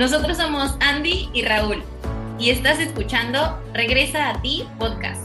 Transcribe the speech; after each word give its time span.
nosotros 0.00 0.38
somos 0.38 0.76
Andy 0.80 1.28
y 1.34 1.42
Raúl 1.42 1.82
y 2.38 2.48
estás 2.48 2.78
escuchando 2.78 3.62
Regresa 3.74 4.30
a 4.30 4.40
ti 4.40 4.64
podcast. 4.78 5.20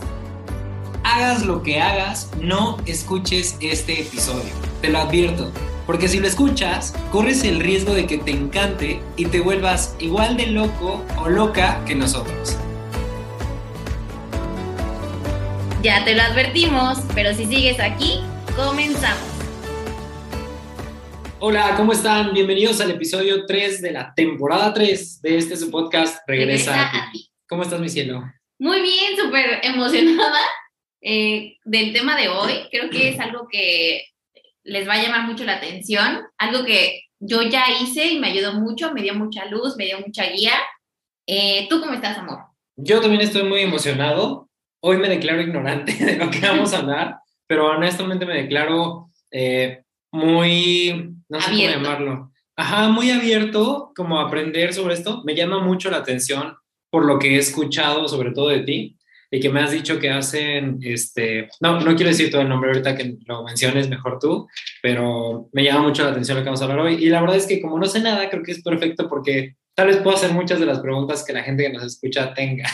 Hagas 1.06 1.46
lo 1.46 1.64
que 1.64 1.80
hagas, 1.80 2.30
no 2.42 2.78
escuches 2.86 3.56
este 3.62 4.02
episodio. 4.02 4.52
Te 4.82 4.90
lo 4.90 4.98
advierto, 4.98 5.50
porque 5.86 6.10
si 6.10 6.20
lo 6.20 6.28
escuchas, 6.28 6.94
corres 7.10 7.46
el 7.46 7.62
riesgo 7.62 7.94
de 7.94 8.06
que 8.06 8.18
te 8.18 8.32
encante 8.32 9.00
y 9.16 9.28
te 9.28 9.40
vuelvas 9.40 9.96
igual 10.00 10.36
de 10.36 10.48
loco 10.48 11.06
o 11.16 11.30
loca 11.30 11.80
que 11.86 11.96
nosotros. 11.96 12.58
Ya 15.84 16.04
te 16.04 16.16
lo 16.16 16.22
advertimos, 16.22 17.00
pero 17.14 17.34
si 17.34 17.46
sigues 17.46 17.80
aquí, 17.80 18.20
comenzamos. 18.58 19.35
Hola, 21.40 21.74
¿cómo 21.76 21.92
están? 21.92 22.34
Bienvenidos 22.34 22.80
al 22.80 22.92
episodio 22.92 23.46
3 23.46 23.82
de 23.82 23.92
la 23.92 24.14
temporada 24.16 24.74
3 24.74 25.22
de 25.22 25.38
este 25.38 25.58
su 25.58 25.70
podcast 25.70 26.24
Regresa, 26.26 26.90
a, 26.90 27.12
ti. 27.12 27.30
¿Cómo 27.50 27.64
estás, 27.64 27.82
mi 27.82 27.90
cielo? 27.90 28.24
Muy 28.58 28.82
bien, 28.82 29.18
súper 29.18 29.60
emocionada 29.64 30.40
eh, 31.02 31.58
del 31.66 31.92
tema 31.92 32.16
de 32.16 32.30
hoy. 32.30 32.54
Creo 32.72 32.90
que 32.90 33.10
es 33.10 33.20
algo 33.20 33.50
que 33.52 34.06
les 34.64 34.88
va 34.88 34.94
a 34.94 35.04
llamar 35.04 35.28
mucho 35.28 35.44
la 35.44 35.58
atención, 35.58 36.22
algo 36.38 36.64
que 36.64 37.02
yo 37.20 37.42
ya 37.44 37.66
hice 37.82 38.08
y 38.08 38.20
me 38.20 38.28
ayudó 38.28 38.54
mucho, 38.54 38.94
me 38.94 39.02
dio 39.02 39.14
mucha 39.14 39.46
luz, 39.46 39.76
me 39.76 39.86
dio 39.86 40.00
mucha 40.00 40.24
guía. 40.30 40.54
Eh, 41.28 41.68
¿Tú 41.70 41.82
cómo 41.82 41.94
estás, 41.94 42.18
amor? 42.18 42.40
Yo 42.78 43.02
también 43.02 43.22
estoy 43.22 43.44
muy 43.44 43.60
emocionado. 43.60 44.50
Hoy 44.80 44.98
me 44.98 45.10
declaro 45.10 45.42
ignorante 45.42 45.94
de 45.94 46.16
lo 46.16 46.32
que 46.32 46.40
vamos 46.40 46.74
a 46.74 46.80
hablar, 46.80 47.18
pero 47.46 47.72
honestamente 47.72 48.26
me 48.26 48.42
declaro 48.42 49.10
eh, 49.32 49.84
muy, 50.12 51.15
no 51.30 51.42
sé 51.42 51.52
cómo 51.52 51.62
llamarlo. 51.64 52.32
Ajá, 52.58 52.88
muy 52.90 53.12
abierto 53.12 53.92
como 53.96 54.20
aprender 54.20 54.74
sobre 54.74 54.94
esto. 54.94 55.24
Me 55.26 55.36
llama 55.36 55.60
mucho 55.60 55.92
la 55.92 55.98
atención 55.98 56.56
por 56.90 57.06
lo 57.06 57.20
que 57.20 57.36
he 57.36 57.38
escuchado, 57.38 58.08
sobre 58.08 58.32
todo 58.32 58.50
de 58.50 58.62
ti, 58.62 58.98
y 59.30 59.40
que 59.42 59.50
me 59.50 59.62
has 59.62 59.72
dicho 59.72 60.00
que 60.00 60.10
hacen, 60.10 60.80
este, 60.82 61.50
no, 61.60 61.82
no 61.82 61.96
quiero 61.96 62.10
decir 62.10 62.32
todo 62.32 62.42
el 62.42 62.50
nombre 62.50 62.70
ahorita 62.70 62.96
que 62.96 63.18
lo 63.26 63.44
menciones 63.44 63.90
mejor 63.90 64.20
tú, 64.20 64.48
pero 64.82 65.50
me 65.52 65.64
llama 65.64 65.82
mucho 65.82 66.04
la 66.04 66.12
atención 66.12 66.38
lo 66.38 66.44
que 66.44 66.50
vamos 66.50 66.62
a 66.62 66.66
hablar 66.66 66.80
hoy. 66.80 67.04
Y 67.04 67.10
la 67.10 67.20
verdad 67.20 67.36
es 67.36 67.48
que 67.48 67.62
como 67.62 67.78
no 67.78 67.86
sé 67.86 68.00
nada, 68.00 68.30
creo 68.30 68.44
que 68.44 68.54
es 68.54 68.62
perfecto 68.62 69.10
porque 69.10 69.56
tal 69.74 69.88
vez 69.88 69.98
puedo 69.98 70.16
hacer 70.16 70.32
muchas 70.32 70.60
de 70.60 70.66
las 70.66 70.80
preguntas 70.80 71.26
que 71.26 71.34
la 71.34 71.44
gente 71.44 71.64
que 71.64 71.74
nos 71.74 71.84
escucha 71.84 72.34
tenga. 72.34 72.70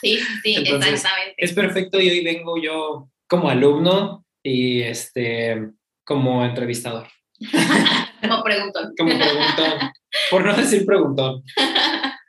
sí, 0.00 0.18
sí, 0.42 0.56
exactamente. 0.58 1.34
Es 1.38 1.52
perfecto 1.54 1.98
y 1.98 2.10
hoy 2.10 2.22
vengo 2.22 2.60
yo 2.62 3.08
como 3.26 3.48
alumno 3.48 4.26
y 4.42 4.82
este 4.82 5.70
como 6.04 6.44
entrevistador. 6.44 7.08
como 8.22 8.42
preguntón. 8.42 8.92
como 8.96 9.10
preguntón. 9.18 9.92
Por 10.30 10.44
no 10.44 10.54
decir 10.54 10.84
preguntón. 10.86 11.42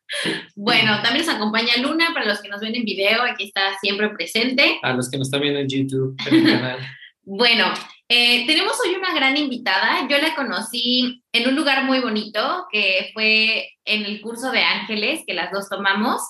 Bueno, 0.56 1.02
también 1.02 1.26
nos 1.26 1.36
acompaña 1.36 1.78
Luna, 1.78 2.10
para 2.14 2.26
los 2.26 2.42
que 2.42 2.50
nos 2.50 2.62
ven 2.62 2.76
en 2.76 2.86
video, 2.86 3.24
aquí 3.24 3.46
está 3.46 3.78
siempre 3.82 4.10
presente. 4.10 4.80
A 4.84 4.94
los 4.94 5.10
que 5.10 5.18
nos 5.18 5.28
están 5.28 5.42
viendo 5.42 5.60
en 5.60 5.68
YouTube, 5.68 6.16
en 6.28 6.36
el 6.36 6.54
canal. 6.54 6.80
bueno, 7.24 7.74
eh, 8.08 8.46
tenemos 8.46 8.78
hoy 8.86 8.96
una 8.96 9.14
gran 9.14 9.36
invitada. 9.38 10.08
Yo 10.08 10.18
la 10.20 10.36
conocí 10.36 11.24
en 11.32 11.48
un 11.48 11.56
lugar 11.56 11.86
muy 11.86 12.00
bonito, 12.00 12.68
que 12.72 13.10
fue 13.14 13.70
en 13.86 14.06
el 14.06 14.22
curso 14.22 14.52
de 14.52 14.62
Ángeles, 14.62 15.22
que 15.26 15.34
las 15.34 15.52
dos 15.52 15.70
tomamos. 15.70 16.22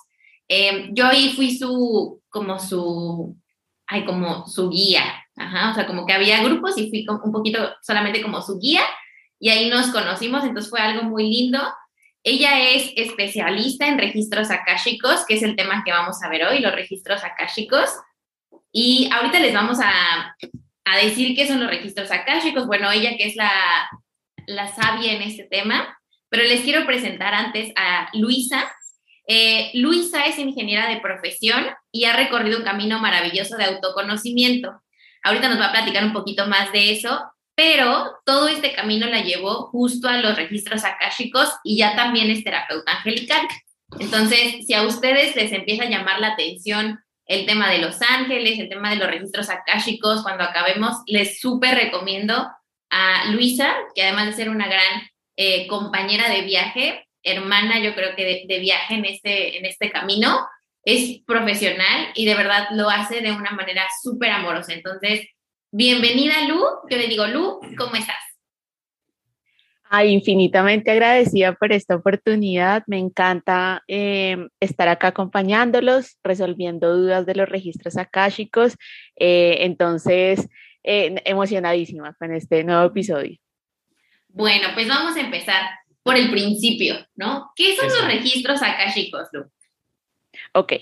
Eh, 0.48 0.90
yo 0.94 1.06
ahí 1.08 1.34
fui 1.36 1.58
su, 1.58 2.22
como 2.30 2.60
su, 2.60 3.36
ay, 3.88 4.06
como 4.06 4.48
su 4.48 4.70
guía, 4.70 5.23
Ajá, 5.36 5.72
o 5.72 5.74
sea, 5.74 5.88
como 5.88 6.06
que 6.06 6.14
había 6.14 6.44
grupos 6.44 6.78
y 6.78 6.90
fui 6.90 7.06
un 7.08 7.32
poquito 7.32 7.74
solamente 7.82 8.22
como 8.22 8.42
su 8.42 8.60
guía 8.60 8.84
y 9.40 9.50
ahí 9.50 9.70
nos 9.70 9.88
conocimos, 9.88 10.44
entonces 10.44 10.70
fue 10.70 10.80
algo 10.80 11.04
muy 11.04 11.30
lindo. 11.30 11.60
Ella 12.24 12.70
es 12.70 12.94
especialista 12.96 13.88
en 13.88 13.98
registros 13.98 14.50
akáshicos, 14.52 15.26
que 15.28 15.36
es 15.36 15.44
el 15.44 15.58
tema 15.58 15.84
que 15.84 15.92
vamos 15.92 16.24
a 16.24 16.30
ver 16.30 16.46
hoy, 16.46 16.60
los 16.60 16.74
registros 16.74 17.24
akáshicos. 17.24 17.90
Y 18.72 19.10
ahorita 19.12 19.40
les 19.40 19.54
vamos 19.54 19.80
a, 19.82 20.36
a 20.86 20.98
decir 20.98 21.36
qué 21.36 21.48
son 21.48 21.60
los 21.60 21.70
registros 21.70 22.12
akáshicos. 22.12 22.68
Bueno, 22.68 22.90
ella 22.92 23.18
que 23.18 23.26
es 23.26 23.36
la, 23.36 23.52
la 24.48 24.74
sabia 24.74 25.14
en 25.14 25.24
este 25.24 25.44
tema, 25.44 25.98
pero 26.30 26.44
les 26.44 26.62
quiero 26.62 26.86
presentar 26.86 27.34
antes 27.34 27.74
a 27.76 28.10
Luisa. 28.14 28.72
Eh, 29.28 29.72
Luisa 29.74 30.26
es 30.26 30.40
ingeniera 30.40 30.88
de 30.88 31.02
profesión 31.02 31.66
y 31.92 32.06
ha 32.06 32.16
recorrido 32.16 32.60
un 32.60 32.64
camino 32.64 33.00
maravilloso 33.00 33.58
de 33.58 33.66
autoconocimiento. 33.66 34.83
Ahorita 35.24 35.50
nos 35.50 35.60
va 35.60 35.68
a 35.68 35.72
platicar 35.72 36.04
un 36.04 36.14
poquito 36.14 36.48
más 36.48 36.72
de 36.72 36.92
eso, 36.92 37.22
pero 37.56 38.18
todo 38.26 38.48
este 38.48 38.74
camino 38.74 39.08
la 39.08 39.22
llevó 39.22 39.68
justo 39.68 40.08
a 40.08 40.18
los 40.18 40.36
registros 40.36 40.84
akáshicos 40.84 41.50
y 41.64 41.78
ya 41.78 41.96
también 41.96 42.30
es 42.30 42.44
terapeuta 42.44 42.98
angelical. 42.98 43.48
Entonces, 44.00 44.66
si 44.66 44.74
a 44.74 44.84
ustedes 44.84 45.36
les 45.36 45.52
empieza 45.52 45.84
a 45.84 45.90
llamar 45.90 46.20
la 46.20 46.30
atención 46.30 47.00
el 47.26 47.46
tema 47.46 47.70
de 47.70 47.78
los 47.80 48.02
ángeles, 48.02 48.60
el 48.60 48.70
tema 48.70 48.90
de 48.90 48.98
los 48.98 49.08
registros 49.08 49.50
akáshicos, 49.50 50.24
cuando 50.24 50.44
acabemos, 50.44 50.98
les 51.06 51.40
súper 51.40 51.76
recomiendo 51.76 52.48
a 52.90 53.26
Luisa, 53.32 53.74
que 53.96 54.04
además 54.04 54.28
de 54.28 54.34
ser 54.34 54.50
una 54.50 54.68
gran 54.68 55.10
eh, 55.38 55.68
compañera 55.68 56.30
de 56.30 56.42
viaje, 56.42 57.08
hermana, 57.24 57.80
yo 57.80 57.96
creo 57.96 58.16
que 58.16 58.46
de, 58.48 58.60
viaje 58.60 58.96
en 58.96 59.06
este, 59.06 59.58
en 59.58 59.66
este 59.66 59.90
camino, 59.90 60.46
es 60.84 61.22
profesional 61.26 62.10
y 62.16 62.26
de 62.26 62.36
verdad 62.36 62.68
lo 62.72 62.90
hace 62.90 63.22
de 63.22 63.32
una 63.32 63.52
manera 63.52 63.84
súper 64.02 64.32
amorosa. 64.32 64.74
Entonces, 64.74 65.28
bienvenida 65.72 66.48
Lu, 66.48 66.62
yo 66.90 66.98
le 66.98 67.08
digo 67.08 67.26
Lu, 67.28 67.60
¿cómo 67.78 67.96
estás? 67.96 68.18
Ay, 69.96 70.10
infinitamente 70.12 70.90
agradecida 70.90 71.54
por 71.54 71.72
esta 71.72 71.96
oportunidad. 71.96 72.84
Me 72.88 72.98
encanta 72.98 73.84
em, 73.88 74.50
estar 74.60 74.88
acá 74.88 75.10
acompañándolos, 75.10 76.18
resolviendo 76.24 76.98
dudas 76.98 77.28
de 77.28 77.36
los 77.36 77.48
registros 77.48 77.98
akáshicos. 77.98 78.76
Eh, 79.16 79.58
entonces, 79.60 80.50
eh, 80.84 81.22
emocionadísima 81.26 82.16
con 82.16 82.34
este 82.34 82.64
nuevo 82.64 82.86
episodio. 82.88 83.38
Bueno, 84.30 84.70
pues 84.74 84.88
vamos 84.88 85.16
a 85.16 85.22
empezar 85.22 85.62
por 86.02 86.18
el 86.18 86.32
principio, 86.32 86.96
¿no? 87.16 87.52
¿Qué 87.56 87.76
son 87.76 87.88
los 87.88 88.08
registros 88.08 88.64
akáshicos, 88.64 89.28
Lu? 89.32 89.46
Ok, 90.54 90.74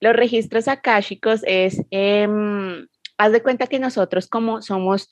los 0.00 0.14
registros 0.14 0.68
akáshicos 0.68 1.40
es, 1.46 1.82
em, 1.90 2.86
haz 3.18 3.32
de 3.32 3.42
cuenta 3.42 3.66
que 3.66 3.78
nosotros 3.78 4.28
como 4.28 4.62
somos 4.62 5.10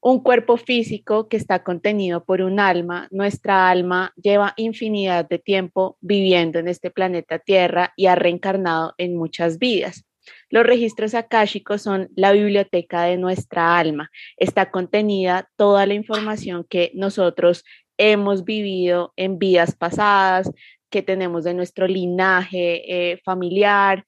un 0.00 0.22
cuerpo 0.22 0.56
físico 0.56 1.28
que 1.28 1.36
está 1.36 1.64
contenido 1.64 2.24
por 2.24 2.40
un 2.40 2.60
alma, 2.60 3.08
nuestra 3.10 3.68
alma 3.68 4.12
lleva 4.16 4.54
infinidad 4.56 5.28
de 5.28 5.40
tiempo 5.40 5.98
viviendo 6.00 6.60
en 6.60 6.68
este 6.68 6.90
planeta 6.90 7.40
Tierra 7.40 7.92
y 7.96 8.06
ha 8.06 8.14
reencarnado 8.14 8.94
en 8.98 9.16
muchas 9.16 9.58
vidas. 9.58 10.04
Los 10.50 10.64
registros 10.64 11.14
akáshicos 11.14 11.82
son 11.82 12.08
la 12.14 12.32
biblioteca 12.32 13.02
de 13.04 13.16
nuestra 13.16 13.78
alma. 13.78 14.10
Está 14.36 14.70
contenida 14.70 15.48
toda 15.56 15.86
la 15.86 15.94
información 15.94 16.64
que 16.68 16.92
nosotros 16.94 17.64
hemos 17.96 18.44
vivido 18.44 19.12
en 19.16 19.38
vidas 19.38 19.74
pasadas, 19.74 20.52
que 20.90 21.02
tenemos 21.02 21.44
de 21.44 21.54
nuestro 21.54 21.86
linaje 21.86 23.12
eh, 23.12 23.20
familiar, 23.24 24.04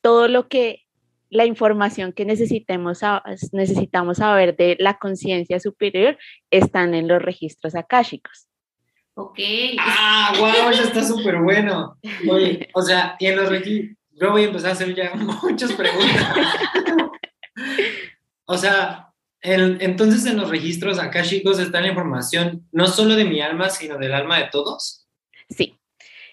todo 0.00 0.28
lo 0.28 0.48
que 0.48 0.82
la 1.30 1.46
información 1.46 2.12
que 2.12 2.26
necesitemos, 2.26 3.00
necesitamos 3.52 4.18
saber 4.18 4.54
de 4.54 4.76
la 4.78 4.98
conciencia 4.98 5.58
superior 5.60 6.18
están 6.50 6.94
en 6.94 7.08
los 7.08 7.22
registros 7.22 7.74
akáshicos. 7.74 8.48
Ok. 9.14 9.38
Ah, 9.78 10.34
wow, 10.38 10.70
eso 10.70 10.84
está 10.84 11.02
súper 11.02 11.40
bueno. 11.40 11.98
Oye, 12.30 12.68
o 12.74 12.82
sea, 12.82 13.16
y 13.18 13.26
en 13.26 13.36
los 13.36 13.48
registros, 13.48 13.96
yo 14.10 14.30
voy 14.30 14.42
a 14.42 14.46
empezar 14.46 14.70
a 14.70 14.72
hacer 14.74 14.94
ya 14.94 15.14
muchas 15.14 15.72
preguntas. 15.72 16.36
o 18.44 18.58
sea, 18.58 19.12
entonces 19.40 20.26
en 20.26 20.36
los 20.36 20.50
registros 20.50 20.98
akáshicos 20.98 21.58
está 21.58 21.80
la 21.80 21.88
información 21.88 22.68
no 22.72 22.86
solo 22.86 23.16
de 23.16 23.24
mi 23.24 23.40
alma, 23.40 23.70
sino 23.70 23.98
del 23.98 24.12
alma 24.12 24.38
de 24.38 24.48
todos. 24.50 25.06
Sí, 25.48 25.78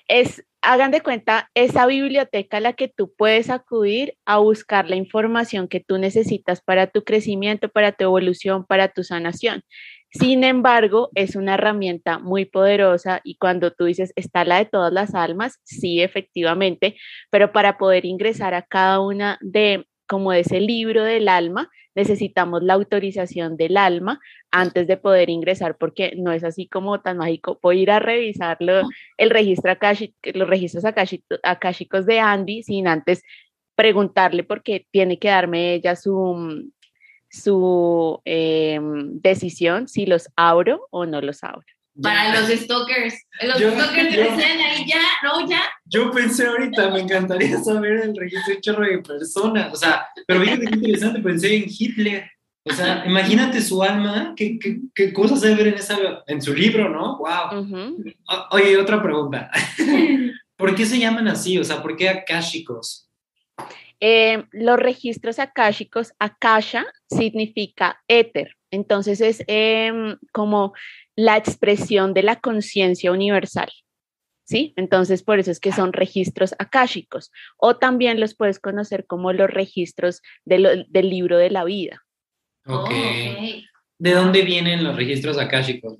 es, 0.09 0.43
hagan 0.61 0.91
de 0.91 1.01
cuenta, 1.01 1.49
esa 1.53 1.85
biblioteca 1.85 2.57
a 2.57 2.61
la 2.61 2.73
que 2.73 2.89
tú 2.89 3.13
puedes 3.15 3.49
acudir 3.49 4.15
a 4.25 4.39
buscar 4.39 4.89
la 4.89 4.97
información 4.97 5.69
que 5.69 5.79
tú 5.79 5.97
necesitas 5.97 6.61
para 6.61 6.87
tu 6.87 7.03
crecimiento, 7.03 7.69
para 7.69 7.93
tu 7.93 8.03
evolución, 8.03 8.65
para 8.65 8.89
tu 8.89 9.03
sanación. 9.03 9.63
Sin 10.11 10.43
embargo, 10.43 11.09
es 11.13 11.35
una 11.35 11.53
herramienta 11.53 12.17
muy 12.17 12.45
poderosa 12.45 13.21
y 13.23 13.37
cuando 13.37 13.71
tú 13.71 13.85
dices, 13.85 14.11
está 14.15 14.43
la 14.43 14.57
de 14.57 14.65
todas 14.65 14.91
las 14.91 15.13
almas, 15.13 15.59
sí, 15.63 16.01
efectivamente, 16.01 16.97
pero 17.29 17.51
para 17.51 17.77
poder 17.77 18.05
ingresar 18.05 18.55
a 18.55 18.63
cada 18.63 18.99
una 19.01 19.37
de 19.41 19.85
como 20.09 20.33
ese 20.33 20.59
libro 20.59 21.03
del 21.03 21.29
alma, 21.29 21.69
necesitamos 21.93 22.63
la 22.63 22.73
autorización 22.73 23.57
del 23.57 23.77
alma 23.77 24.19
antes 24.49 24.87
de 24.87 24.97
poder 24.97 25.29
ingresar, 25.29 25.77
porque 25.77 26.13
no 26.17 26.31
es 26.31 26.43
así 26.43 26.67
como 26.67 26.99
tan 27.01 27.17
mágico. 27.17 27.59
Voy 27.61 27.79
a 27.79 27.81
ir 27.83 27.91
a 27.91 27.99
revisarlo, 27.99 28.81
el 29.17 29.29
registro 29.29 29.71
los 30.33 30.49
registros 30.49 30.83
akáshicos 31.43 32.05
de 32.07 32.19
Andy 32.19 32.63
sin 32.63 32.87
antes 32.87 33.21
preguntarle 33.75 34.43
porque 34.43 34.87
tiene 34.91 35.19
que 35.19 35.29
darme 35.29 35.75
ella 35.75 35.95
su, 35.95 36.71
su 37.29 38.19
em, 38.25 39.21
decisión 39.21 39.87
si 39.87 40.07
los 40.07 40.29
abro 40.35 40.87
o 40.89 41.05
no 41.05 41.21
los 41.21 41.43
abro. 41.43 41.78
Para 42.01 42.39
los 42.39 42.49
stalkers. 42.49 43.15
Los 43.41 43.57
stalkers 43.57 44.15
decían 44.15 44.59
ahí, 44.59 44.85
ya, 44.87 45.01
no, 45.23 45.47
ya. 45.47 45.61
Yo 45.85 46.11
pensé 46.11 46.47
ahorita, 46.47 46.89
me 46.91 47.01
encantaría 47.01 47.57
saber 47.59 48.01
el 48.01 48.15
registro 48.15 48.53
de 48.53 48.61
chorro 48.61 48.85
de 48.85 48.99
personas. 48.99 49.73
O 49.73 49.75
sea, 49.75 50.07
pero 50.27 50.41
fíjate 50.41 50.67
qué 50.67 50.75
interesante, 50.75 51.19
pensé 51.19 51.55
en 51.55 51.65
Hitler. 51.67 52.31
O 52.63 52.73
sea, 52.73 53.03
imagínate 53.05 53.61
su 53.61 53.81
alma, 53.81 54.33
qué, 54.35 54.59
qué, 54.59 54.79
qué 54.93 55.13
cosas 55.13 55.41
debe 55.41 55.55
ver 55.55 55.67
en, 55.69 55.73
esa, 55.75 55.97
en 56.27 56.41
su 56.41 56.53
libro, 56.53 56.89
¿no? 56.89 57.17
¡Wow! 57.17 57.97
Oye, 58.51 58.77
otra 58.77 59.01
pregunta. 59.01 59.49
¿Por 60.57 60.75
qué 60.75 60.85
se 60.85 60.99
llaman 60.99 61.27
así? 61.27 61.57
O 61.57 61.63
sea, 61.63 61.81
¿por 61.81 61.95
qué 61.95 62.09
akáshicos? 62.09 63.09
Eh, 64.01 64.45
los 64.51 64.77
registros 64.77 65.39
akáshicos, 65.39 66.13
akasha 66.19 66.85
significa 67.09 68.01
éter, 68.07 68.55
entonces 68.71 69.21
es 69.21 69.43
em, 69.47 70.17
como 70.31 70.73
la 71.15 71.37
expresión 71.37 72.13
de 72.13 72.23
la 72.23 72.37
conciencia 72.37 73.11
universal. 73.11 73.69
¿Sí? 74.45 74.73
Entonces, 74.77 75.21
por 75.21 75.37
eso 75.37 75.51
es 75.51 75.59
que 75.59 75.71
son 75.71 75.93
registros 75.93 76.55
akáshicos. 76.57 77.31
O 77.55 77.77
también 77.77 78.19
los 78.19 78.35
puedes 78.35 78.59
conocer 78.59 79.05
como 79.05 79.31
los 79.31 79.47
registros 79.47 80.23
del 80.43 80.87
libro 80.91 81.37
de 81.37 81.51
la 81.51 81.63
vida. 81.65 82.01
Okay. 82.65 83.67
¿De 83.99 84.11
dónde 84.11 84.41
vienen 84.41 84.83
los 84.83 84.95
registros 84.95 85.37
akáshicos? 85.37 85.97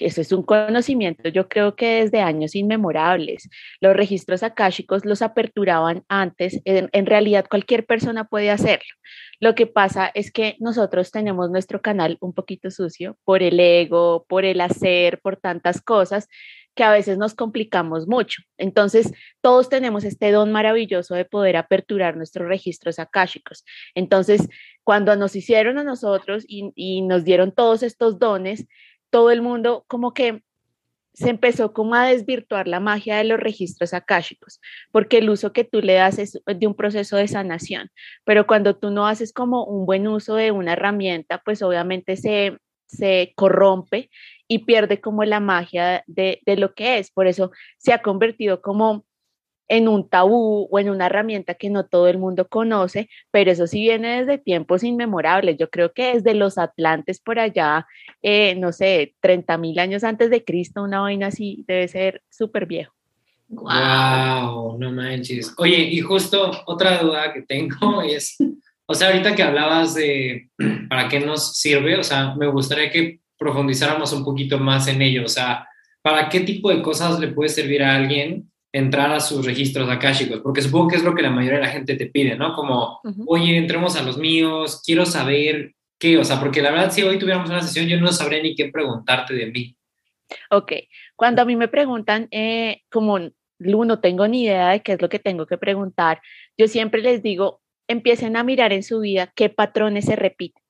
Eso 0.00 0.20
es 0.20 0.32
un 0.32 0.42
conocimiento, 0.42 1.28
yo 1.28 1.48
creo 1.48 1.76
que 1.76 2.02
desde 2.02 2.20
años 2.20 2.54
inmemorables. 2.54 3.48
Los 3.80 3.96
registros 3.96 4.42
akáshicos 4.42 5.04
los 5.04 5.22
aperturaban 5.22 6.04
antes, 6.08 6.60
en, 6.64 7.06
realidad 7.06 7.46
cualquier 7.48 7.86
persona 7.86 8.24
puede 8.24 8.50
hacerlo. 8.50 8.94
Lo 9.40 9.54
que 9.54 9.66
pasa 9.66 10.10
es 10.14 10.32
que 10.32 10.56
nosotros 10.58 11.10
tenemos 11.10 11.50
nuestro 11.50 11.82
canal 11.82 12.16
un 12.20 12.32
poquito 12.32 12.70
sucio 12.70 13.18
por 13.24 13.42
el 13.42 13.60
ego, 13.60 14.24
por 14.28 14.44
el 14.44 14.60
hacer, 14.60 15.20
por 15.20 15.36
tantas 15.36 15.80
cosas 15.80 16.28
que 16.74 16.82
a 16.82 16.90
veces 16.90 17.18
nos 17.18 17.34
complicamos 17.34 18.08
mucho. 18.08 18.42
Entonces, 18.58 19.12
todos 19.40 19.68
tenemos 19.68 20.04
este 20.04 20.32
don 20.32 20.50
maravilloso 20.50 21.14
de 21.14 21.24
poder 21.24 21.56
aperturar 21.56 22.16
nuestros 22.16 22.48
registros 22.48 22.98
akáshicos. 22.98 23.64
Entonces, 23.94 24.48
cuando 24.82 25.14
nos 25.16 25.36
hicieron 25.36 25.78
a 25.78 25.84
nosotros 25.84 26.44
y 26.48 27.02
nos 27.02 27.24
dieron 27.24 27.52
todos 27.52 27.82
estos 27.82 28.18
dones, 28.18 28.66
todo 29.14 29.30
el 29.30 29.42
mundo 29.42 29.84
como 29.86 30.12
que 30.12 30.42
se 31.12 31.30
empezó 31.30 31.72
como 31.72 31.94
a 31.94 32.08
desvirtuar 32.08 32.66
la 32.66 32.80
magia 32.80 33.16
de 33.16 33.22
los 33.22 33.38
registros 33.38 33.94
akáshicos, 33.94 34.60
porque 34.90 35.18
el 35.18 35.30
uso 35.30 35.52
que 35.52 35.62
tú 35.62 35.80
le 35.82 35.92
das 35.92 36.18
es 36.18 36.42
de 36.44 36.66
un 36.66 36.74
proceso 36.74 37.16
de 37.16 37.28
sanación, 37.28 37.92
pero 38.24 38.48
cuando 38.48 38.74
tú 38.74 38.90
no 38.90 39.06
haces 39.06 39.32
como 39.32 39.66
un 39.66 39.86
buen 39.86 40.08
uso 40.08 40.34
de 40.34 40.50
una 40.50 40.72
herramienta, 40.72 41.40
pues 41.44 41.62
obviamente 41.62 42.16
se, 42.16 42.58
se 42.88 43.32
corrompe 43.36 44.10
y 44.48 44.64
pierde 44.64 45.00
como 45.00 45.22
la 45.24 45.38
magia 45.38 46.02
de, 46.08 46.40
de 46.44 46.56
lo 46.56 46.74
que 46.74 46.98
es. 46.98 47.12
Por 47.12 47.28
eso 47.28 47.52
se 47.78 47.92
ha 47.92 48.02
convertido 48.02 48.62
como 48.62 49.04
en 49.68 49.88
un 49.88 50.08
tabú 50.08 50.68
o 50.70 50.78
en 50.78 50.90
una 50.90 51.06
herramienta 51.06 51.54
que 51.54 51.70
no 51.70 51.86
todo 51.86 52.08
el 52.08 52.18
mundo 52.18 52.48
conoce, 52.48 53.08
pero 53.30 53.50
eso 53.50 53.66
sí 53.66 53.80
viene 53.80 54.20
desde 54.20 54.38
tiempos 54.38 54.82
inmemorables. 54.84 55.56
Yo 55.58 55.70
creo 55.70 55.92
que 55.92 56.14
desde 56.14 56.34
los 56.34 56.58
Atlantes 56.58 57.20
por 57.20 57.38
allá, 57.38 57.86
eh, 58.22 58.54
no 58.56 58.72
sé, 58.72 59.14
30 59.20 59.56
mil 59.58 59.78
años 59.78 60.04
antes 60.04 60.30
de 60.30 60.44
Cristo, 60.44 60.82
una 60.82 61.00
vaina 61.00 61.28
así 61.28 61.64
debe 61.66 61.88
ser 61.88 62.22
súper 62.28 62.66
viejo. 62.66 62.94
Wow, 63.48 64.78
no 64.78 64.90
manches. 64.90 65.54
Oye, 65.58 65.78
y 65.78 66.00
justo 66.00 66.50
otra 66.66 66.98
duda 66.98 67.32
que 67.32 67.42
tengo 67.42 68.02
es, 68.06 68.36
o 68.86 68.94
sea, 68.94 69.08
ahorita 69.08 69.34
que 69.34 69.42
hablabas 69.42 69.94
de 69.94 70.50
para 70.88 71.08
qué 71.08 71.20
nos 71.20 71.56
sirve, 71.56 71.96
o 71.96 72.04
sea, 72.04 72.34
me 72.34 72.46
gustaría 72.48 72.90
que 72.90 73.20
profundizáramos 73.38 74.12
un 74.12 74.24
poquito 74.24 74.58
más 74.58 74.88
en 74.88 75.02
ello, 75.02 75.24
o 75.24 75.28
sea, 75.28 75.68
¿para 76.02 76.28
qué 76.28 76.40
tipo 76.40 76.70
de 76.70 76.82
cosas 76.82 77.18
le 77.18 77.28
puede 77.28 77.48
servir 77.48 77.82
a 77.82 77.96
alguien 77.96 78.50
entrar 78.74 79.12
a 79.12 79.20
sus 79.20 79.46
registros 79.46 79.88
akáshicos, 79.88 80.40
porque 80.40 80.60
supongo 80.60 80.88
que 80.88 80.96
es 80.96 81.04
lo 81.04 81.14
que 81.14 81.22
la 81.22 81.30
mayoría 81.30 81.60
de 81.60 81.64
la 81.64 81.70
gente 81.70 81.94
te 81.94 82.06
pide, 82.06 82.34
¿no? 82.34 82.52
Como, 82.54 83.00
oye, 83.24 83.56
entremos 83.56 83.94
a 83.94 84.02
los 84.02 84.18
míos, 84.18 84.82
quiero 84.84 85.06
saber 85.06 85.74
qué, 85.96 86.18
o 86.18 86.24
sea, 86.24 86.40
porque 86.40 86.60
la 86.60 86.72
verdad, 86.72 86.90
si 86.90 87.04
hoy 87.04 87.16
tuviéramos 87.16 87.48
una 87.48 87.62
sesión, 87.62 87.86
yo 87.86 88.00
no 88.00 88.10
sabría 88.10 88.42
ni 88.42 88.56
qué 88.56 88.72
preguntarte 88.72 89.32
de 89.32 89.46
mí. 89.46 89.76
Ok, 90.50 90.72
cuando 91.14 91.40
a 91.40 91.44
mí 91.44 91.54
me 91.54 91.68
preguntan, 91.68 92.26
eh, 92.32 92.80
como 92.90 93.20
Lu, 93.58 93.84
no 93.84 94.00
tengo 94.00 94.26
ni 94.26 94.42
idea 94.42 94.70
de 94.70 94.82
qué 94.82 94.94
es 94.94 95.00
lo 95.00 95.08
que 95.08 95.20
tengo 95.20 95.46
que 95.46 95.56
preguntar, 95.56 96.20
yo 96.58 96.66
siempre 96.66 97.00
les 97.00 97.22
digo, 97.22 97.60
empiecen 97.86 98.36
a 98.36 98.42
mirar 98.42 98.72
en 98.72 98.82
su 98.82 98.98
vida 98.98 99.32
qué 99.36 99.50
patrones 99.50 100.06
se 100.06 100.16
repiten 100.16 100.63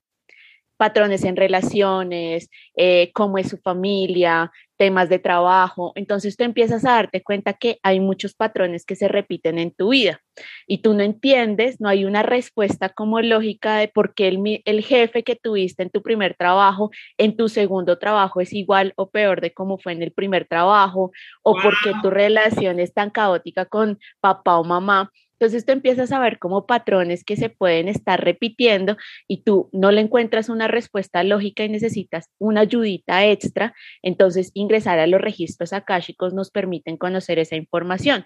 patrones 0.85 1.25
en 1.25 1.35
relaciones, 1.35 2.51
eh, 2.77 3.11
cómo 3.15 3.39
es 3.39 3.49
su 3.49 3.57
familia, 3.57 4.53
temas 4.77 5.09
de 5.09 5.19
trabajo. 5.19 5.93
Entonces 5.95 6.37
tú 6.37 6.45
empiezas 6.45 6.85
a 6.85 6.97
darte 6.97 7.23
cuenta 7.23 7.55
que 7.55 7.79
hay 7.83 8.01
muchos 8.01 8.35
patrones 8.35 8.85
que 8.85 8.95
se 8.95 9.09
repiten 9.09 9.59
en 9.59 9.71
tu 9.71 9.91
vida 9.91 10.21
y 10.67 10.83
tú 10.83 10.93
no 10.93 11.03
entiendes, 11.03 11.81
no 11.81 11.89
hay 11.89 12.05
una 12.05 12.23
respuesta 12.23 12.91
como 12.91 13.23
lógica 13.23 13.79
de 13.79 13.89
por 13.89 14.13
qué 14.15 14.29
el, 14.29 14.63
el 14.67 14.83
jefe 14.85 15.23
que 15.23 15.37
tuviste 15.37 15.83
en 15.83 15.89
tu 15.89 16.03
primer 16.03 16.35
trabajo, 16.35 16.91
en 17.17 17.35
tu 17.35 17.49
segundo 17.49 17.99
trabajo 17.99 18.43
es 18.43 18.53
igual 18.53 18.93
o 18.97 19.09
peor 19.09 19.41
de 19.41 19.55
cómo 19.55 19.79
fue 19.79 19.93
en 19.93 20.03
el 20.03 20.13
primer 20.13 20.47
trabajo 20.47 21.13
o 21.43 21.55
por 21.63 21.75
qué 21.83 21.93
tu 22.03 22.11
relación 22.11 22.79
es 22.79 22.93
tan 22.93 23.09
caótica 23.09 23.65
con 23.65 23.99
papá 24.21 24.59
o 24.59 24.65
mamá. 24.65 25.11
Entonces 25.45 25.67
tú 25.67 25.73
empiezas 25.73 26.11
a 26.11 26.21
ver 26.21 26.39
como 26.39 26.65
patrones 26.65 27.23
que 27.23 27.37
se 27.37 27.51
pueden 27.51 27.87
estar 27.87 28.25
repitiendo 28.25 28.97
y 29.29 29.43
tú 29.43 29.69
no 29.75 29.91
le 29.91 30.01
encuentras 30.01 30.49
una 30.49 30.69
respuesta 30.69 31.23
lógica 31.23 31.63
y 31.65 31.69
necesitas 31.69 32.31
una 32.39 32.63
ayudita 32.63 33.27
extra. 33.27 33.75
Entonces 34.01 34.53
ingresar 34.55 34.99
a 35.01 35.07
los 35.07 35.21
registros 35.21 35.75
akáshicos 35.75 36.33
nos 36.33 36.51
permiten 36.51 36.97
conocer 36.97 37.39
esa 37.39 37.57
información. 37.57 38.25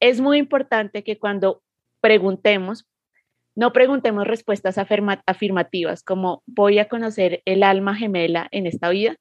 Es 0.00 0.20
muy 0.20 0.38
importante 0.38 1.04
que 1.04 1.20
cuando 1.20 1.62
preguntemos, 2.00 2.84
no 3.54 3.72
preguntemos 3.72 4.26
respuestas 4.26 4.76
afirmativas 4.76 6.02
como 6.02 6.42
voy 6.46 6.80
a 6.80 6.88
conocer 6.88 7.42
el 7.44 7.62
alma 7.62 7.94
gemela 7.94 8.48
en 8.50 8.66
esta 8.66 8.88
vida. 8.88 9.14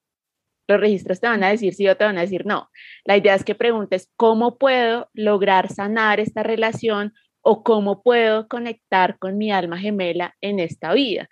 Los 0.67 0.79
registros 0.79 1.19
te 1.19 1.27
van 1.27 1.43
a 1.43 1.49
decir 1.49 1.75
sí 1.75 1.87
o 1.87 1.95
te 1.95 2.05
van 2.05 2.17
a 2.17 2.21
decir 2.21 2.47
no. 2.47 2.71
La 3.03 3.15
idea 3.15 3.35
es 3.35 3.43
que 3.43 3.53
preguntes 3.53 4.09
cómo 4.17 4.57
puedo 4.57 5.11
lograr 5.13 5.71
sanar 5.71 6.19
esta 6.19 6.41
relación 6.41 7.13
o 7.47 7.61
cómo 7.61 8.01
puedo 8.01 8.47
conectar 8.47 9.19
con 9.19 9.37
mi 9.37 9.51
alma 9.51 9.77
gemela 9.77 10.35
en 10.41 10.59
esta 10.59 10.93
vida. 10.93 11.29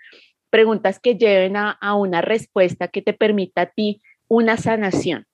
Preguntas 0.52 1.00
que 1.00 1.16
lleven 1.16 1.58
a, 1.58 1.78
una 1.96 2.22
respuesta 2.22 2.88
que 2.88 3.02
te 3.02 3.14
permita 3.14 3.62
a 3.62 3.66
ti 3.72 4.00
una 4.28 4.56
sanación. 4.58 5.26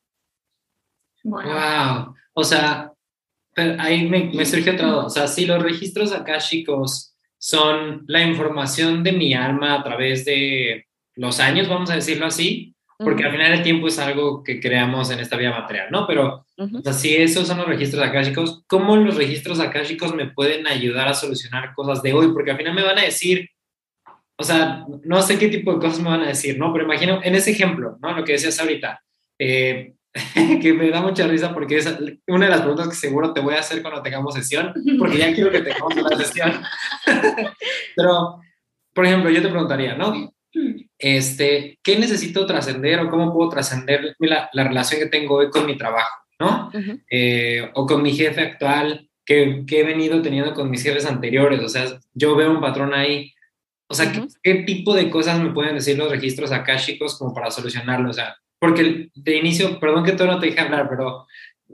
Wow. 1.25 2.15
O 2.33 2.43
sea, 2.45 2.93
ahí 3.57 4.07
me, 4.07 4.31
me 4.33 4.45
surge 4.45 4.71
otra 4.71 4.88
duda. 4.88 5.05
O 5.05 5.09
sea, 5.09 5.27
si 5.27 5.45
los 5.45 5.62
registros 5.62 6.13
akáshicos 6.13 7.13
son 7.38 8.05
la 8.07 8.24
información 8.24 9.03
de 9.03 9.12
mi 9.12 9.33
alma 9.33 9.75
a 9.75 9.83
través 9.83 10.24
de 10.24 10.86
los 11.15 11.41
años, 11.41 11.67
vamos 11.67 11.89
a 11.89 11.95
decirlo 11.95 12.25
así, 12.25 12.74
porque 13.01 13.24
al 13.24 13.32
final 13.32 13.53
el 13.53 13.63
tiempo 13.63 13.88
es 13.88 13.98
algo 13.98 14.44
que 14.44 14.60
creamos 14.60 15.10
en 15.10 15.20
esta 15.20 15.38
vida 15.38 15.51
material, 15.51 15.88
¿no? 15.89 16.06
Pero 16.06 16.46
o 16.58 16.82
sea, 16.84 16.91
si 16.91 17.15
esos 17.15 17.48
son 17.48 17.58
los 17.58 17.68
registros 17.68 18.03
akáshicos, 18.03 18.63
¿cómo 18.68 18.98
los 18.98 19.15
registros 19.15 19.62
akáshicos 19.62 20.13
me 20.13 20.27
pueden 20.27 20.68
ayudar 20.68 21.08
a 21.08 21.13
solucionar 21.13 21.74
cosas 21.74 22.03
de 22.03 22.12
hoy? 22.12 22.34
Porque 22.34 22.51
al 22.51 22.58
final 22.58 22.74
me 22.74 22.84
van 22.84 23.00
a 23.00 23.03
decir, 23.03 23.50
o 24.38 24.44
sea, 24.44 24.86
no 25.06 25.22
sé 25.22 25.39
qué 25.39 25.48
tipo 25.48 25.74
de 25.74 25.79
cosas 25.79 26.01
me 26.01 26.10
van 26.10 26.24
a 26.24 26.27
decir, 26.27 26.58
¿no? 26.58 26.74
Pero 26.74 26.84
imagino, 26.84 27.22
en 27.24 27.36
ese 27.36 27.51
ejemplo, 27.51 27.98
¿no? 28.01 28.13
Lo 28.13 28.25
que 28.25 28.34
decías 28.34 28.60
ahorita, 28.60 29.01
eh, 29.39 29.94
que 30.62 30.74
me 30.74 30.89
da 30.89 31.01
mucha 31.01 31.25
risa 31.25 31.53
porque 31.53 31.77
es 31.77 31.98
una 32.27 32.46
de 32.46 32.51
las 32.51 32.62
preguntas 32.62 32.89
que 32.89 32.96
seguro 32.96 33.32
te 33.32 33.39
voy 33.39 33.56
a 33.56 33.60
hacer 33.60 33.82
cuando 33.82 34.01
tengamos 34.01 34.34
sesión, 34.34 34.74
porque 34.98 35.20
ya 35.20 35.34
quiero 35.34 35.51
que 35.51 35.62
tengamos 35.62 35.96
la 35.96 36.18
sesión. 36.18 36.62
Pero, 37.96 38.41
por 38.94 39.06
ejemplo, 39.06 39.29
yo 39.29 39.41
te 39.41 39.48
preguntaría, 39.48 39.96
¿no? 39.96 40.34
Este, 40.98 41.79
¿qué 41.84 41.98
necesito 41.98 42.46
trascender 42.46 43.00
o 43.00 43.10
cómo 43.10 43.34
puedo 43.34 43.50
trascender 43.50 44.15
la, 44.20 44.50
la, 44.51 44.63
relación 44.63 45.00
que 45.00 45.08
tengo 45.08 45.36
hoy 45.36 45.50
con 45.50 45.65
mi 45.65 45.77
trabajo, 45.77 46.25
¿no? 46.39 46.72
Eh, 47.10 47.70
o 47.74 47.86
con 47.86 48.01
mi 48.01 48.13
jefe 48.13 48.41
actual 48.41 49.10
que, 49.25 49.63
que, 49.65 49.79
he 49.79 49.84
venido 49.84 50.22
teniendo 50.22 50.53
con 50.53 50.70
mis 50.70 50.84
jefes 50.84 51.06
anteriores. 51.06 51.62
O 51.62 51.70
sea, 51.70 51.86
yo 52.13 52.36
veo 52.36 52.51
un 52.51 52.62
patrón 52.62 52.94
ahí. 52.94 53.34
O 53.88 53.94
sea, 53.94 54.12
¿qué, 54.44 54.56
tipo 54.65 54.94
de 54.94 55.10
cosas 55.10 55.39
me 55.39 55.51
pueden 55.51 55.75
decir 55.75 55.98
los 55.98 56.12
registros 56.12 56.51
akáshicos 56.51 57.18
como 57.18 57.34
para 57.34 57.51
solucionarlo? 57.51 58.10
O 58.10 58.13
sea, 58.13 58.36
porque 58.60 59.10
de 59.13 59.38
inicio, 59.38 59.79
perdón 59.79 60.03
que 60.03 60.12
todo 60.12 60.27
no 60.27 60.39
te 60.39 60.48
dije 60.48 60.60
hablar, 60.60 60.88
pero 60.89 61.27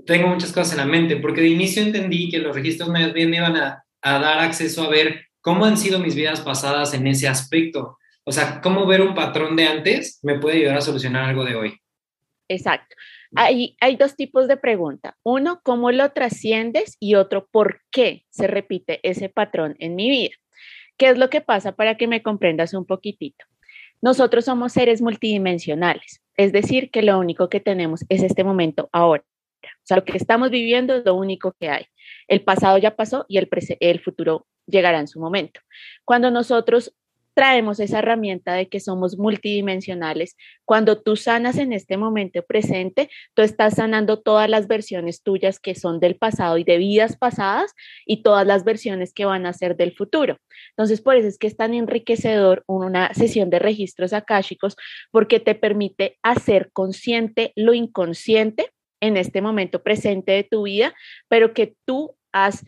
tengo 0.05 0.27
muchas 0.27 0.51
cosas 0.51 0.74
en 0.74 0.77
la 0.79 0.86
mente, 0.86 1.17
porque 1.17 1.41
de 1.41 1.48
inicio 1.48 1.82
entendí 1.82 2.29
que 2.29 2.39
los 2.39 2.55
registros 2.55 2.89
me, 2.89 3.12
me 3.12 3.22
iban 3.22 3.55
a, 3.58 3.84
a 4.01 4.20
dar 4.20 4.39
acceso 4.39 4.84
a 4.84 4.89
ver 4.89 5.25
cómo 5.41 5.65
han 5.65 5.77
sido 5.77 6.00
mis 6.00 6.15
vidas 6.15 6.41
pasadas 6.41 6.94
en 6.94 7.08
ese 7.08 7.27
aspecto 7.27 7.98
o 8.25 8.32
sea, 8.32 8.60
cómo 8.62 8.86
ver 8.86 9.01
un 9.01 9.13
patrón 9.13 9.55
de 9.55 9.67
antes 9.67 10.20
me 10.24 10.39
puede 10.39 10.58
ayudar 10.58 10.77
a 10.77 10.82
solucionar 10.82 11.25
algo 11.25 11.46
de 11.46 11.55
hoy. 11.55 11.79
Exacto. 12.48 12.96
Hay, 13.36 13.75
hay 13.79 13.96
dos 13.96 14.15
tipos 14.15 14.48
de 14.48 14.58
pregunta. 14.58 15.15
Uno, 15.24 15.62
¿cómo 15.63 15.91
lo 15.91 16.12
trasciendes? 16.12 16.98
Y 17.00 17.15
otro, 17.15 17.48
¿por 17.48 17.82
qué 17.91 18.24
se 18.29 18.48
repite 18.48 19.00
ese 19.03 19.29
patrón 19.29 19.75
en 19.79 19.96
mi 19.96 20.10
vida? 20.10 20.36
¿Qué 20.98 21.10
es 21.10 21.17
lo 21.17 21.29
que 21.29 21.41
pasa 21.41 21.74
para 21.74 21.98
que 21.98 22.08
me 22.08 22.24
comprendas 22.24 22.74
un 22.74 22.86
poquitito? 22.86 23.46
Nosotros 24.01 24.46
somos 24.46 24.74
seres 24.74 25.01
multidimensionales. 25.01 26.22
es 26.38 26.51
decir 26.51 26.91
que 26.91 27.01
lo 27.01 27.17
único 27.17 27.50
que 27.50 27.60
tenemos 27.60 28.05
es 28.10 28.22
este 28.22 28.44
momento 28.44 28.89
ahora. 28.91 29.24
O 29.63 29.88
sea, 29.88 29.98
lo 29.98 30.03
que 30.03 30.17
estamos 30.17 30.50
viviendo 30.50 30.96
es 30.96 31.05
lo 31.05 31.15
único 31.15 31.53
que 31.60 31.70
hay. 31.70 31.86
El 32.27 32.41
pasado 32.41 32.77
ya 32.77 32.96
pasó 32.96 33.25
y 33.27 33.38
el, 33.38 33.50
el 33.79 34.00
futuro 34.01 34.48
llegará 34.67 35.00
en 35.00 35.08
su 35.08 35.20
momento. 35.20 35.62
Cuando 36.03 36.32
nosotros 36.32 36.94
traemos 37.36 37.80
esa 37.80 38.00
herramienta 38.00 38.54
de 38.54 38.68
que 38.68 38.80
somos 38.80 39.18
multidimensionales. 39.18 40.36
Cuando 40.63 41.01
tú 41.01 41.15
sanas 41.18 41.58
en 41.58 41.74
este 41.74 41.98
momento 41.98 42.42
presente, 42.44 43.10
tú 43.36 43.44
estás 43.44 43.75
sanando 43.75 44.22
todas 44.22 44.50
las 44.50 44.68
versiones 44.68 45.22
tuyas 45.22 45.60
que 45.60 45.75
son 45.75 46.00
del 46.00 46.15
pasado 46.15 46.58
y 46.58 46.63
de 46.63 46.77
vidas 46.77 47.18
pasadas 47.18 47.74
y 48.06 48.24
todas 48.24 48.48
las 48.48 48.63
versiones 48.63 49.13
que 49.13 49.25
van 49.25 49.46
a 49.46 49.54
ser 49.54 49.75
del 49.75 49.94
futuro. 49.94 50.38
Entonces, 50.70 51.01
por 51.01 51.18
eso 51.18 51.27
es 51.27 51.38
que 51.38 51.48
es 51.48 51.58
tan 51.58 51.74
enriquecedor 51.74 52.63
una 52.68 53.13
sesión 53.13 53.50
de 53.50 53.60
registros 53.60 54.13
akáshicos 54.13 54.77
porque 55.12 55.39
te 55.39 55.56
permite 55.56 56.18
hacer 56.24 56.72
consciente 56.72 57.51
lo 57.56 57.74
inconsciente 57.74 58.72
en 59.01 59.18
este 59.18 59.42
momento 59.42 59.84
presente 59.84 60.32
de 60.32 60.44
tu 60.44 60.63
vida, 60.63 60.96
pero 61.27 61.54
que 61.54 61.75
tú 61.86 62.15
has 62.32 62.63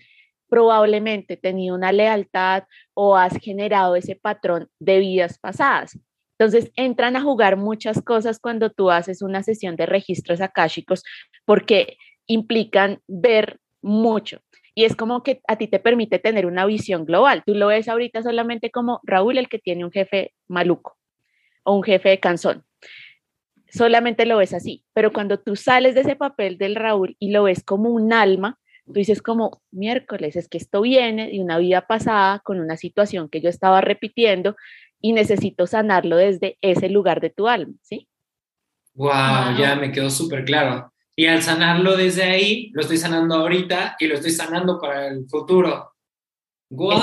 probablemente 0.49 1.37
tenido 1.37 1.75
una 1.75 1.91
lealtad 1.91 2.63
o 2.93 3.15
has 3.17 3.37
generado 3.37 3.95
ese 3.95 4.15
patrón 4.15 4.69
de 4.79 4.99
vidas 4.99 5.39
pasadas. 5.39 5.99
Entonces 6.39 6.71
entran 6.75 7.15
a 7.15 7.21
jugar 7.21 7.57
muchas 7.57 8.01
cosas 8.01 8.39
cuando 8.39 8.69
tú 8.69 8.91
haces 8.91 9.21
una 9.21 9.41
sesión 9.43 9.75
de 9.75 9.87
registros 9.87 10.39
akáshicos 10.39 11.03
porque 11.45 11.97
implican 12.27 13.01
ver 13.07 13.59
mucho. 13.81 14.41
Y 14.75 14.85
es 14.85 14.95
como 14.95 15.23
que 15.23 15.41
a 15.47 15.55
ti 15.55 15.67
te 15.67 15.79
permite 15.79 16.19
tener 16.19 16.45
una 16.45 16.67
visión 16.67 17.05
global. 17.05 17.41
Tú 17.45 17.55
lo 17.55 17.67
ves 17.67 17.89
ahorita 17.89 18.21
solamente 18.21 18.69
como 18.69 18.99
Raúl, 19.03 19.39
el 19.39 19.49
que 19.49 19.57
tiene 19.57 19.83
un 19.83 19.91
jefe 19.91 20.35
maluco 20.47 20.97
o 21.63 21.75
un 21.75 21.83
jefe 21.83 22.09
de 22.09 22.19
canzón. 22.19 22.63
Solamente 23.69 24.27
lo 24.27 24.37
ves 24.37 24.53
así. 24.53 24.85
Pero 24.93 25.11
cuando 25.11 25.39
tú 25.39 25.55
sales 25.55 25.95
de 25.95 26.01
ese 26.01 26.15
papel 26.15 26.59
del 26.59 26.75
Raúl 26.75 27.15
y 27.17 27.31
lo 27.31 27.43
ves 27.43 27.63
como 27.63 27.89
un 27.89 28.13
alma, 28.13 28.59
Tú 28.87 28.93
dices 28.93 29.21
como 29.21 29.61
miércoles, 29.71 30.35
es 30.35 30.47
que 30.47 30.57
esto 30.57 30.81
viene 30.81 31.29
de 31.29 31.41
una 31.41 31.57
vida 31.57 31.87
pasada 31.87 32.39
con 32.39 32.59
una 32.59 32.77
situación 32.77 33.27
que 33.27 33.41
yo 33.41 33.49
estaba 33.49 33.81
repitiendo 33.81 34.55
y 35.01 35.11
necesito 35.13 35.67
sanarlo 35.67 36.15
desde 36.15 36.57
ese 36.61 36.89
lugar 36.89 37.19
de 37.19 37.29
tu 37.29 37.47
alma, 37.47 37.73
¿sí? 37.81 38.07
Wow, 38.93 39.57
ya 39.59 39.75
me 39.79 39.91
quedó 39.91 40.09
súper 40.09 40.45
claro. 40.45 40.91
Y 41.15 41.25
al 41.25 41.43
sanarlo 41.43 41.97
desde 41.97 42.23
ahí, 42.23 42.71
lo 42.73 42.81
estoy 42.81 42.97
sanando 42.97 43.35
ahorita 43.35 43.97
y 43.99 44.07
lo 44.07 44.15
estoy 44.15 44.31
sanando 44.31 44.79
para 44.79 45.07
el 45.07 45.27
futuro. 45.27 45.91
Wow, 46.69 46.99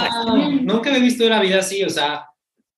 nunca 0.63 0.91
había 0.91 1.03
visto 1.03 1.29
la 1.29 1.41
vida 1.41 1.59
así, 1.59 1.85
o 1.85 1.91
sea, 1.91 2.27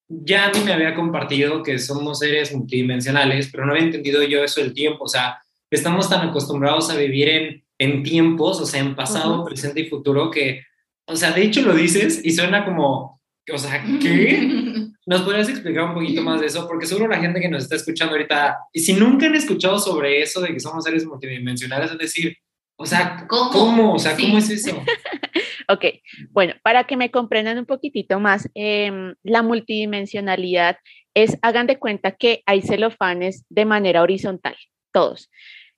ya 0.09 0.47
a 0.47 0.51
mí 0.53 0.61
me 0.65 0.73
había 0.73 0.95
compartido 0.95 1.63
que 1.63 1.79
somos 1.79 2.21
seres 2.21 2.55
multidimensionales, 2.55 3.49
pero 3.51 3.67
no 3.67 3.73
había 3.73 3.85
entendido 3.85 4.23
yo 4.23 4.43
eso 4.45 4.61
del 4.61 4.73
tiempo, 4.73 5.05
o 5.05 5.09
sea, 5.09 5.43
estamos 5.71 6.09
tan 6.09 6.29
acostumbrados 6.29 6.91
a 6.91 6.97
vivir 6.97 7.29
en 7.29 7.66
en 7.79 8.03
tiempos, 8.03 8.61
o 8.61 8.67
sea, 8.67 8.81
en 8.81 8.95
pasado, 8.95 9.45
presente 9.45 9.81
y 9.81 9.89
futuro, 9.89 10.31
que, 10.31 10.63
o 11.07 11.17
sea, 11.17 11.33
de 11.33 11.43
hecho 11.43 11.63
lo 11.63 11.75
dices 11.75 12.21
y 12.25 12.33
suena 12.33 12.65
como, 12.65 13.21
o 13.53 13.59
sea, 13.59 13.85
¿qué? 14.01 14.89
¿Nos 15.07 15.23
podrías 15.23 15.49
explicar 15.49 15.85
un 15.85 15.95
poquito 15.95 16.23
más 16.23 16.41
de 16.41 16.47
eso? 16.47 16.67
Porque 16.67 16.87
seguro 16.87 17.07
la 17.07 17.21
gente 17.21 17.41
que 17.41 17.49
nos 17.49 17.63
está 17.63 17.77
escuchando 17.77 18.15
ahorita, 18.15 18.59
y 18.73 18.81
si 18.81 18.95
nunca 18.95 19.27
han 19.27 19.37
escuchado 19.37 19.79
sobre 19.79 20.21
eso 20.21 20.41
de 20.41 20.53
que 20.53 20.59
somos 20.59 20.83
seres 20.83 21.07
multidimensionales, 21.07 21.93
es 21.93 21.99
decir, 21.99 22.37
o 22.77 22.85
sea, 22.85 23.27
¿cómo? 23.29 23.95
O 23.95 23.99
sea, 23.99 24.17
¿cómo 24.17 24.39
es 24.39 24.51
eso? 24.51 24.77
ok, 25.69 25.85
bueno, 26.31 26.55
para 26.63 26.85
que 26.85 26.97
me 26.97 27.11
comprendan 27.11 27.59
un 27.59 27.67
poquitito 27.67 28.19
más, 28.19 28.51
em, 28.55 29.15
la 29.23 29.43
multidimensionalidad 29.43 30.79
es, 31.15 31.39
hagan 31.41 31.67
de 31.67 31.79
cuenta 31.79 32.13
que 32.13 32.43
hay 32.45 32.63
celofanes 32.63 33.45
de 33.49 33.65
manera 33.65 34.03
horizontal, 34.03 34.57
todos 34.93 35.31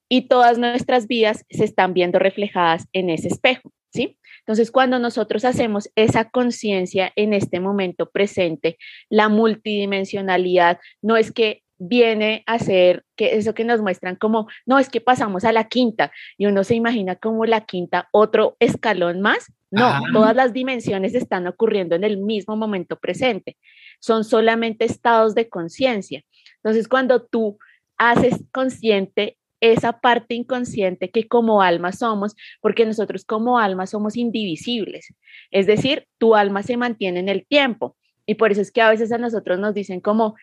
y 0.09 0.29
todas 0.29 0.59
nuestras 0.59 1.07
vidas 1.07 1.45
se 1.51 1.65
están 1.65 1.95
viendo 1.95 2.19
reflejadas 2.19 2.87
en 2.93 3.11
ese 3.11 3.29
espejo, 3.29 3.73
¿sí? 3.93 4.19
Entonces, 4.41 4.71
cuando 4.71 4.99
nosotros 4.99 5.45
hacemos 5.45 5.91
esa 5.95 6.31
conciencia 6.31 7.13
en 7.17 7.35
este 7.35 7.61
momento 7.61 8.09
presente, 8.11 8.79
la 9.11 9.29
multidimensionalidad 9.29 10.79
no 11.03 11.17
es 11.19 11.33
que 11.33 11.63
viene 11.79 12.43
a 12.47 12.59
ser 12.59 13.05
que 13.17 13.37
eso 13.37 13.55
que 13.55 13.65
nos 13.65 13.81
muestran 13.81 14.17
como, 14.17 14.49
no, 14.67 14.79
es 14.79 14.89
que 14.89 15.01
pasamos 15.01 15.45
a 15.45 15.53
la 15.53 15.69
quinta 15.69 16.11
y 16.37 16.47
uno 16.47 16.65
se 16.65 16.75
imagina 16.75 17.17
como 17.17 17.47
la 17.47 17.63
quinta 17.63 18.09
otro 18.13 18.57
escalón 18.59 19.21
más. 19.21 19.53
No, 19.71 20.01
todas 20.15 20.35
las 20.35 20.55
dimensiones 20.55 21.15
están 21.15 21.47
ocurriendo 21.47 21.95
en 21.95 22.03
el 22.03 22.17
mismo 22.17 22.57
momento 22.57 22.99
presente. 22.99 23.59
Son 24.01 24.25
solamente 24.25 24.87
estados 24.87 25.35
de 25.35 25.51
conciencia. 25.51 26.25
Entonces, 26.57 26.89
cuando 26.89 27.23
tú 27.23 27.59
haces 27.99 28.45
consciente 28.51 29.38
esa 29.61 30.01
parte 30.01 30.35
inconsciente 30.35 31.11
que 31.11 31.27
como 31.27 31.63
alma 31.63 31.93
somos, 31.93 32.37
porque 32.61 32.87
nosotros 32.87 33.25
como 33.25 33.59
alma 33.59 33.87
somos 33.87 34.17
indivisibles. 34.17 35.15
Es 35.51 35.67
decir, 35.67 36.07
tu 36.19 36.35
alma 36.35 36.63
se 36.63 36.77
mantiene 36.77 37.21
en 37.21 37.29
el 37.29 37.47
tiempo. 37.47 37.97
Y 38.27 38.35
por 38.35 38.53
eso 38.53 38.61
es 38.61 38.71
que 38.71 38.83
a 38.83 38.91
veces 38.91 39.11
a 39.13 39.19
nosotros 39.19 39.59
nos 39.59 39.75
dicen 39.75 40.01
como, 40.01 40.35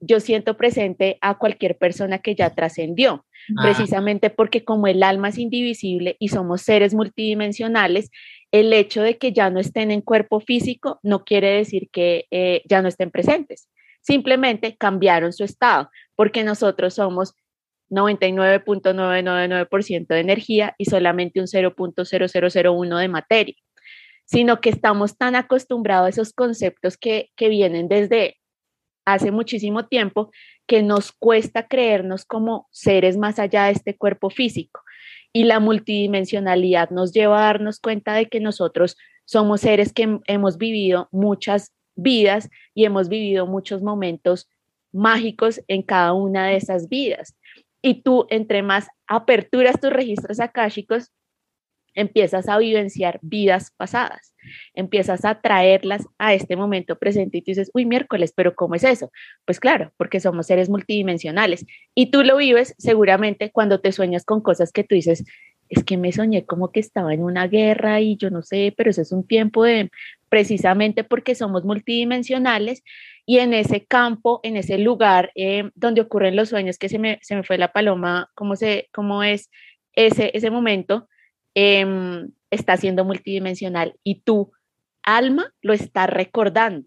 yo 0.00 0.20
siento 0.20 0.56
presente 0.56 1.18
a 1.20 1.38
cualquier 1.38 1.76
persona 1.76 2.18
que 2.18 2.34
ya 2.34 2.50
trascendió, 2.50 3.24
ah. 3.56 3.62
precisamente 3.62 4.30
porque 4.30 4.64
como 4.64 4.86
el 4.86 5.02
alma 5.02 5.28
es 5.28 5.38
indivisible 5.38 6.16
y 6.18 6.28
somos 6.28 6.62
seres 6.62 6.94
multidimensionales, 6.94 8.10
el 8.52 8.72
hecho 8.72 9.02
de 9.02 9.18
que 9.18 9.32
ya 9.32 9.50
no 9.50 9.60
estén 9.60 9.90
en 9.90 10.00
cuerpo 10.00 10.40
físico 10.40 11.00
no 11.02 11.24
quiere 11.24 11.50
decir 11.50 11.88
que 11.90 12.26
eh, 12.30 12.62
ya 12.68 12.82
no 12.82 12.88
estén 12.88 13.10
presentes. 13.10 13.68
Simplemente 14.00 14.76
cambiaron 14.76 15.32
su 15.32 15.44
estado, 15.44 15.90
porque 16.14 16.44
nosotros 16.44 16.94
somos 16.94 17.34
99.999% 17.94 20.06
de 20.08 20.20
energía 20.20 20.74
y 20.78 20.86
solamente 20.86 21.40
un 21.40 21.46
0.0001 21.46 22.98
de 22.98 23.08
materia, 23.08 23.54
sino 24.24 24.60
que 24.60 24.70
estamos 24.70 25.16
tan 25.16 25.36
acostumbrados 25.36 26.06
a 26.06 26.10
esos 26.10 26.32
conceptos 26.32 26.96
que, 26.96 27.30
que 27.36 27.48
vienen 27.48 27.86
desde 27.88 28.38
hace 29.04 29.30
muchísimo 29.30 29.86
tiempo 29.86 30.30
que 30.66 30.82
nos 30.82 31.12
cuesta 31.12 31.68
creernos 31.68 32.24
como 32.24 32.68
seres 32.70 33.16
más 33.16 33.38
allá 33.38 33.66
de 33.66 33.72
este 33.72 33.96
cuerpo 33.96 34.30
físico. 34.30 34.80
Y 35.32 35.44
la 35.44 35.60
multidimensionalidad 35.60 36.90
nos 36.90 37.12
lleva 37.12 37.38
a 37.38 37.46
darnos 37.46 37.80
cuenta 37.80 38.14
de 38.14 38.26
que 38.26 38.40
nosotros 38.40 38.96
somos 39.24 39.62
seres 39.62 39.92
que 39.92 40.20
hemos 40.26 40.58
vivido 40.58 41.08
muchas 41.12 41.72
vidas 41.96 42.50
y 42.74 42.84
hemos 42.84 43.08
vivido 43.08 43.46
muchos 43.46 43.82
momentos 43.82 44.48
mágicos 44.92 45.60
en 45.68 45.82
cada 45.82 46.12
una 46.12 46.46
de 46.46 46.56
esas 46.56 46.88
vidas. 46.88 47.36
Y 47.86 48.00
tú, 48.00 48.26
entre 48.30 48.62
más 48.62 48.88
aperturas 49.06 49.78
tus 49.78 49.92
registros 49.92 50.40
akáshicos, 50.40 51.12
empiezas 51.94 52.48
a 52.48 52.56
vivenciar 52.56 53.18
vidas 53.20 53.72
pasadas, 53.76 54.34
empiezas 54.72 55.26
a 55.26 55.42
traerlas 55.42 56.06
a 56.16 56.32
este 56.32 56.56
momento 56.56 56.98
presente 56.98 57.36
y 57.36 57.42
tú 57.42 57.50
dices, 57.50 57.70
uy, 57.74 57.84
miércoles, 57.84 58.32
pero 58.34 58.54
¿cómo 58.54 58.74
es 58.74 58.84
eso? 58.84 59.10
Pues 59.44 59.60
claro, 59.60 59.92
porque 59.98 60.18
somos 60.18 60.46
seres 60.46 60.70
multidimensionales 60.70 61.66
y 61.94 62.10
tú 62.10 62.24
lo 62.24 62.38
vives 62.38 62.74
seguramente 62.78 63.52
cuando 63.52 63.82
te 63.82 63.92
sueñas 63.92 64.24
con 64.24 64.40
cosas 64.40 64.72
que 64.72 64.82
tú 64.82 64.94
dices, 64.94 65.22
es 65.68 65.84
que 65.84 65.96
me 65.96 66.12
soñé 66.12 66.44
como 66.44 66.70
que 66.70 66.80
estaba 66.80 67.14
en 67.14 67.22
una 67.22 67.46
guerra 67.46 68.00
y 68.00 68.16
yo 68.16 68.30
no 68.30 68.42
sé, 68.42 68.74
pero 68.76 68.90
eso 68.90 69.02
es 69.02 69.12
un 69.12 69.26
tiempo 69.26 69.64
de 69.64 69.90
precisamente 70.28 71.04
porque 71.04 71.34
somos 71.34 71.64
multidimensionales 71.64 72.82
y 73.26 73.38
en 73.38 73.54
ese 73.54 73.84
campo, 73.84 74.40
en 74.42 74.56
ese 74.56 74.78
lugar 74.78 75.32
eh, 75.34 75.70
donde 75.74 76.00
ocurren 76.00 76.36
los 76.36 76.50
sueños, 76.50 76.78
que 76.78 76.88
se 76.88 76.98
me, 76.98 77.18
se 77.22 77.36
me 77.36 77.42
fue 77.42 77.58
la 77.58 77.72
paloma, 77.72 78.30
¿cómo, 78.34 78.56
se, 78.56 78.88
cómo 78.92 79.22
es 79.22 79.50
ese, 79.94 80.30
ese 80.34 80.50
momento? 80.50 81.08
Em, 81.54 82.30
está 82.50 82.76
siendo 82.76 83.04
multidimensional 83.04 83.94
y 84.02 84.20
tu 84.20 84.52
alma 85.02 85.52
lo 85.62 85.72
está 85.72 86.06
recordando. 86.06 86.86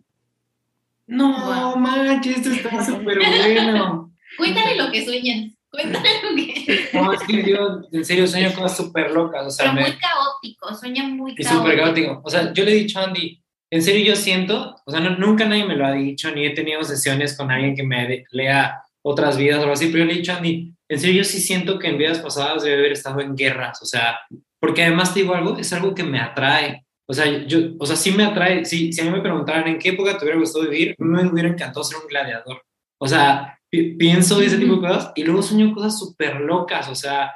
No, 1.08 1.76
manches, 1.78 2.38
esto 2.38 2.50
está 2.50 2.84
súper 2.86 3.18
bueno. 3.18 4.14
Cuéntale 4.38 4.76
lo 4.76 4.92
que 4.92 5.06
sueñas. 5.06 5.57
Cuéntale 5.70 6.10
lo 6.24 6.36
que. 6.36 6.90
No, 6.94 7.14
es 7.14 7.24
que 7.24 7.44
yo 7.44 7.82
en 7.92 8.06
serio 8.06 8.28
sueño 8.28 8.54
cosas 8.54 8.78
súper 8.78 9.12
locas. 9.12 9.46
O 9.48 9.50
sea, 9.52 9.74
Pero 9.74 9.88
muy 9.88 9.98
caótico, 9.98 10.74
sueña 10.76 11.04
muy 11.04 11.36
caótico. 11.36 11.54
Y 11.54 11.58
súper 11.58 11.78
caótico. 11.78 12.22
O 12.24 12.30
sea, 12.30 12.54
yo 12.54 12.64
le 12.64 12.72
he 12.72 12.76
dicho 12.76 13.00
a 13.00 13.04
Andy, 13.04 13.42
en 13.70 13.82
serio 13.82 14.06
yo 14.06 14.16
siento, 14.16 14.76
o 14.86 14.92
sea, 14.92 15.00
nunca 15.02 15.46
nadie 15.46 15.66
me 15.66 15.76
lo 15.76 15.86
ha 15.86 15.92
dicho, 15.92 16.32
ni 16.32 16.46
he 16.46 16.52
tenido 16.52 16.84
sesiones 16.84 17.36
con 17.36 17.52
alguien 17.52 17.76
que 17.76 17.84
me 17.84 18.24
lea 18.32 18.82
otras 19.02 19.38
vidas 19.38 19.60
o 19.60 19.62
algo 19.62 19.74
así, 19.74 19.88
pero 19.88 20.00
yo 20.00 20.06
le 20.06 20.14
he 20.14 20.18
dicho 20.18 20.32
a 20.32 20.38
Andy, 20.38 20.74
en 20.90 21.00
serio 21.00 21.18
yo 21.18 21.24
sí 21.24 21.40
siento 21.40 21.78
que 21.78 21.88
en 21.88 21.98
vidas 21.98 22.20
pasadas 22.20 22.64
debe 22.64 22.80
haber 22.80 22.92
estado 22.94 23.20
en 23.20 23.36
guerras, 23.36 23.82
o 23.82 23.86
sea, 23.86 24.20
porque 24.60 24.84
además 24.84 25.14
te 25.14 25.22
digo 25.22 25.36
algo, 25.36 25.58
es 25.58 25.72
algo 25.74 25.94
que 25.94 26.04
me 26.04 26.20
atrae. 26.20 26.86
O 27.10 27.14
sea, 27.14 27.26
yo, 27.46 27.60
o 27.80 27.86
sea, 27.86 27.96
sí 27.96 28.12
me 28.12 28.26
atrae, 28.26 28.66
si, 28.66 28.92
si 28.92 29.02
a 29.02 29.06
mí 29.06 29.12
me 29.12 29.22
preguntaran 29.22 29.68
en 29.68 29.80
qué 29.80 29.90
época 29.90 30.18
te 30.18 30.26
hubiera 30.26 30.40
gustado 30.40 30.68
vivir, 30.68 30.96
me 30.98 31.26
hubiera 31.26 31.50
encantado 31.50 31.84
ser 31.84 32.00
un 32.00 32.08
gladiador. 32.08 32.62
O 33.00 33.08
sea, 33.08 33.58
pienso 33.70 34.42
ese 34.42 34.58
tipo 34.58 34.76
de 34.76 34.82
cosas 34.82 35.12
y 35.16 35.24
luego 35.24 35.42
sueño 35.42 35.74
cosas 35.74 36.00
súper 36.00 36.40
locas, 36.42 36.88
o 36.90 36.96
sea, 36.96 37.34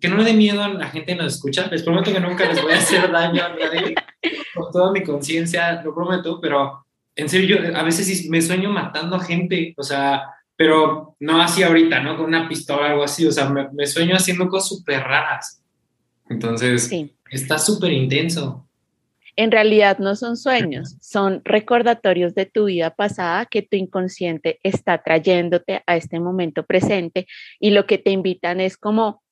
que 0.00 0.08
no 0.08 0.16
le 0.16 0.24
dé 0.24 0.34
miedo 0.34 0.62
a 0.62 0.68
la 0.68 0.88
gente 0.88 1.12
que 1.12 1.22
nos 1.22 1.34
escucha, 1.34 1.68
les 1.70 1.82
prometo 1.82 2.12
que 2.12 2.20
nunca 2.20 2.46
les 2.46 2.62
voy 2.62 2.72
a 2.72 2.78
hacer 2.78 3.10
daño 3.10 3.42
a 3.42 3.48
nadie, 3.48 3.94
con 4.54 4.70
toda 4.70 4.92
mi 4.92 5.02
conciencia, 5.02 5.82
lo 5.82 5.94
prometo, 5.94 6.40
pero 6.40 6.84
en 7.16 7.28
serio, 7.28 7.56
yo 7.56 7.76
a 7.76 7.82
veces 7.82 8.28
me 8.28 8.42
sueño 8.42 8.70
matando 8.70 9.16
a 9.16 9.20
gente, 9.20 9.74
o 9.76 9.82
sea, 9.82 10.24
pero 10.56 11.16
no 11.20 11.40
así 11.40 11.62
ahorita, 11.62 12.00
¿no? 12.00 12.16
Con 12.16 12.26
una 12.26 12.48
pistola 12.48 12.82
o 12.82 12.90
algo 12.90 13.04
así, 13.04 13.26
o 13.26 13.32
sea, 13.32 13.48
me, 13.48 13.86
sueño 13.86 14.16
haciendo 14.16 14.48
cosas 14.48 14.68
súper 14.68 15.00
raras. 15.00 15.62
Entonces, 16.28 16.90
está 17.30 17.58
súper 17.58 17.92
intenso. 17.92 18.68
En 19.36 19.50
realidad 19.50 19.98
no 19.98 20.14
son 20.16 20.36
sueños, 20.36 20.96
son 21.00 21.42
recordatorios 21.44 22.34
de 22.34 22.46
tu 22.46 22.66
vida 22.66 22.90
pasada 22.90 23.46
que 23.46 23.62
tu 23.62 23.76
inconsciente 23.76 24.60
está 24.62 25.02
trayéndote 25.02 25.82
a 25.86 25.96
este 25.96 26.20
momento 26.20 26.64
presente 26.64 27.26
y 27.58 27.70
lo 27.70 27.86
que 27.86 27.98
te 27.98 28.10
invitan 28.10 28.60
es 28.60 28.76
como 28.76 29.22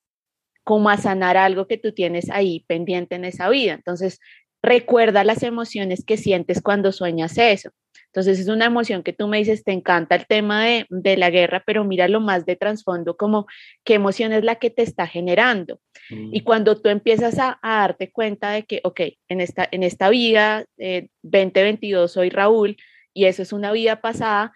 como 0.63 0.89
a 0.89 0.97
sanar 0.97 1.35
algo 1.35 1.67
que 1.67 1.77
tú 1.77 1.91
tienes 1.91 2.29
ahí 2.29 2.63
pendiente 2.67 3.15
en 3.15 3.25
esa 3.25 3.49
vida. 3.49 3.73
Entonces, 3.73 4.19
recuerda 4.63 5.23
las 5.25 5.43
emociones 5.43 6.03
que 6.05 6.17
sientes 6.17 6.61
cuando 6.61 6.91
sueñas 6.91 7.37
eso. 7.37 7.69
Entonces 8.07 8.39
es 8.39 8.47
una 8.47 8.65
emoción 8.65 9.01
que 9.01 9.11
tú 9.11 9.27
me 9.27 9.39
dices, 9.39 9.63
te 9.63 9.71
encanta 9.71 10.15
el 10.15 10.27
tema 10.27 10.65
de, 10.65 11.17
la 11.17 11.31
guerra, 11.31 11.63
pero 11.65 11.83
mira 11.83 12.07
lo 12.07 12.21
más 12.21 12.45
de 12.45 12.55
trasfondo 12.55 13.17
como 13.17 13.47
qué 13.83 13.95
emoción 13.95 14.31
es 14.33 14.43
la 14.43 14.55
que 14.55 14.69
te 14.69 14.83
está 14.83 15.07
generando. 15.07 15.79
Y 16.09 16.41
mm. 16.41 16.43
cuando 16.43 16.79
tú 16.79 16.89
empiezas 16.89 17.39
a, 17.39 17.59
darte 17.61 18.11
cuenta 18.11 18.51
de 18.51 18.63
que, 18.63 18.81
ok, 18.83 19.01
en 19.29 19.41
esta, 19.41 19.67
en 19.71 19.81
esta 19.81 20.09
vida, 20.09 20.65
2022 20.77 22.11
eh, 22.11 22.13
soy 22.13 22.29
Raúl 22.29 22.77
y 23.15 23.25
eso 23.25 23.41
es 23.41 23.51
una 23.51 23.71
vida 23.71 23.99
pasada, 23.99 24.53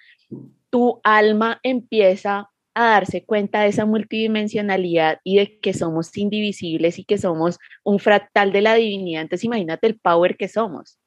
tu 0.70 1.02
alma 1.04 1.60
empieza 1.64 2.52
a 2.78 2.92
darse 2.92 3.26
cuenta 3.26 3.62
de 3.62 3.70
esa 3.70 3.86
multidimensionalidad 3.86 5.20
y 5.24 5.38
de 5.38 5.60
que 5.60 5.74
somos 5.74 6.16
indivisibles 6.16 7.00
y 7.00 7.06
que 7.06 7.18
somos 7.18 7.58
un 7.84 7.98
fractal 7.98 8.52
de 8.52 8.62
la 8.62 8.76
divinidad. 8.76 9.24
Entonces 9.24 9.46
imagínate 9.46 9.88
el 9.88 10.00
power 10.00 10.38
que 10.38 10.48
somos. 10.48 11.00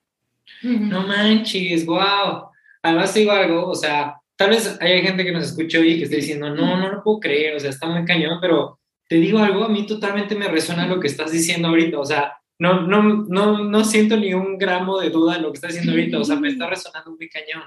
No 0.63 1.07
manches, 1.07 1.87
wow. 1.87 2.49
Además 2.83 3.15
digo 3.15 3.31
algo, 3.31 3.69
o 3.69 3.75
sea, 3.77 4.17
tal 4.35 4.51
vez 4.51 4.77
hay 4.81 5.01
gente 5.01 5.25
que 5.25 5.31
nos 5.31 5.45
escucha 5.45 5.79
hoy 5.79 5.97
que 5.97 6.05
esté 6.05 6.17
diciendo, 6.17 6.51
no, 6.51 6.77
no 6.77 6.89
lo 6.89 7.05
puedo 7.05 7.21
creer, 7.21 7.55
o 7.55 7.61
sea, 7.61 7.71
está 7.71 7.87
muy 7.87 8.05
cañón, 8.05 8.39
pero 8.41 8.81
te 9.09 9.17
digo 9.17 9.39
algo, 9.39 9.63
a 9.63 9.69
mí 9.69 9.87
totalmente 9.87 10.35
me 10.35 10.49
resuena 10.49 10.89
lo 10.89 10.99
que 10.99 11.07
estás 11.07 11.31
diciendo 11.31 11.69
ahorita, 11.69 12.01
o 12.01 12.05
sea, 12.05 12.33
no, 12.59 12.81
no, 12.81 13.27
no, 13.29 13.63
no 13.63 13.85
siento 13.85 14.17
ni 14.17 14.35
un 14.35 14.59
gramo 14.59 14.99
de 14.99 15.11
duda 15.11 15.35
de 15.35 15.43
lo 15.43 15.53
que 15.53 15.57
estás 15.57 15.71
diciendo 15.71 15.93
ahorita, 15.93 16.19
o 16.19 16.25
sea, 16.25 16.35
me 16.35 16.49
está 16.49 16.69
resonando 16.69 17.13
muy 17.13 17.29
cañón. 17.29 17.63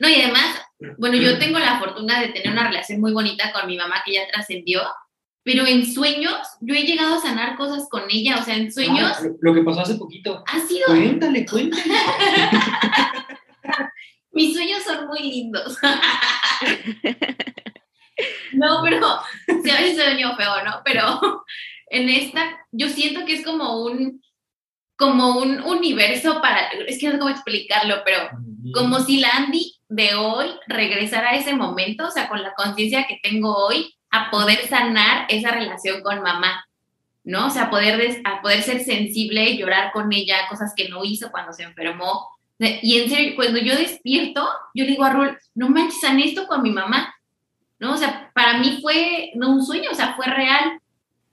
No, 0.00 0.08
y 0.08 0.14
además, 0.14 0.60
bueno, 0.98 1.16
yo 1.16 1.38
tengo 1.38 1.58
la 1.58 1.78
fortuna 1.78 2.20
de 2.20 2.28
tener 2.28 2.52
una 2.52 2.68
relación 2.68 3.00
muy 3.00 3.12
bonita 3.12 3.52
con 3.52 3.66
mi 3.66 3.76
mamá 3.76 4.02
que 4.04 4.14
ya 4.14 4.28
trascendió, 4.32 4.82
pero 5.42 5.66
en 5.66 5.84
sueños 5.86 6.36
yo 6.60 6.74
he 6.74 6.82
llegado 6.82 7.16
a 7.16 7.20
sanar 7.20 7.56
cosas 7.56 7.88
con 7.90 8.04
ella, 8.08 8.38
o 8.38 8.42
sea, 8.42 8.56
en 8.56 8.72
sueños... 8.72 9.12
Ah, 9.18 9.26
lo, 9.40 9.54
que 9.54 9.62
pasó 9.62 9.80
hace 9.80 9.96
poquito. 9.96 10.44
Ha 10.46 10.60
sido... 10.60 10.86
Cuéntale, 10.86 11.44
cuéntale. 11.46 11.82
Mis 14.32 14.54
sueños 14.54 14.82
son 14.84 15.08
muy 15.08 15.20
lindos. 15.20 15.76
no, 18.52 18.82
pero 18.84 19.18
sí, 19.64 19.70
a 19.70 19.80
veces 19.80 19.96
sueño 19.96 20.36
feo, 20.36 20.64
¿no? 20.64 20.80
Pero 20.84 21.44
en 21.90 22.08
esta, 22.08 22.56
yo 22.70 22.88
siento 22.88 23.24
que 23.24 23.34
es 23.34 23.44
como 23.44 23.84
un 23.84 24.20
como 24.98 25.38
un 25.38 25.62
universo 25.62 26.42
para, 26.42 26.70
es 26.88 26.98
que 26.98 27.06
no 27.06 27.12
sé 27.12 27.18
cómo 27.20 27.30
explicarlo, 27.30 28.02
pero 28.04 28.30
como 28.72 29.00
si 29.00 29.20
la 29.20 29.30
Andy 29.30 29.74
de 29.88 30.14
hoy 30.14 30.46
regresara 30.66 31.30
a 31.30 31.36
ese 31.36 31.54
momento, 31.54 32.06
o 32.06 32.10
sea, 32.10 32.28
con 32.28 32.42
la 32.42 32.54
conciencia 32.54 33.06
que 33.06 33.20
tengo 33.22 33.54
hoy, 33.54 33.94
a 34.10 34.30
poder 34.30 34.66
sanar 34.68 35.26
esa 35.28 35.50
relación 35.50 36.02
con 36.02 36.22
mamá, 36.22 36.64
¿no? 37.24 37.46
O 37.46 37.50
sea, 37.50 37.70
poder, 37.70 38.22
a 38.24 38.40
poder 38.40 38.62
ser 38.62 38.84
sensible, 38.84 39.56
llorar 39.56 39.92
con 39.92 40.12
ella, 40.12 40.48
cosas 40.48 40.72
que 40.76 40.88
no 40.88 41.04
hizo 41.04 41.30
cuando 41.30 41.52
se 41.52 41.64
enfermó. 41.64 42.28
Y 42.58 42.98
en 42.98 43.10
serio, 43.10 43.36
cuando 43.36 43.58
yo 43.58 43.76
despierto, 43.76 44.48
yo 44.74 44.84
digo 44.84 45.04
a 45.04 45.12
Rul, 45.12 45.38
no 45.54 45.68
manches, 45.68 46.00
sané 46.00 46.24
esto 46.24 46.46
con 46.46 46.62
mi 46.62 46.70
mamá, 46.70 47.14
¿no? 47.78 47.92
O 47.92 47.96
sea, 47.96 48.30
para 48.34 48.58
mí 48.58 48.78
fue 48.82 49.30
no 49.34 49.50
un 49.50 49.64
sueño, 49.64 49.90
o 49.92 49.94
sea, 49.94 50.14
fue 50.14 50.26
real, 50.26 50.80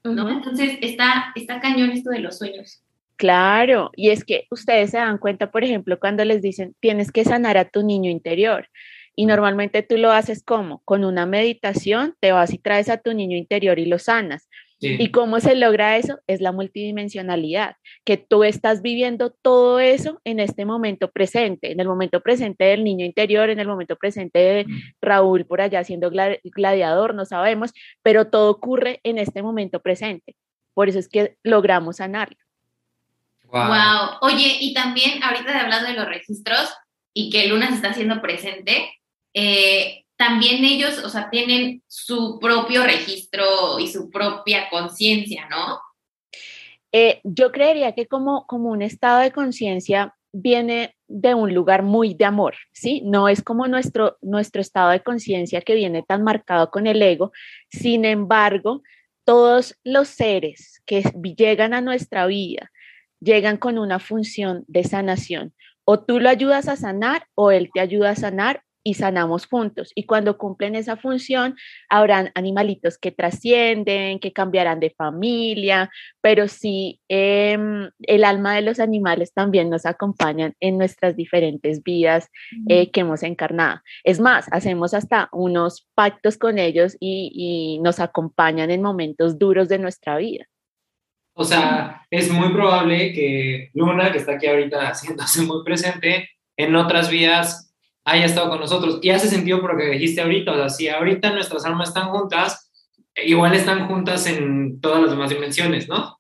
¿no? 0.04 0.30
Entonces, 0.30 0.78
está, 0.82 1.32
está 1.36 1.60
cañón 1.60 1.92
esto 1.92 2.12
de 2.12 2.20
los 2.20 2.38
sueños. 2.38 2.82
Claro, 3.18 3.92
y 3.96 4.10
es 4.10 4.26
que 4.26 4.46
ustedes 4.52 4.92
se 4.92 4.98
dan 4.98 5.18
cuenta, 5.18 5.50
por 5.52 5.64
ejemplo, 5.64 6.00
cuando 6.00 6.26
les 6.26 6.42
dicen, 6.42 6.76
tienes 6.82 7.12
que 7.12 7.24
sanar 7.24 7.58
a 7.58 7.70
tu 7.70 7.84
niño 7.84 8.12
interior. 8.12 8.68
Y 9.16 9.26
normalmente 9.26 9.82
tú 9.84 9.98
lo 9.98 10.12
haces 10.12 10.44
como, 10.44 10.82
con 10.84 11.06
una 11.06 11.26
meditación, 11.26 12.16
te 12.20 12.34
vas 12.34 12.54
y 12.54 12.58
traes 12.58 12.90
a 12.90 12.98
tu 12.98 13.14
niño 13.14 13.38
interior 13.38 13.80
y 13.80 13.86
lo 13.86 14.00
sanas. 14.00 14.50
¿Y 14.82 15.10
cómo 15.12 15.40
se 15.40 15.56
logra 15.56 15.98
eso? 15.98 16.20
Es 16.28 16.42
la 16.42 16.52
multidimensionalidad, 16.52 17.76
que 18.04 18.18
tú 18.18 18.44
estás 18.44 18.82
viviendo 18.82 19.32
todo 19.32 19.80
eso 19.80 20.20
en 20.26 20.40
este 20.40 20.66
momento 20.66 21.10
presente, 21.12 21.72
en 21.72 21.80
el 21.80 21.88
momento 21.88 22.22
presente 22.22 22.66
del 22.66 22.84
niño 22.84 23.06
interior, 23.06 23.50
en 23.50 23.60
el 23.60 23.68
momento 23.68 23.96
presente 23.96 24.40
de 24.40 24.66
mm. 24.66 24.82
Raúl 25.02 25.46
por 25.46 25.62
allá 25.62 25.84
siendo 25.84 26.12
gladiador, 26.44 27.16
no 27.16 27.26
sabemos, 27.26 27.72
pero 28.04 28.28
todo 28.28 28.52
ocurre 28.52 29.00
en 29.04 29.18
este 29.18 29.42
momento 29.42 29.80
presente. 29.80 30.36
Por 30.74 30.90
eso 30.90 31.00
es 31.00 31.08
que 31.08 31.38
logramos 31.42 31.98
sanarlo. 31.98 32.45
Wow. 33.52 34.18
Oye, 34.22 34.58
y 34.60 34.74
también 34.74 35.24
ahorita 35.24 35.52
de 35.52 35.60
hablando 35.60 35.88
de 35.88 35.96
los 35.96 36.08
registros 36.08 36.74
y 37.14 37.30
que 37.30 37.48
Luna 37.48 37.70
se 37.70 37.76
está 37.76 37.90
haciendo 37.90 38.22
presente, 38.22 38.94
eh, 39.34 40.04
también 40.18 40.64
ellos, 40.64 41.04
o 41.04 41.10
sea, 41.10 41.30
tienen 41.30 41.84
su 41.88 42.40
propio 42.40 42.84
registro 42.84 43.80
y 43.80 43.88
su 43.88 44.10
propia 44.10 44.70
conciencia, 44.70 45.48
¿no? 45.50 45.80
Eh, 46.92 47.20
yo 47.24 47.52
creería 47.52 47.94
que 47.94 48.08
como, 48.08 48.48
como 48.48 48.70
un 48.70 48.82
estado 48.82 49.20
de 49.20 49.32
conciencia 49.32 50.16
viene 50.32 50.96
de 51.08 51.34
un 51.34 51.54
lugar 51.54 51.84
muy 51.84 52.14
de 52.14 52.26
amor, 52.26 52.56
¿sí? 52.74 53.02
No 53.06 53.28
es 53.28 53.44
como 53.44 53.68
nuestro, 53.68 54.18
nuestro 54.22 54.62
estado 54.62 54.92
de 54.92 55.04
conciencia 55.04 55.62
que 55.62 55.76
viene 55.76 56.04
tan 56.04 56.24
marcado 56.24 56.72
con 56.72 56.88
el 56.88 57.02
ego. 57.02 57.32
Sin 57.70 58.06
embargo, 58.06 58.82
todos 59.26 59.78
los 59.84 60.08
seres 60.08 60.82
que 60.86 61.04
llegan 61.38 61.74
a 61.74 61.82
nuestra 61.82 62.26
vida 62.28 62.72
llegan 63.20 63.58
con 63.58 63.78
una 63.78 64.00
función 64.00 64.64
de 64.68 64.84
sanación. 64.84 65.54
O 65.86 66.00
tú 66.00 66.20
lo 66.20 66.30
ayudas 66.30 66.68
a 66.68 66.76
sanar 66.76 67.28
o 67.36 67.52
él 67.52 67.70
te 67.74 67.80
ayuda 67.80 68.12
a 68.12 68.16
sanar 68.16 68.64
y 68.86 68.94
sanamos 68.94 69.48
juntos. 69.48 69.92
Y 69.96 70.04
cuando 70.06 70.38
cumplen 70.38 70.76
esa 70.76 70.96
función, 70.96 71.56
habrán 71.90 72.32
animalitos 72.36 73.00
que 73.00 73.12
trascienden, 73.12 74.20
que 74.20 74.32
cambiarán 74.32 74.80
de 74.80 74.92
familia, 74.92 75.90
pero 76.22 76.48
sí 76.48 77.02
em, 77.10 77.90
el 78.02 78.24
alma 78.24 78.54
de 78.54 78.62
los 78.62 78.80
animales 78.80 79.34
también 79.34 79.72
nos 79.72 79.88
acompañan 79.88 80.54
en 80.60 80.78
nuestras 80.78 81.16
diferentes 81.16 81.82
vidas 81.82 82.30
eh, 82.70 82.92
que 82.92 83.02
hemos 83.02 83.24
encarnado. 83.24 83.82
Es 84.04 84.20
más, 84.20 84.46
hacemos 84.52 84.94
hasta 84.94 85.30
unos 85.32 85.88
pactos 85.96 86.38
con 86.38 86.60
ellos 86.60 86.96
y, 87.00 87.32
y 87.34 87.80
nos 87.82 88.00
acompañan 88.00 88.70
en 88.70 88.84
momentos 88.84 89.40
duros 89.40 89.68
de 89.68 89.80
nuestra 89.80 90.18
vida. 90.18 90.46
O 91.38 91.44
sea, 91.44 92.08
es 92.10 92.32
muy 92.32 92.50
probable 92.50 93.12
que 93.12 93.70
Luna, 93.74 94.12
que 94.12 94.20
está 94.20 94.34
aquí 94.34 94.48
ahorita 94.48 94.88
haciéndose 94.90 95.42
muy 95.42 95.64
presente, 95.64 96.30
en 96.58 96.76
otras 96.76 97.10
vidas 97.10 97.74
haya 98.06 98.26
estado 98.26 98.50
con 98.50 98.60
nosotros. 98.60 99.00
Y 99.02 99.10
hace 99.10 99.28
sentido 99.28 99.60
por 99.60 99.74
lo 99.74 99.80
que 99.80 99.90
dijiste 99.90 100.22
ahorita. 100.22 100.54
O 100.54 100.56
sea, 100.56 100.70
si 100.70 100.88
ahorita 100.88 101.32
nuestras 101.32 101.66
almas 101.66 101.90
están 101.90 102.10
juntas, 102.10 102.72
igual 103.16 103.54
están 103.54 103.88
juntas 103.88 104.26
en 104.28 104.80
todas 104.80 105.02
las 105.02 105.12
demás 105.12 105.30
dimensiones, 105.30 105.90
¿no? 105.90 106.20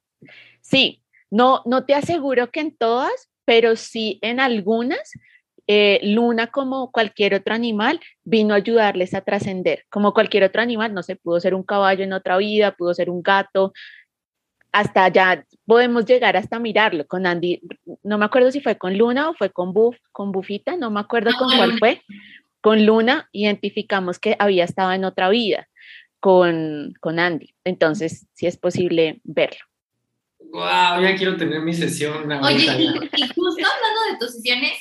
Sí, 0.61 1.01
no, 1.31 1.61
no 1.65 1.85
te 1.85 1.93
aseguro 1.93 2.51
que 2.51 2.59
en 2.59 2.75
todas, 2.75 3.29
pero 3.45 3.75
sí 3.75 4.19
en 4.21 4.39
algunas. 4.39 5.11
Eh, 5.67 5.99
Luna, 6.03 6.47
como 6.47 6.91
cualquier 6.91 7.33
otro 7.33 7.55
animal, 7.55 7.99
vino 8.23 8.53
a 8.53 8.57
ayudarles 8.57 9.13
a 9.13 9.21
trascender. 9.21 9.85
Como 9.89 10.13
cualquier 10.13 10.43
otro 10.43 10.61
animal, 10.61 10.93
no 10.93 11.01
sé, 11.01 11.15
pudo 11.15 11.39
ser 11.39 11.55
un 11.55 11.63
caballo 11.63 12.03
en 12.03 12.13
otra 12.13 12.37
vida, 12.37 12.75
pudo 12.75 12.93
ser 12.93 13.09
un 13.09 13.23
gato, 13.23 13.73
hasta 14.75 15.07
ya 15.07 15.45
podemos 15.65 16.05
llegar 16.05 16.35
hasta 16.35 16.59
mirarlo 16.59 17.07
con 17.07 17.25
Andy. 17.25 17.61
No 18.03 18.17
me 18.17 18.25
acuerdo 18.25 18.51
si 18.51 18.59
fue 18.59 18.77
con 18.77 18.97
Luna 18.97 19.29
o 19.29 19.33
fue 19.33 19.49
con 19.49 19.71
Buf, 19.71 19.95
con 20.11 20.33
Bufita, 20.33 20.75
no 20.75 20.91
me 20.91 20.99
acuerdo 20.99 21.31
con 21.39 21.49
cuál 21.55 21.79
fue. 21.79 22.01
Con 22.59 22.85
Luna 22.85 23.29
identificamos 23.31 24.19
que 24.19 24.35
había 24.37 24.65
estado 24.65 24.91
en 24.91 25.05
otra 25.05 25.29
vida 25.29 25.69
con, 26.19 26.93
con 26.99 27.19
Andy. 27.19 27.55
Entonces, 27.63 28.27
si 28.33 28.47
es 28.47 28.57
posible 28.57 29.21
verlo. 29.23 29.63
Wow, 30.51 31.01
ya 31.01 31.15
quiero 31.15 31.37
tener 31.37 31.61
mi 31.61 31.73
sesión. 31.73 32.29
Oye, 32.29 32.65
y, 32.77 32.87
justo 33.29 33.63
hablando 33.65 34.01
de 34.11 34.17
tus 34.19 34.33
sesiones, 34.33 34.73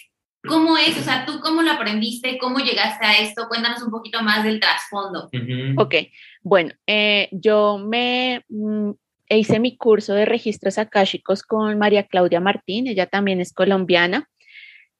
¿cómo 0.44 0.76
es? 0.76 0.98
O 0.98 1.02
sea, 1.02 1.24
¿tú 1.24 1.38
cómo 1.38 1.62
lo 1.62 1.70
aprendiste? 1.70 2.36
¿Cómo 2.38 2.58
llegaste 2.58 3.06
a 3.06 3.18
esto? 3.18 3.46
Cuéntanos 3.46 3.80
un 3.80 3.92
poquito 3.92 4.20
más 4.22 4.42
del 4.42 4.58
trasfondo. 4.58 5.30
Ok, 5.76 5.94
bueno, 6.42 6.72
eh, 6.84 7.28
yo 7.30 7.78
me 7.78 8.44
mm, 8.48 8.90
e 9.28 9.38
hice 9.38 9.58
mi 9.58 9.76
curso 9.76 10.14
de 10.14 10.24
registros 10.24 10.78
akáshicos 10.78 11.42
con 11.42 11.78
María 11.78 12.04
Claudia 12.04 12.40
Martín, 12.40 12.86
ella 12.86 13.06
también 13.06 13.40
es 13.40 13.52
colombiana. 13.52 14.28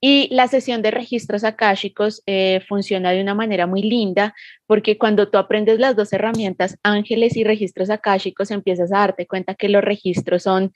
Y 0.00 0.28
la 0.34 0.48
sesión 0.48 0.82
de 0.82 0.90
registros 0.90 1.44
akáshicos 1.44 2.22
eh, 2.26 2.60
funciona 2.68 3.12
de 3.12 3.22
una 3.22 3.34
manera 3.34 3.66
muy 3.66 3.82
linda 3.82 4.34
porque 4.66 4.98
cuando 4.98 5.30
tú 5.30 5.38
aprendes 5.38 5.78
las 5.78 5.96
dos 5.96 6.12
herramientas, 6.12 6.76
ángeles 6.82 7.36
y 7.38 7.44
registros 7.44 7.88
akáshicos, 7.88 8.50
empiezas 8.50 8.92
a 8.92 8.98
darte 8.98 9.26
cuenta 9.26 9.54
que 9.54 9.70
los 9.70 9.82
registros 9.82 10.42
son 10.42 10.74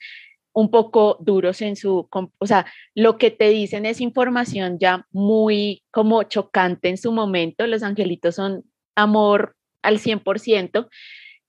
un 0.51 0.71
poco 0.71 1.17
duros 1.19 1.61
en 1.61 1.75
su, 1.75 2.09
o 2.11 2.47
sea, 2.47 2.65
lo 2.95 3.17
que 3.17 3.29
te 3.29 3.49
dicen 3.49 3.85
es 3.85 4.01
información 4.01 4.79
ya 4.79 5.05
muy 5.11 5.83
como 5.91 6.23
chocante 6.23 6.89
en 6.89 6.97
su 6.97 7.11
momento. 7.11 7.67
Los 7.67 7.83
angelitos 7.83 8.35
son 8.35 8.63
amor 8.95 9.55
al 9.83 9.99
100%. 9.99 10.89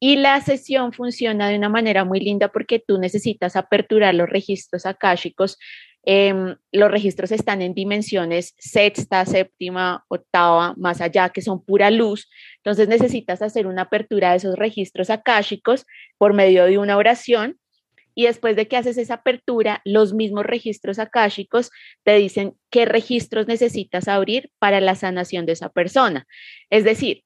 Y 0.01 0.17
la 0.17 0.41
sesión 0.41 0.93
funciona 0.93 1.49
de 1.49 1.57
una 1.57 1.69
manera 1.69 2.05
muy 2.05 2.21
linda 2.21 2.49
porque 2.49 2.79
tú 2.79 2.99
necesitas 2.99 3.55
aperturar 3.55 4.15
los 4.15 4.31
registros 4.31 4.87
akáshicos. 4.87 5.59
Em, 6.03 6.57
los 6.73 6.91
registros 6.91 7.31
están 7.31 7.61
en 7.61 7.75
dimensiones 7.75 8.55
sexta, 8.59 9.27
séptima, 9.27 10.07
octava, 10.09 10.75
más 10.79 11.03
allá, 11.03 11.29
que 11.29 11.43
son 11.43 11.63
pura 11.63 11.91
luz. 11.91 12.31
Entonces 12.57 12.89
necesitas 12.89 13.43
hacer 13.43 13.67
una 13.67 13.83
apertura 13.83 14.31
de 14.31 14.39
esos 14.39 14.57
registros 14.57 15.11
akáshicos 15.11 15.85
por 16.17 16.33
medio 16.33 16.65
de 16.65 16.79
una 16.79 16.97
oración 16.97 17.61
y 18.15 18.25
después 18.25 18.57
de 18.57 18.69
que 18.69 18.77
haces 18.77 18.99
esa 18.99 19.15
apertura, 19.15 19.81
los 19.85 20.15
mismos 20.15 20.45
registros 20.45 20.99
akáshicos 20.99 21.71
te 22.03 22.17
dicen 22.17 22.55
qué 22.71 22.85
registros 22.85 23.47
necesitas 23.47 24.09
abrir 24.09 24.51
para 24.59 24.81
la 24.81 24.95
sanación 24.95 25.47
de 25.47 25.53
esa 25.53 25.69
persona. 25.69 26.27
Es 26.71 26.85
decir, 26.85 27.25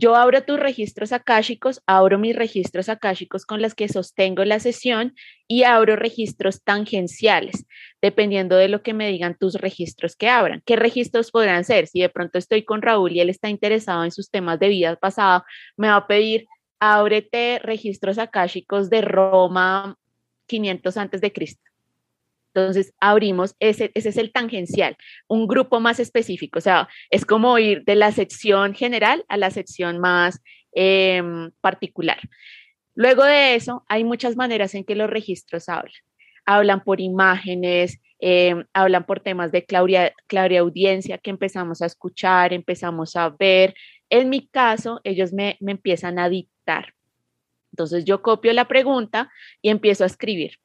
yo 0.00 0.16
abro 0.16 0.42
tus 0.42 0.58
registros 0.58 1.12
akáshicos, 1.12 1.82
abro 1.86 2.18
mis 2.18 2.34
registros 2.34 2.88
akáshicos 2.88 3.44
con 3.44 3.60
los 3.60 3.74
que 3.74 3.86
sostengo 3.86 4.46
la 4.46 4.58
sesión 4.58 5.14
y 5.46 5.64
abro 5.64 5.94
registros 5.94 6.62
tangenciales, 6.64 7.66
dependiendo 8.00 8.56
de 8.56 8.68
lo 8.68 8.82
que 8.82 8.94
me 8.94 9.08
digan 9.08 9.36
tus 9.38 9.56
registros 9.56 10.16
que 10.16 10.30
abran. 10.30 10.62
¿Qué 10.64 10.76
registros 10.76 11.30
podrán 11.30 11.64
ser? 11.64 11.86
Si 11.86 12.00
de 12.00 12.08
pronto 12.08 12.38
estoy 12.38 12.64
con 12.64 12.80
Raúl 12.80 13.12
y 13.12 13.20
él 13.20 13.28
está 13.28 13.50
interesado 13.50 14.02
en 14.04 14.10
sus 14.10 14.30
temas 14.30 14.58
de 14.58 14.68
vida 14.68 14.96
pasada, 14.96 15.44
me 15.76 15.88
va 15.88 15.96
a 15.96 16.06
pedir 16.06 16.46
ábrete 16.78 17.58
registros 17.62 18.16
akáshicos 18.16 18.88
de 18.88 19.02
Roma 19.02 19.96
500 20.46 20.96
antes 20.96 21.20
de 21.20 21.30
Cristo. 21.30 21.69
Entonces 22.54 22.92
abrimos, 23.00 23.54
ese, 23.60 23.92
ese 23.94 24.08
es 24.08 24.16
el 24.16 24.32
tangencial, 24.32 24.96
un 25.28 25.46
grupo 25.46 25.78
más 25.78 26.00
específico, 26.00 26.58
o 26.58 26.62
sea, 26.62 26.88
es 27.10 27.24
como 27.24 27.58
ir 27.58 27.84
de 27.84 27.94
la 27.94 28.10
sección 28.10 28.74
general 28.74 29.24
a 29.28 29.36
la 29.36 29.50
sección 29.50 29.98
más 29.98 30.42
em, 30.72 31.50
particular. 31.60 32.18
Luego 32.94 33.24
de 33.24 33.54
eso, 33.54 33.84
hay 33.88 34.04
muchas 34.04 34.36
maneras 34.36 34.74
en 34.74 34.84
que 34.84 34.96
los 34.96 35.08
registros 35.08 35.68
hablan. 35.68 35.94
Hablan 36.44 36.82
por 36.82 37.00
imágenes, 37.00 38.00
em, 38.18 38.64
hablan 38.72 39.04
por 39.06 39.20
temas 39.20 39.52
de 39.52 39.64
audiencia 40.58 41.18
que 41.18 41.30
empezamos 41.30 41.82
a 41.82 41.86
escuchar, 41.86 42.52
empezamos 42.52 43.14
a 43.14 43.28
ver. 43.30 43.74
En 44.08 44.28
mi 44.28 44.48
caso, 44.48 45.00
ellos 45.04 45.32
me, 45.32 45.56
me 45.60 45.72
empiezan 45.72 46.18
a 46.18 46.28
dictar. 46.28 46.94
Entonces 47.72 48.04
yo 48.04 48.22
copio 48.22 48.52
la 48.52 48.66
pregunta 48.66 49.30
y 49.62 49.70
empiezo 49.70 50.02
a 50.02 50.08
escribir 50.08 50.58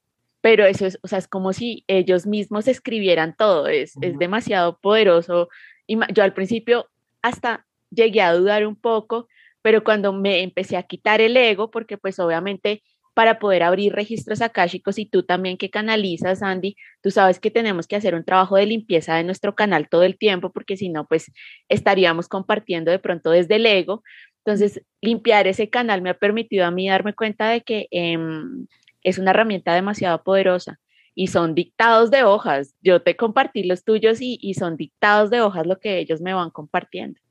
pero 0.45 0.67
eso 0.67 0.85
es, 0.85 0.99
o 1.01 1.07
sea, 1.07 1.17
es 1.17 1.27
como 1.27 1.53
si 1.53 1.83
ellos 1.87 2.27
mismos 2.27 2.67
escribieran 2.67 3.35
todo, 3.35 3.65
es, 3.65 3.93
es 4.01 4.19
demasiado 4.19 4.77
poderoso. 4.77 5.49
Y 5.87 5.97
yo 6.13 6.23
al 6.23 6.35
principio 6.35 6.87
hasta 7.23 7.65
llegué 7.89 8.21
a 8.21 8.31
dudar 8.31 8.67
un 8.67 8.75
poco, 8.75 9.27
pero 9.63 9.83
cuando 9.83 10.13
me 10.13 10.43
empecé 10.43 10.77
a 10.77 10.83
quitar 10.83 11.19
el 11.19 11.35
ego, 11.35 11.71
porque 11.71 11.97
pues 11.97 12.19
obviamente 12.19 12.83
para 13.15 13.39
poder 13.39 13.63
abrir 13.63 13.93
registros 13.93 14.43
akáshicos 14.43 14.99
y 14.99 15.07
tú 15.07 15.23
también 15.23 15.57
que 15.57 15.71
canalizas, 15.71 16.43
Andy, 16.43 16.75
tú 17.01 17.09
sabes 17.09 17.39
que 17.39 17.49
tenemos 17.49 17.87
que 17.87 17.95
hacer 17.95 18.13
un 18.13 18.23
trabajo 18.23 18.55
de 18.55 18.67
limpieza 18.67 19.15
de 19.15 19.23
nuestro 19.23 19.55
canal 19.55 19.89
todo 19.89 20.03
el 20.03 20.15
tiempo, 20.15 20.51
porque 20.51 20.77
si 20.77 20.89
no, 20.89 21.07
pues 21.07 21.31
estaríamos 21.69 22.27
compartiendo 22.27 22.91
de 22.91 22.99
pronto 22.99 23.31
desde 23.31 23.55
el 23.55 23.65
ego. 23.65 24.03
Entonces, 24.45 24.79
limpiar 25.01 25.47
ese 25.47 25.71
canal 25.71 26.03
me 26.03 26.11
ha 26.11 26.19
permitido 26.19 26.67
a 26.67 26.71
mí 26.71 26.87
darme 26.87 27.15
cuenta 27.15 27.49
de 27.49 27.61
que 27.61 27.87
em, 27.89 28.67
es 29.05 29.19
una 29.19 29.31
herramienta 29.31 29.73
demasiado 29.73 30.23
poderosa 30.23 30.79
y 31.13 31.27
son 31.27 31.55
dictados 31.55 32.11
de 32.11 32.23
hojas. 32.23 32.75
Yo 32.81 33.01
te 33.01 33.15
compartí 33.15 33.63
los 33.63 33.85
tuyos 33.85 34.17
y, 34.19 34.53
son 34.55 34.75
dictados 34.75 35.29
de 35.29 35.41
hojas 35.41 35.65
lo 35.65 35.79
que 35.79 35.99
ellos 35.99 36.21
me 36.21 36.33
van 36.33 36.49
compartiendo. 36.49 37.21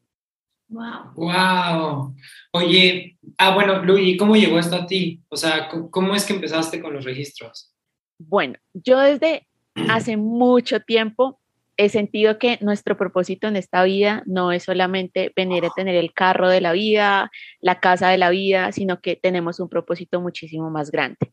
Wow. 0.68 1.12
Wow. 1.16 2.14
Oye, 2.52 3.18
ah, 3.36 3.54
bueno, 3.54 3.84
Luigi, 3.84 4.16
¿cómo 4.16 4.36
llegó 4.36 4.58
esto 4.58 4.76
a 4.76 4.86
ti? 4.86 5.20
O 5.28 5.36
sea, 5.36 5.68
¿cómo 5.90 6.14
es 6.14 6.24
que 6.24 6.32
empezaste 6.32 6.80
con 6.80 6.94
los 6.94 7.04
registros? 7.04 7.74
Bueno, 8.18 8.54
yo 8.72 8.98
desde 9.00 9.46
hace 9.90 10.16
mucho 10.16 10.80
tiempo 10.80 11.40
he 11.76 11.88
sentido 11.88 12.38
que 12.38 12.58
nuestro 12.60 12.96
propósito 12.96 13.48
en 13.48 13.56
esta 13.56 13.82
vida 13.84 14.22
no 14.26 14.52
es 14.52 14.64
solamente 14.64 15.32
venir 15.34 15.64
a 15.64 15.70
tener 15.70 15.94
el 15.94 16.12
carro 16.12 16.48
de 16.48 16.60
la 16.60 16.72
vida, 16.72 17.30
la 17.60 17.80
casa 17.80 18.08
de 18.08 18.18
la 18.18 18.30
vida, 18.30 18.72
sino 18.72 19.00
que 19.00 19.16
tenemos 19.16 19.60
un 19.60 19.68
propósito 19.68 20.20
muchísimo 20.20 20.70
más 20.70 20.90
grande. 20.90 21.32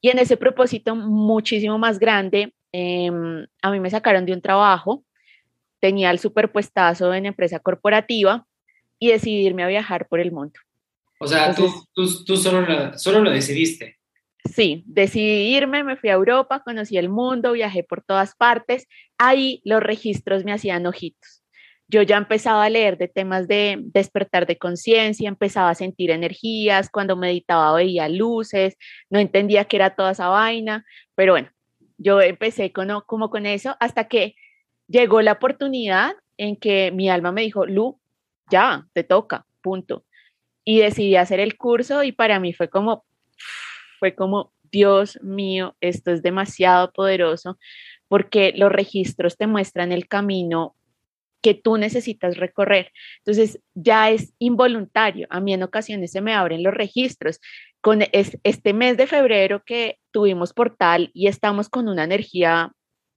Y 0.00 0.08
en 0.08 0.18
ese 0.18 0.36
propósito 0.36 0.96
muchísimo 0.96 1.78
más 1.78 1.98
grande, 1.98 2.54
em, 2.72 3.46
a 3.62 3.70
mí 3.70 3.80
me 3.80 3.90
sacaron 3.90 4.26
de 4.26 4.32
un 4.32 4.40
trabajo, 4.40 5.04
tenía 5.80 6.10
el 6.10 6.18
superpuestazo 6.18 7.12
en 7.14 7.26
empresa 7.26 7.58
corporativa 7.58 8.46
y 8.98 9.08
decidirme 9.08 9.62
a 9.62 9.68
viajar 9.68 10.08
por 10.08 10.20
el 10.20 10.32
mundo. 10.32 10.60
O 11.18 11.26
sea, 11.26 11.54
tú, 11.54 11.68
tú, 11.94 12.36
solo, 12.36 12.62
lo, 12.62 12.98
solo 12.98 13.20
lo 13.20 13.30
decidiste. 13.30 13.99
Sí, 14.44 14.84
decidí 14.86 15.54
irme, 15.56 15.84
me 15.84 15.96
fui 15.96 16.08
a 16.10 16.14
Europa, 16.14 16.62
conocí 16.64 16.96
el 16.96 17.08
mundo, 17.08 17.52
viajé 17.52 17.84
por 17.84 18.02
todas 18.02 18.34
partes. 18.34 18.86
Ahí 19.18 19.60
los 19.64 19.82
registros 19.82 20.44
me 20.44 20.52
hacían 20.52 20.86
ojitos 20.86 21.40
yo 21.90 22.02
ya 22.02 22.16
empezaba 22.16 22.64
a 22.64 22.70
leer 22.70 22.96
de 22.98 23.08
temas 23.08 23.48
de 23.48 23.76
despertar 23.80 24.46
de 24.46 24.56
conciencia, 24.56 25.28
empezaba 25.28 25.70
a 25.70 25.74
sentir 25.74 26.12
energías, 26.12 26.88
cuando 26.88 27.16
meditaba 27.16 27.74
veía 27.74 28.08
luces, 28.08 28.76
no 29.10 29.18
entendía 29.18 29.64
qué 29.64 29.76
era 29.76 29.96
toda 29.96 30.12
esa 30.12 30.28
vaina, 30.28 30.84
pero 31.16 31.32
bueno, 31.32 31.50
yo 31.98 32.20
empecé 32.20 32.72
con, 32.72 32.88
como 33.06 33.28
con 33.28 33.44
eso 33.44 33.76
hasta 33.80 34.06
que 34.06 34.36
llegó 34.86 35.20
la 35.20 35.32
oportunidad 35.32 36.12
en 36.36 36.56
que 36.56 36.92
mi 36.92 37.10
alma 37.10 37.32
me 37.32 37.42
dijo, 37.42 37.66
Lu, 37.66 38.00
ya, 38.50 38.86
te 38.92 39.02
toca, 39.02 39.46
punto. 39.60 40.04
Y 40.64 40.78
decidí 40.78 41.16
hacer 41.16 41.40
el 41.40 41.56
curso 41.56 42.04
y 42.04 42.12
para 42.12 42.38
mí 42.38 42.52
fue 42.52 42.70
como, 42.70 43.04
fue 44.00 44.16
como, 44.16 44.52
Dios 44.72 45.20
mío, 45.22 45.76
esto 45.80 46.10
es 46.10 46.22
demasiado 46.22 46.92
poderoso 46.92 47.58
porque 48.08 48.52
los 48.56 48.72
registros 48.72 49.36
te 49.36 49.46
muestran 49.46 49.92
el 49.92 50.08
camino 50.08 50.74
que 51.42 51.54
tú 51.54 51.76
necesitas 51.76 52.36
recorrer. 52.36 52.92
Entonces, 53.18 53.60
ya 53.74 54.10
es 54.10 54.34
involuntario. 54.38 55.26
A 55.30 55.40
mí 55.40 55.54
en 55.54 55.62
ocasiones 55.62 56.10
se 56.10 56.20
me 56.20 56.34
abren 56.34 56.62
los 56.62 56.74
registros. 56.74 57.40
Con 57.80 58.02
este 58.12 58.74
mes 58.74 58.96
de 58.96 59.06
febrero 59.06 59.62
que 59.64 59.98
tuvimos 60.10 60.52
portal 60.52 61.10
y 61.14 61.28
estamos 61.28 61.68
con 61.68 61.88
una 61.88 62.04
energía 62.04 62.72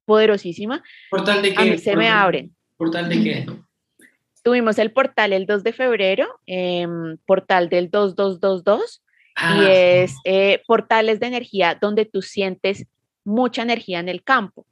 poderosísima, 0.06 0.82
¿Portal 1.10 1.42
de 1.42 1.54
qué? 1.54 1.62
A 1.62 1.64
mí 1.64 1.78
se 1.78 1.96
me 1.96 2.08
abren. 2.08 2.54
¿Portal 2.76 3.08
de 3.08 3.22
qué? 3.22 3.46
Tuvimos 4.42 4.78
el 4.78 4.92
portal 4.92 5.32
el 5.32 5.46
2 5.46 5.64
de 5.64 5.72
febrero, 5.72 6.28
em, 6.46 7.16
portal 7.26 7.68
del 7.68 7.90
2222, 7.90 9.02
y 9.36 9.64
ah. 9.64 9.68
es 9.70 10.16
eh, 10.24 10.62
portales 10.66 11.20
de 11.20 11.26
energía 11.26 11.76
donde 11.80 12.04
tú 12.04 12.22
sientes 12.22 12.86
mucha 13.24 13.62
energía 13.62 13.98
en 14.00 14.08
el 14.08 14.22
campo 14.22 14.66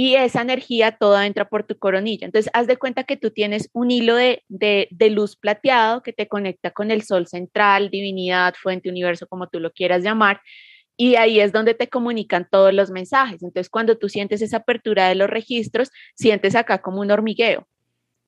y 0.00 0.14
esa 0.14 0.42
energía 0.42 0.92
toda 0.92 1.26
entra 1.26 1.48
por 1.48 1.64
tu 1.64 1.76
coronilla. 1.76 2.24
Entonces, 2.24 2.48
haz 2.54 2.68
de 2.68 2.76
cuenta 2.76 3.02
que 3.02 3.16
tú 3.16 3.32
tienes 3.32 3.68
un 3.72 3.90
hilo 3.90 4.14
de, 4.14 4.88
luz 5.10 5.34
plateado 5.34 6.04
que 6.04 6.12
te 6.12 6.28
conecta 6.28 6.70
con 6.70 6.92
el 6.92 7.02
sol 7.02 7.26
central, 7.26 7.90
divinidad, 7.90 8.54
fuente, 8.54 8.88
universo, 8.88 9.26
como 9.26 9.48
tú 9.48 9.58
lo 9.58 9.72
quieras 9.72 10.04
llamar, 10.04 10.40
y 10.96 11.16
ahí 11.16 11.40
es 11.40 11.50
donde 11.52 11.74
te 11.74 11.88
comunican 11.88 12.46
todos 12.48 12.72
los 12.72 12.92
mensajes. 12.92 13.42
Entonces, 13.42 13.68
cuando 13.68 13.98
tú 13.98 14.08
sientes 14.08 14.40
esa 14.40 14.58
apertura 14.58 15.08
de 15.08 15.16
los 15.16 15.28
registros, 15.28 15.90
sientes 16.14 16.54
acá 16.54 16.80
como 16.80 17.00
un 17.00 17.10
hormigueo. 17.10 17.66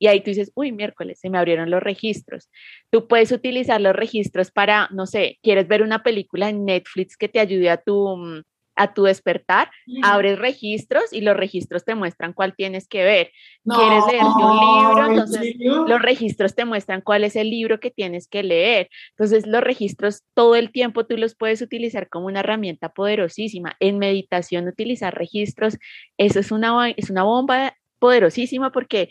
Y 0.01 0.07
ahí 0.07 0.21
tú 0.21 0.31
dices, 0.31 0.51
uy, 0.55 0.73
miércoles, 0.73 1.21
se 1.21 1.29
me 1.29 1.39
abrieron 1.39 1.71
los 1.71 1.83
registros. 1.83 2.49
Tú 2.91 3.07
puedes 3.07 3.31
utilizar 3.33 3.81
los 3.81 3.95
registros 3.95 4.51
para, 4.51 4.89
no 4.91 5.07
sé, 5.07 5.39
quieres 5.43 5.69
ver 5.69 5.83
una 5.83 6.03
película 6.03 6.49
en 6.49 6.65
Netflix 6.65 7.17
que 7.19 7.29
te 7.29 7.39
ayude 7.39 7.69
a 7.69 7.77
tu, 7.77 8.17
mm, 8.17 8.41
a 8.81 8.95
tu 8.95 9.03
despertar, 9.03 9.71
abres 10.03 10.39
registros 10.39 11.13
y 11.13 11.21
los 11.21 11.37
registros 11.37 11.85
te 11.85 11.95
muestran 11.95 12.33
cuál 12.33 12.55
tienes 12.57 12.89
que 12.89 13.05
ver. 13.05 13.31
¿Quieres 13.63 14.05
leerte 14.11 14.43
un 14.43 14.57
libro? 14.57 15.07
Entonces 15.07 15.55
los 15.59 16.01
registros 16.01 16.55
te 16.55 16.65
muestran 16.65 17.03
cuál 17.03 17.25
es 17.25 17.37
el 17.37 17.51
libro 17.51 17.79
que 17.79 17.91
tienes 17.91 18.27
que 18.27 18.43
leer. 18.43 18.89
Entonces 19.11 19.47
los 19.47 19.61
registros 19.61 20.23
todo 20.33 20.55
el 20.57 20.73
tiempo 20.73 21.05
tú 21.05 21.19
los 21.19 21.35
puedes 21.35 21.61
utilizar 21.61 22.09
como 22.09 22.27
una 22.27 22.41
herramienta 22.41 22.89
poderosísima. 22.89 23.77
En 23.81 23.99
meditación 23.99 24.67
utilizar 24.67 25.15
registros, 25.15 25.77
eso 26.17 26.41
es 26.41 26.51
una, 26.51 26.89
es 26.89 27.11
una 27.11 27.25
bomba 27.25 27.75
poderosísima 27.99 28.73
porque 28.73 29.11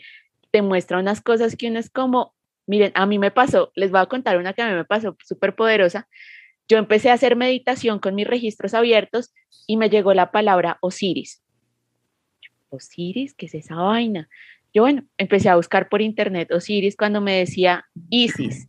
te 0.50 0.62
muestra 0.62 0.98
unas 0.98 1.20
cosas 1.20 1.56
que 1.56 1.68
uno 1.68 1.80
como, 1.92 2.34
miren, 2.66 2.92
a 2.94 3.06
mí 3.06 3.18
me 3.18 3.30
pasó, 3.30 3.72
les 3.74 3.90
voy 3.90 4.00
a 4.00 4.06
contar 4.06 4.36
una 4.36 4.52
que 4.52 4.62
a 4.62 4.68
mí 4.68 4.74
me 4.74 4.84
pasó 4.84 5.16
súper 5.24 5.54
poderosa. 5.54 6.08
Yo 6.68 6.78
empecé 6.78 7.10
a 7.10 7.14
hacer 7.14 7.36
meditación 7.36 7.98
con 7.98 8.14
mis 8.14 8.26
registros 8.26 8.74
abiertos 8.74 9.32
y 9.66 9.76
me 9.76 9.90
llegó 9.90 10.14
la 10.14 10.30
palabra 10.30 10.78
Osiris. 10.80 11.42
Osiris, 12.68 13.34
¿qué 13.34 13.46
es 13.46 13.54
esa 13.54 13.74
vaina? 13.76 14.28
Yo, 14.72 14.82
bueno, 14.82 15.04
empecé 15.18 15.48
a 15.48 15.56
buscar 15.56 15.88
por 15.88 16.00
internet 16.00 16.52
Osiris 16.52 16.96
cuando 16.96 17.20
me 17.20 17.38
decía 17.38 17.86
Isis. 18.08 18.68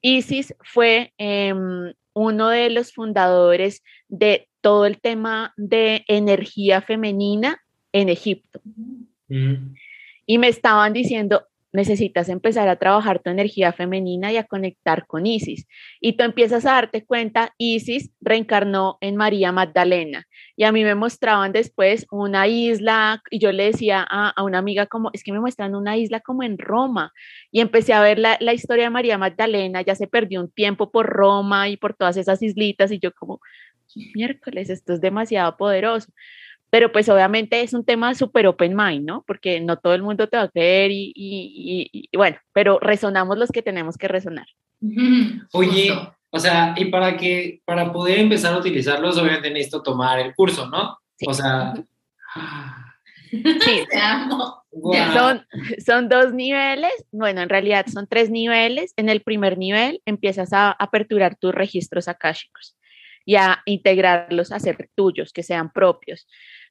Isis 0.00 0.54
fue 0.62 1.12
em, 1.18 1.92
uno 2.12 2.48
de 2.50 2.70
los 2.70 2.92
fundadores 2.92 3.82
de 4.08 4.48
todo 4.60 4.86
el 4.86 5.00
tema 5.00 5.52
de 5.56 6.04
energía 6.06 6.82
femenina 6.82 7.60
en 7.92 8.08
Egipto. 8.08 8.60
Y 10.26 10.38
me 10.38 10.48
estaban 10.48 10.92
diciendo, 10.92 11.46
necesitas 11.74 12.28
empezar 12.28 12.68
a 12.68 12.76
trabajar 12.76 13.18
tu 13.18 13.30
energía 13.30 13.72
femenina 13.72 14.32
y 14.32 14.36
a 14.36 14.44
conectar 14.44 15.06
con 15.06 15.26
Isis. 15.26 15.66
Y 16.00 16.16
tú 16.16 16.22
empiezas 16.22 16.64
a 16.66 16.72
darte 16.72 17.04
cuenta, 17.04 17.52
Isis 17.58 18.10
reencarnó 18.20 18.96
en 19.00 19.16
María 19.16 19.50
Magdalena. 19.50 20.24
Y 20.56 20.62
a 20.64 20.72
mí 20.72 20.84
me 20.84 20.94
mostraban 20.94 21.50
después 21.50 22.06
una 22.12 22.46
isla, 22.46 23.20
y 23.28 23.40
yo 23.40 23.50
le 23.50 23.64
decía 23.64 24.06
a, 24.08 24.40
una 24.44 24.58
amiga 24.58 24.86
como, 24.86 25.10
es 25.12 25.24
que 25.24 25.32
me 25.32 25.40
muestran 25.40 25.74
una 25.74 25.96
isla 25.96 26.20
como 26.20 26.44
en 26.44 26.58
Roma. 26.58 27.12
Y 27.50 27.60
empecé 27.60 27.92
a 27.92 28.00
ver 28.00 28.20
la, 28.20 28.36
la 28.40 28.54
historia 28.54 28.84
de 28.84 28.90
María 28.90 29.18
Magdalena, 29.18 29.82
ya 29.82 29.96
se 29.96 30.06
perdió 30.06 30.40
un 30.40 30.52
tiempo 30.52 30.92
por 30.92 31.06
Roma 31.06 31.68
y 31.68 31.76
por 31.76 31.94
todas 31.94 32.16
esas 32.16 32.40
islitas, 32.40 32.92
y 32.92 33.00
yo 33.00 33.12
como, 33.12 33.40
miércoles, 34.14 34.70
esto 34.70 34.92
es 34.92 35.00
demasiado 35.00 35.56
poderoso 35.56 36.12
pero 36.74 36.90
pues 36.90 37.08
obviamente 37.08 37.60
es 37.60 37.72
un 37.72 37.84
tema 37.84 38.16
súper 38.16 38.48
open 38.48 38.74
mind, 38.74 39.06
¿no? 39.06 39.22
Porque 39.28 39.60
no 39.60 39.76
todo 39.76 39.94
el 39.94 40.02
mundo 40.02 40.28
te 40.28 40.36
va 40.36 40.42
a 40.42 40.48
creer 40.48 40.90
y, 40.92 42.10
bueno, 42.16 42.36
pero 42.52 42.80
resonamos 42.80 43.38
los 43.38 43.52
que 43.52 43.62
tenemos 43.62 43.96
que 43.96 44.08
resonar. 44.08 44.48
Oye, 45.52 45.92
o 46.30 46.38
sea, 46.40 46.74
y 46.76 46.86
para 46.86 47.16
que, 47.16 47.62
para 47.64 47.92
poder 47.92 48.18
empezar 48.18 48.54
a 48.54 48.58
utilizarlos, 48.58 49.16
obviamente 49.16 49.52
necesito 49.52 49.84
tomar 49.84 50.18
el 50.18 50.34
curso, 50.34 50.68
¿no? 50.68 50.98
O 51.24 51.32
sea... 51.32 51.74
Sí, 53.30 53.84
son, 55.14 55.46
son 55.86 56.08
dos 56.08 56.34
niveles, 56.34 56.92
bueno, 57.12 57.40
en 57.40 57.50
realidad 57.50 57.86
son 57.86 58.08
tres 58.08 58.30
niveles. 58.30 58.94
En 58.96 59.08
el 59.08 59.20
primer 59.22 59.58
nivel 59.58 60.02
empiezas 60.06 60.52
a 60.52 60.72
aperturar 60.72 61.36
tus 61.36 61.54
registros 61.54 62.08
akáshicos 62.08 62.76
y 63.24 63.36
a 63.36 63.62
integrarlos 63.64 64.52
a 64.52 64.58
ser 64.58 64.90
tuyos, 64.94 65.32
que 65.32 65.42
sean 65.42 65.72
propios. 65.72 66.26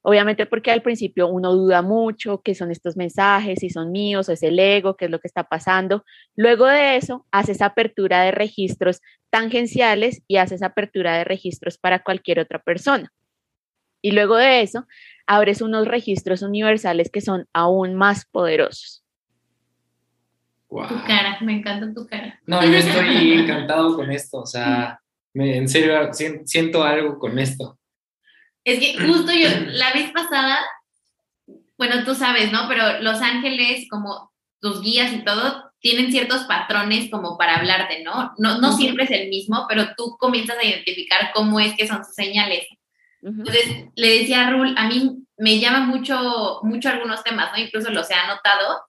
Obviamente 0.06 0.46
porque 0.46 0.70
al 0.70 0.82
principio 0.82 1.28
uno 1.28 1.54
duda 1.54 1.82
mucho 1.82 2.42
qué 2.42 2.56
son 2.56 2.72
estos 2.72 2.98
mensajes, 2.98 3.60
si 3.60 3.70
son 3.70 3.92
míos, 3.92 4.28
es 4.28 4.44
el 4.44 4.60
ego, 4.60 4.98
qué 4.98 5.06
es 5.06 5.12
lo 5.12 5.20
que 5.20 5.30
está 5.30 5.46
pasando. 5.46 6.04
Luego 6.36 6.66
de 6.66 6.98
eso, 6.98 7.26
haces 7.32 7.62
apertura 7.62 8.22
de 8.22 8.32
registros 8.32 9.00
tangenciales 9.30 10.22
y 10.28 10.38
haces 10.38 10.62
apertura 10.62 11.18
de 11.18 11.24
registros 11.24 11.78
para 11.78 12.04
cualquier 12.04 12.40
otra 12.40 12.60
persona. 12.60 13.14
Y 14.02 14.12
luego 14.12 14.36
de 14.36 14.62
eso, 14.62 14.86
abres 15.26 15.62
unos 15.62 15.88
registros 15.88 16.42
universales 16.42 17.10
que 17.10 17.22
son 17.22 17.48
aún 17.54 17.96
más 17.96 18.26
poderosos. 18.26 19.06
Tu 20.68 21.04
cara, 21.08 21.38
me 21.40 21.54
encanta 21.60 21.94
tu 21.94 22.06
cara. 22.08 22.42
No, 22.46 22.62
yo 22.62 22.76
estoy 22.76 23.34
encantado 23.40 23.96
con 23.96 24.12
esto, 24.12 24.40
o 24.40 24.46
sea, 24.46 25.00
en 25.34 25.70
serio 25.70 26.12
siento 26.44 26.84
algo 26.84 27.18
con 27.20 27.40
esto. 27.40 27.78
Es 28.64 28.80
que 28.80 28.98
justo 29.08 29.32
yo, 29.32 29.50
la 29.68 29.94
vez 29.94 30.12
pasada, 30.12 30.60
bueno, 31.78 32.04
tú 32.06 32.16
sabes, 32.16 32.52
¿no? 32.52 32.68
Pero 32.68 33.02
Los 33.02 33.22
Ángeles, 33.22 33.88
como 33.90 34.32
tus 34.62 34.82
guías 34.82 35.12
y 35.14 35.24
todo, 35.24 35.72
tienen 35.80 36.12
ciertos 36.12 36.46
patrones 36.46 37.10
como 37.12 37.38
para 37.38 37.58
hablarte, 37.58 38.04
¿no? 38.04 38.34
No, 38.38 38.60
no 38.62 38.72
siempre 38.72 39.04
es 39.04 39.12
el 39.12 39.28
mismo, 39.30 39.66
pero 39.68 39.90
tú 39.98 40.16
comienzas 40.18 40.58
a 40.58 40.64
identificar 40.66 41.32
cómo 41.34 41.60
es 41.60 41.76
que 41.76 41.88
son 41.88 42.06
sus 42.06 42.16
señales. 42.16 42.66
Entonces, 43.22 43.86
le 43.96 44.20
decía 44.20 44.48
a 44.48 44.50
Rul, 44.50 44.74
a 44.78 44.88
mí 44.88 45.26
me 45.38 45.60
llama 45.60 45.82
mucho, 45.82 46.60
mucho 46.64 46.90
algunos 46.90 47.24
temas, 47.24 47.52
¿no? 47.52 47.62
Incluso 47.62 47.90
los 47.90 48.10
he 48.10 48.14
anotado, 48.14 48.82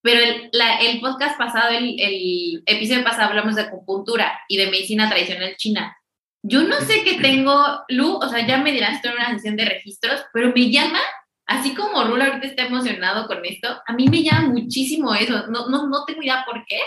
pero 0.00 0.20
el, 0.20 0.50
el 0.80 1.00
podcast 1.00 1.36
pasado, 1.36 1.70
el, 1.70 1.98
el, 1.98 2.62
episodio 2.66 3.04
pasado 3.04 3.30
hablamos 3.30 3.56
de 3.56 3.62
acupuntura 3.62 4.40
y 4.48 4.56
de 4.56 4.70
medicina 4.70 5.08
tradicional 5.08 5.56
china. 5.56 5.97
Yo 6.42 6.62
no 6.62 6.80
sé 6.80 7.02
qué 7.04 7.20
tengo, 7.20 7.54
Lu, 7.88 8.16
o 8.16 8.28
sea, 8.28 8.46
ya 8.46 8.58
me 8.58 8.72
dirás, 8.72 8.96
estoy 8.96 9.10
en 9.10 9.16
una 9.18 9.34
sesión 9.34 9.56
de 9.56 9.64
registros, 9.64 10.24
pero 10.32 10.52
me 10.54 10.70
llama, 10.70 11.00
así 11.46 11.74
como 11.74 12.04
Rula 12.04 12.26
ahorita 12.26 12.46
está 12.46 12.66
emocionado 12.66 13.26
con 13.26 13.44
esto, 13.44 13.80
a 13.86 13.92
mí 13.92 14.06
me 14.08 14.22
llama 14.22 14.48
muchísimo 14.48 15.14
eso, 15.14 15.48
no, 15.48 15.68
no, 15.68 15.88
no 15.88 16.04
tengo 16.04 16.22
idea 16.22 16.44
por 16.46 16.64
qué, 16.66 16.80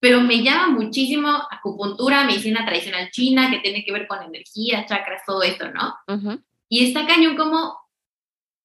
pero 0.00 0.20
me 0.20 0.42
llama 0.42 0.68
muchísimo 0.68 1.28
acupuntura, 1.50 2.24
medicina 2.24 2.64
tradicional 2.64 3.10
china, 3.10 3.50
que 3.50 3.58
tiene 3.58 3.84
que 3.84 3.92
ver 3.92 4.06
con 4.06 4.22
energía, 4.22 4.86
chakras, 4.86 5.22
todo 5.26 5.42
esto, 5.42 5.70
¿no? 5.72 5.96
Y 6.68 6.86
está 6.86 7.06
cañón 7.06 7.36
como 7.36 7.76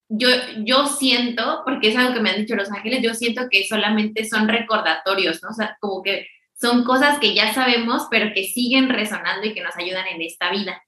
yo, 0.09 0.29
yo 0.63 0.85
siento, 0.85 1.63
porque 1.65 1.89
es 1.89 1.97
algo 1.97 2.13
que 2.13 2.19
me 2.19 2.29
han 2.29 2.41
dicho 2.41 2.55
los 2.55 2.71
ángeles, 2.71 3.01
yo 3.01 3.15
siento 3.15 3.47
que 3.49 3.65
solamente 3.65 4.25
son 4.25 4.47
recordatorios, 4.47 5.41
¿no? 5.41 5.49
O 5.49 5.53
sea, 5.53 5.75
como 5.79 6.03
que 6.03 6.27
son 6.63 6.85
cosas 6.85 7.19
que 7.19 7.35
ya 7.35 7.53
sabemos, 7.53 8.07
pero 8.09 8.33
que 8.33 8.45
siguen 8.45 8.87
resonando 8.87 9.45
y 9.45 9.53
que 9.53 9.61
nos 9.61 9.75
ayudan 9.75 10.07
en 10.07 10.21
esta 10.21 10.49
vida. 10.49 10.81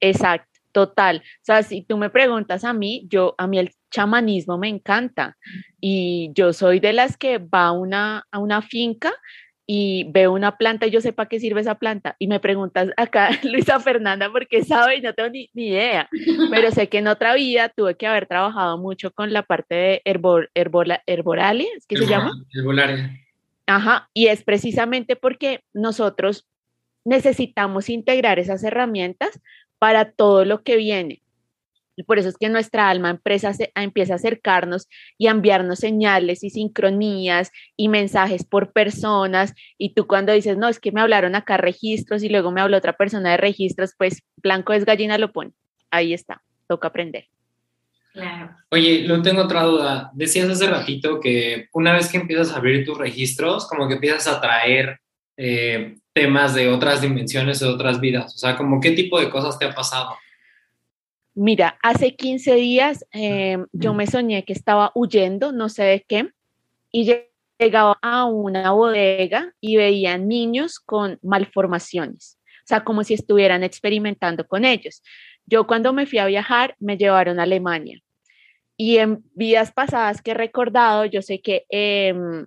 Exacto, 0.00 0.60
total. 0.70 1.22
O 1.24 1.44
sea, 1.44 1.62
si 1.62 1.82
tú 1.82 1.96
me 1.96 2.10
preguntas 2.10 2.62
a 2.62 2.74
mí, 2.74 3.06
yo, 3.08 3.34
a 3.38 3.46
mí 3.46 3.58
el 3.58 3.72
chamanismo 3.90 4.58
me 4.58 4.68
encanta 4.68 5.38
y 5.80 6.30
yo 6.34 6.52
soy 6.52 6.78
de 6.78 6.92
las 6.92 7.16
que 7.16 7.38
va 7.38 7.68
a 7.68 7.72
una, 7.72 8.26
a 8.30 8.38
una 8.38 8.60
finca 8.60 9.14
y 9.66 10.04
veo 10.12 10.30
una 10.32 10.58
planta 10.58 10.86
y 10.86 10.90
yo 10.90 11.00
sé 11.00 11.14
para 11.14 11.30
qué 11.30 11.40
sirve 11.40 11.62
esa 11.62 11.76
planta. 11.76 12.14
Y 12.18 12.28
me 12.28 12.38
preguntas 12.38 12.90
acá, 12.98 13.30
Luisa 13.44 13.80
Fernanda, 13.80 14.30
porque 14.30 14.62
sabe 14.62 14.96
y 14.96 15.00
no 15.00 15.14
tengo 15.14 15.30
ni, 15.30 15.48
idea. 15.54 16.06
Pero 16.50 16.70
sé 16.70 16.90
que 16.90 16.98
en 16.98 17.08
otra 17.08 17.34
vida 17.34 17.70
tuve 17.70 17.96
que 17.96 18.06
haber 18.06 18.26
trabajado 18.26 18.76
mucho 18.76 19.10
con 19.10 19.32
la 19.32 19.42
parte 19.42 19.74
de 19.74 20.02
herbor, 20.04 20.50
herboralia, 20.54 21.68
¿es 21.78 21.86
que 21.86 21.96
se 21.96 22.06
llama? 22.06 22.30
Herbolaria. 22.54 23.10
Ajá, 23.68 24.08
y 24.14 24.28
es 24.28 24.44
precisamente 24.44 25.14
porque 25.14 25.60
nosotros 25.74 26.48
necesitamos 27.04 27.90
integrar 27.90 28.38
esas 28.38 28.64
herramientas 28.64 29.40
para 29.78 30.10
todo 30.10 30.46
lo 30.46 30.62
que 30.62 30.76
viene. 30.76 31.22
Y 31.94 32.04
por 32.04 32.18
eso 32.18 32.30
es 32.30 32.38
que 32.38 32.48
nuestra 32.48 32.88
alma 32.88 33.10
empresa 33.10 33.52
empieza 33.74 34.14
a 34.14 34.16
acercarnos 34.16 34.88
y 35.18 35.26
a 35.26 35.32
enviarnos 35.32 35.80
señales 35.80 36.44
y 36.44 36.50
sincronías 36.50 37.50
y 37.76 37.88
mensajes 37.88 38.42
por 38.42 38.72
personas. 38.72 39.52
Y 39.76 39.92
tú 39.92 40.06
cuando 40.06 40.32
dices, 40.32 40.56
no, 40.56 40.68
es 40.68 40.80
que 40.80 40.92
me 40.92 41.02
hablaron 41.02 41.34
acá 41.34 41.58
registros 41.58 42.22
y 42.22 42.30
luego 42.30 42.50
me 42.50 42.62
habló 42.62 42.78
otra 42.78 42.96
persona 42.96 43.32
de 43.32 43.36
registros, 43.36 43.92
pues 43.98 44.22
blanco 44.38 44.72
es 44.72 44.86
gallina 44.86 45.18
lo 45.18 45.30
pone. 45.30 45.52
Ahí 45.90 46.14
está, 46.14 46.42
toca 46.68 46.88
aprender. 46.88 47.28
Oye, 48.70 49.02
lo 49.06 49.22
tengo 49.22 49.42
otra 49.42 49.62
duda. 49.62 50.10
Decías 50.14 50.48
hace 50.48 50.68
ratito 50.68 51.20
que 51.20 51.68
una 51.72 51.92
vez 51.92 52.10
que 52.10 52.18
empiezas 52.18 52.52
a 52.52 52.56
abrir 52.56 52.84
tus 52.84 52.98
registros, 52.98 53.66
como 53.66 53.88
que 53.88 53.94
empiezas 53.94 54.26
a 54.28 54.40
traer 54.40 55.00
eh, 55.36 55.96
temas 56.12 56.54
de 56.54 56.68
otras 56.68 57.00
dimensiones, 57.00 57.60
de 57.60 57.66
otras 57.66 58.00
vidas. 58.00 58.34
O 58.34 58.38
sea, 58.38 58.56
como 58.56 58.80
qué 58.80 58.90
tipo 58.90 59.18
de 59.20 59.30
cosas 59.30 59.58
te 59.58 59.64
ha 59.64 59.74
pasado. 59.74 60.16
Mira, 61.34 61.78
hace 61.82 62.16
15 62.16 62.54
días 62.56 63.06
em, 63.12 63.66
yo 63.72 63.94
me 63.94 64.08
soñé 64.08 64.44
que 64.44 64.52
estaba 64.52 64.90
huyendo, 64.94 65.52
no 65.52 65.68
sé 65.68 65.84
de 65.84 66.04
qué, 66.06 66.30
y 66.90 67.14
llegaba 67.60 67.96
a 68.02 68.24
una 68.24 68.72
bodega 68.72 69.54
y 69.60 69.76
veía 69.76 70.18
niños 70.18 70.80
con 70.80 71.20
malformaciones, 71.22 72.38
o 72.44 72.66
sea, 72.66 72.82
como 72.82 73.04
si 73.04 73.14
estuvieran 73.14 73.62
experimentando 73.62 74.48
con 74.48 74.64
ellos. 74.64 75.00
Yo 75.46 75.68
cuando 75.68 75.92
me 75.92 76.06
fui 76.06 76.18
a 76.18 76.26
viajar 76.26 76.74
me 76.80 76.96
llevaron 76.96 77.38
a 77.38 77.44
Alemania 77.44 78.02
y 78.78 78.98
en 78.98 79.24
vidas 79.34 79.72
pasadas 79.72 80.22
que 80.22 80.30
he 80.30 80.34
recordado, 80.34 81.04
yo 81.04 81.20
sé 81.20 81.40
que, 81.42 81.66
em, 81.68 82.46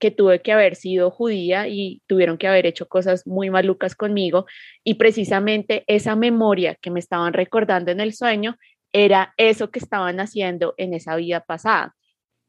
que 0.00 0.10
tuve 0.10 0.42
que 0.42 0.52
haber 0.52 0.74
sido 0.74 1.10
judía 1.10 1.68
y 1.68 2.02
tuvieron 2.08 2.36
que 2.36 2.48
haber 2.48 2.66
hecho 2.66 2.88
cosas 2.88 3.26
muy 3.26 3.48
malucas 3.48 3.94
conmigo. 3.94 4.46
Y 4.84 4.94
precisamente 4.94 5.84
esa 5.86 6.16
memoria 6.16 6.74
que 6.74 6.90
me 6.90 7.00
estaban 7.00 7.32
recordando 7.32 7.92
en 7.92 8.00
el 8.00 8.12
sueño 8.12 8.56
era 8.92 9.34
eso 9.36 9.70
que 9.70 9.78
estaban 9.78 10.18
haciendo 10.20 10.74
en 10.78 10.94
esa 10.94 11.14
vida 11.16 11.40
pasada. 11.40 11.94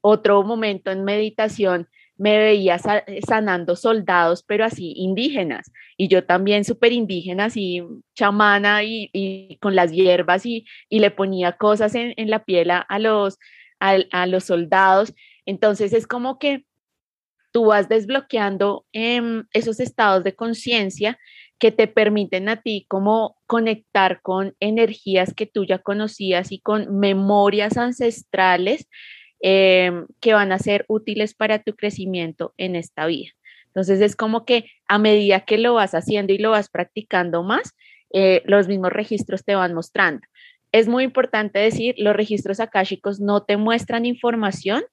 Otro 0.02 0.44
momento 0.44 0.92
en 0.92 1.04
meditación 1.04 1.88
me 2.20 2.38
veía 2.38 2.78
sanando 3.26 3.78
soldados, 3.78 4.44
pero 4.46 4.66
así 4.66 4.94
indígenas, 4.98 5.72
y 5.98 6.10
yo 6.10 6.26
también 6.26 6.66
súper 6.66 6.92
indígena, 6.92 7.46
así 7.46 7.82
chamana 8.14 8.84
y, 8.84 9.58
con 9.62 9.74
las 9.74 9.92
hierbas 9.92 10.46
y, 10.46 10.66
le 10.90 11.12
ponía 11.12 11.54
cosas 11.54 11.96
en, 11.96 12.14
la 12.30 12.44
piel 12.44 12.72
a, 12.72 13.00
los, 13.00 13.40
a, 13.80 14.28
los 14.28 14.44
soldados. 14.44 15.14
Entonces 15.46 15.94
es 15.94 16.08
como 16.08 16.40
que 16.40 16.66
tú 17.52 17.68
vas 17.68 17.88
desbloqueando 17.88 18.86
em, 18.92 19.46
esos 19.54 19.80
estados 19.80 20.26
de 20.26 20.36
conciencia 20.36 21.18
que 21.58 21.72
te 21.72 21.88
permiten 21.88 22.50
a 22.50 22.62
ti 22.62 22.86
como 22.90 23.38
conectar 23.48 24.22
con 24.22 24.56
energías 24.60 25.34
que 25.34 25.46
tú 25.46 25.66
ya 25.66 25.80
conocías 25.80 26.52
y 26.52 26.60
con 26.60 27.00
memorias 27.00 27.78
ancestrales 27.78 28.88
Em, 29.42 30.06
que 30.20 30.34
van 30.34 30.52
a 30.52 30.60
ser 30.60 30.84
útiles 30.90 31.34
para 31.34 31.60
tu 31.60 31.74
crecimiento 31.74 32.54
en 32.58 32.76
esta 32.76 33.06
vida. 33.06 33.32
Entonces 33.68 34.02
es 34.02 34.18
como 34.18 34.44
que 34.44 34.66
a 34.90 35.00
medida 35.00 35.46
que 35.46 35.58
lo 35.58 35.76
vas 35.76 35.96
haciendo 35.96 36.34
y 36.34 36.38
lo 36.40 36.52
vas 36.52 36.68
practicando 36.68 37.42
más, 37.42 37.74
eh, 38.12 38.42
los 38.44 38.68
mismos 38.68 38.92
registros 38.92 39.46
te 39.46 39.56
van 39.56 39.74
mostrando. 39.74 40.28
Es 40.74 40.90
muy 40.90 41.06
importante 41.06 41.58
decir, 41.58 41.96
los 41.98 42.18
registros 42.18 42.60
akáshicos 42.60 43.22
no 43.22 43.44
te 43.44 43.56
muestran 43.56 44.06
información 44.06 44.84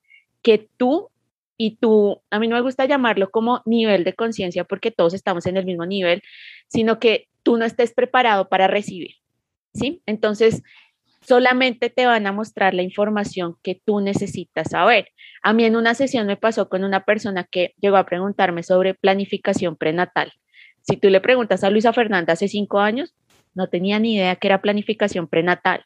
que 0.43 0.69
tú 0.77 1.11
y 1.59 1.79
tú, 1.79 2.23
a 2.31 2.39
mí 2.39 2.47
no 2.47 2.55
me 2.55 2.63
gusta 2.63 2.85
llamarlo 2.85 3.31
como 3.31 3.63
nivel 3.67 4.05
de 4.05 4.15
conciencia 4.15 4.63
porque 4.63 4.93
todos 4.93 5.13
estamos 5.13 5.47
en 5.47 5.57
el 5.57 5.65
mismo 5.65 5.87
nivel, 5.87 6.23
sino 6.69 7.01
que 7.01 7.27
tú 7.43 7.57
no 7.57 7.65
estés 7.65 7.93
preparado 7.93 8.49
para 8.49 8.69
recibir, 8.69 9.17
¿sí? 9.75 10.03
Entonces, 10.07 10.63
solamente 11.27 11.91
te 11.91 12.07
van 12.07 12.27
a 12.27 12.33
mostrar 12.33 12.75
la 12.75 12.83
información 12.83 13.57
que 13.62 13.81
tú 13.85 14.01
necesitas 14.01 14.71
saber. 14.71 15.09
A 15.43 15.53
mí 15.53 15.65
en 15.65 15.77
una 15.77 15.95
sesión 15.95 16.27
me 16.27 16.37
pasó 16.37 16.69
con 16.69 16.85
una 16.85 17.05
persona 17.05 17.45
que 17.45 17.75
llegó 17.81 17.97
a 17.97 18.07
preguntarme 18.07 18.62
sobre 18.62 18.95
planificación 18.95 19.77
prenatal. 19.77 20.33
Si 20.83 20.97
tú 20.97 21.11
le 21.11 21.21
preguntas 21.21 21.65
a 21.65 21.71
Luisa 21.71 21.93
Fernanda 21.93 22.35
hace 22.35 22.49
cinco 22.49 22.79
años, 22.79 23.15
no 23.55 23.69
tenía 23.69 23.99
ni 23.99 24.15
idea 24.15 24.37
que 24.37 24.47
era 24.47 24.62
planificación 24.62 25.27
prenatal. 25.27 25.85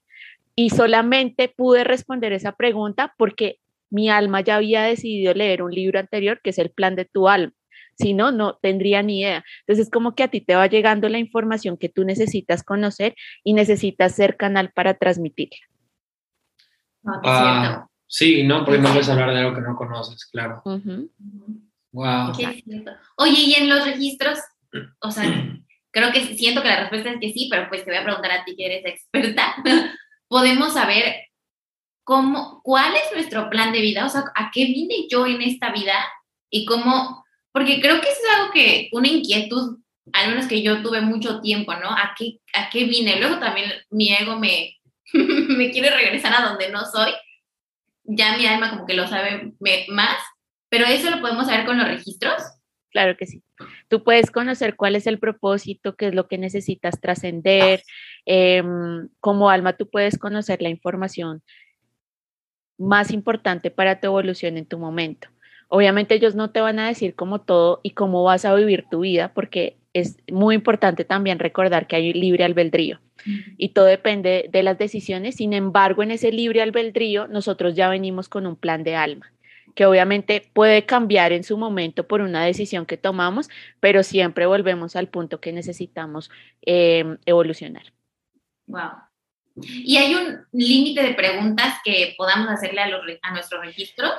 Y 0.57 0.70
solamente 0.70 1.48
pude 1.48 1.85
responder 1.85 2.33
esa 2.33 2.53
pregunta 2.53 3.14
porque 3.16 3.61
mi 3.88 4.11
alma 4.11 4.42
ya 4.42 4.57
había 4.57 4.83
decidido 4.83 5.33
leer 5.33 5.62
un 5.62 5.72
libro 5.72 5.98
anterior 5.98 6.40
que 6.42 6.50
es 6.50 6.59
El 6.59 6.70
plan 6.70 6.96
de 6.96 7.07
tu 7.07 7.29
alma. 7.29 7.55
Si 8.00 8.14
no, 8.14 8.32
no 8.32 8.58
tendría 8.62 9.02
ni 9.02 9.20
idea. 9.20 9.44
Entonces, 9.60 9.86
es 9.86 9.90
como 9.90 10.14
que 10.14 10.22
a 10.22 10.28
ti 10.28 10.40
te 10.40 10.54
va 10.54 10.66
llegando 10.66 11.08
la 11.08 11.18
información 11.18 11.76
que 11.76 11.88
tú 11.88 12.04
necesitas 12.04 12.62
conocer 12.62 13.14
y 13.44 13.52
necesitas 13.52 14.14
ser 14.14 14.36
canal 14.36 14.72
para 14.72 14.94
transmitirla. 14.94 15.58
Ah, 17.04 17.86
sí, 18.06 18.42
no, 18.42 18.64
porque 18.64 18.80
no 18.80 18.90
puedes 18.90 19.08
hablar 19.08 19.32
de 19.32 19.40
algo 19.40 19.54
que 19.54 19.62
no 19.62 19.76
conoces, 19.76 20.24
claro. 20.26 20.62
Wow. 21.92 22.32
Oye, 23.16 23.40
y 23.40 23.54
en 23.54 23.68
los 23.68 23.84
registros, 23.84 24.38
o 25.00 25.10
sea, 25.10 25.24
creo 25.90 26.12
que 26.12 26.36
siento 26.36 26.62
que 26.62 26.68
la 26.68 26.80
respuesta 26.80 27.10
es 27.10 27.20
que 27.20 27.32
sí, 27.32 27.48
pero 27.50 27.68
pues 27.68 27.84
te 27.84 27.90
voy 27.90 27.98
a 27.98 28.04
preguntar 28.04 28.30
a 28.32 28.44
ti 28.44 28.54
que 28.56 28.66
eres 28.66 28.84
experta. 28.86 29.56
Podemos 30.28 30.74
saber 30.74 31.26
cómo, 32.04 32.60
cuál 32.62 32.94
es 32.94 33.12
nuestro 33.12 33.50
plan 33.50 33.72
de 33.72 33.80
vida, 33.80 34.06
o 34.06 34.08
sea, 34.08 34.24
a 34.34 34.50
qué 34.52 34.64
vine 34.66 35.06
yo 35.08 35.26
en 35.26 35.42
esta 35.42 35.72
vida 35.72 35.94
y 36.50 36.64
cómo 36.64 37.24
porque 37.52 37.80
creo 37.80 38.00
que 38.00 38.08
es 38.08 38.18
algo 38.36 38.52
que, 38.52 38.88
una 38.92 39.08
inquietud, 39.08 39.78
al 40.12 40.30
menos 40.30 40.46
que 40.46 40.62
yo 40.62 40.82
tuve 40.82 41.00
mucho 41.00 41.40
tiempo, 41.40 41.74
¿no? 41.74 41.90
¿A 41.90 42.14
qué, 42.16 42.38
a 42.54 42.70
qué 42.70 42.84
vine? 42.84 43.18
Luego 43.18 43.38
también 43.38 43.70
mi 43.90 44.12
ego 44.12 44.38
me, 44.38 44.76
me 45.12 45.70
quiere 45.70 45.90
regresar 45.90 46.32
a 46.34 46.48
donde 46.48 46.70
no 46.70 46.84
soy. 46.84 47.12
Ya 48.04 48.36
mi 48.36 48.46
alma 48.46 48.70
como 48.70 48.86
que 48.86 48.94
lo 48.94 49.06
sabe 49.06 49.52
más, 49.88 50.16
pero 50.68 50.86
eso 50.86 51.10
lo 51.10 51.20
podemos 51.20 51.46
saber 51.46 51.66
con 51.66 51.78
los 51.78 51.86
registros. 51.86 52.42
Claro 52.90 53.16
que 53.16 53.26
sí. 53.26 53.42
Tú 53.88 54.02
puedes 54.02 54.30
conocer 54.30 54.74
cuál 54.74 54.96
es 54.96 55.06
el 55.06 55.18
propósito, 55.18 55.94
qué 55.94 56.08
es 56.08 56.14
lo 56.14 56.26
que 56.26 56.38
necesitas 56.38 57.00
trascender. 57.00 57.84
Em, 58.26 59.08
como 59.20 59.48
alma, 59.48 59.74
tú 59.74 59.88
puedes 59.88 60.18
conocer 60.18 60.60
la 60.60 60.70
información 60.70 61.42
más 62.78 63.12
importante 63.12 63.70
para 63.70 64.00
tu 64.00 64.06
evolución 64.08 64.56
en 64.56 64.66
tu 64.66 64.78
momento. 64.78 65.28
Obviamente 65.72 66.14
ellos 66.16 66.35
no 66.35 66.50
te 66.50 66.61
van 66.61 66.78
a 66.78 66.88
decir 66.88 67.14
cómo 67.14 67.40
todo 67.40 67.80
y 67.83 67.90
cómo 67.90 68.24
vas 68.24 68.44
a 68.44 68.54
vivir 68.54 68.87
tu 68.90 69.00
vida, 69.00 69.33
porque 69.33 69.76
es 69.92 70.18
muy 70.30 70.54
importante 70.54 71.04
también 71.04 71.38
recordar 71.38 71.87
que 71.87 71.96
hay 71.96 72.12
libre 72.12 72.44
albedrío 72.44 73.00
y 73.56 73.70
todo 73.70 73.85
depende 73.85 74.48
de 74.50 74.62
las 74.62 74.78
decisiones. 74.78 75.37
Sin 75.37 75.52
embargo, 75.52 76.02
en 76.02 76.11
ese 76.11 76.33
libre 76.33 76.62
albedrío 76.62 77.28
nosotros 77.28 77.74
ya 77.74 77.88
venimos 77.88 78.28
con 78.28 78.46
un 78.46 78.56
plan 78.56 78.83
de 78.83 78.96
alma 78.96 79.33
que 79.74 79.87
obviamente 79.87 80.50
puede 80.52 80.85
cambiar 80.85 81.30
en 81.30 81.44
su 81.44 81.56
momento 81.56 82.06
por 82.09 82.20
una 82.22 82.44
decisión 82.44 82.87
que 82.87 82.96
tomamos, 82.96 83.48
pero 83.78 84.02
siempre 84.02 84.46
volvemos 84.46 84.96
al 84.96 85.06
punto 85.06 85.40
que 85.40 85.52
necesitamos 85.52 86.28
em, 86.62 87.18
evolucionar. 87.24 87.92
Wow. 88.66 88.90
¿Y 89.62 89.96
hay 89.96 90.14
un 90.16 90.40
límite 90.52 91.04
de 91.04 91.14
preguntas 91.14 91.74
que 91.85 92.14
podamos 92.16 92.48
hacerle 92.48 92.80
a, 92.80 92.88
los, 92.88 93.00
a 93.22 93.33
nuestros 93.33 93.64
registros? 93.64 94.12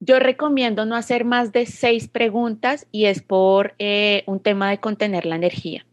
Yo 0.00 0.18
recomiendo 0.20 0.86
no 0.86 0.94
hacer 0.94 1.24
más 1.24 1.52
de 1.52 1.66
seis 1.66 2.08
preguntas 2.08 2.86
y 2.92 3.06
es 3.06 3.22
por 3.22 3.74
eh, 3.78 4.22
un 4.26 4.40
tema 4.40 4.70
de 4.70 4.78
contener 4.78 5.26
la 5.26 5.36
energía. 5.36 5.84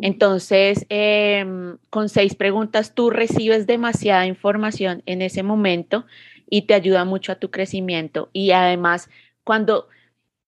Entonces, 0.00 0.86
em, 0.88 1.76
con 1.90 2.08
seis 2.08 2.34
preguntas 2.34 2.94
tú 2.94 3.10
recibes 3.10 3.66
demasiada 3.66 4.26
información 4.26 5.02
en 5.06 5.20
ese 5.20 5.42
momento 5.42 6.06
y 6.48 6.62
te 6.62 6.74
ayuda 6.74 7.04
mucho 7.04 7.32
a 7.32 7.36
tu 7.36 7.50
crecimiento. 7.50 8.30
Y 8.32 8.52
además, 8.52 9.10
cuando, 9.44 9.88